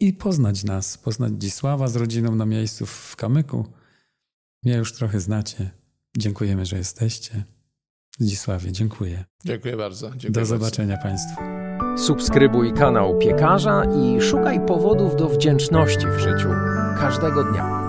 i 0.00 0.12
poznać 0.12 0.64
nas, 0.64 0.98
poznać 0.98 1.32
Dzisława 1.32 1.88
z 1.88 1.96
rodziną 1.96 2.34
na 2.34 2.46
miejscu 2.46 2.86
w 2.86 3.16
Kamyku. 3.16 3.66
Mnie 4.62 4.74
już 4.74 4.92
trochę 4.92 5.20
znacie. 5.20 5.70
Dziękujemy, 6.18 6.66
że 6.66 6.76
jesteście. 6.76 7.44
Zdzisławie, 8.18 8.72
dziękuję. 8.72 9.24
Dziękuję 9.44 9.76
bardzo. 9.76 10.10
Dziękuję 10.10 10.30
Do 10.30 10.40
bardzo. 10.40 10.58
zobaczenia 10.58 10.96
Państwu. 10.96 11.42
Subskrybuj 11.96 12.72
kanał 12.72 13.18
Piekarza 13.18 13.82
i 13.84 14.20
szukaj 14.20 14.66
powodów 14.66 15.16
do 15.16 15.28
wdzięczności 15.28 16.06
w 16.06 16.18
życiu 16.18 16.48
każdego 16.98 17.44
dnia. 17.44 17.85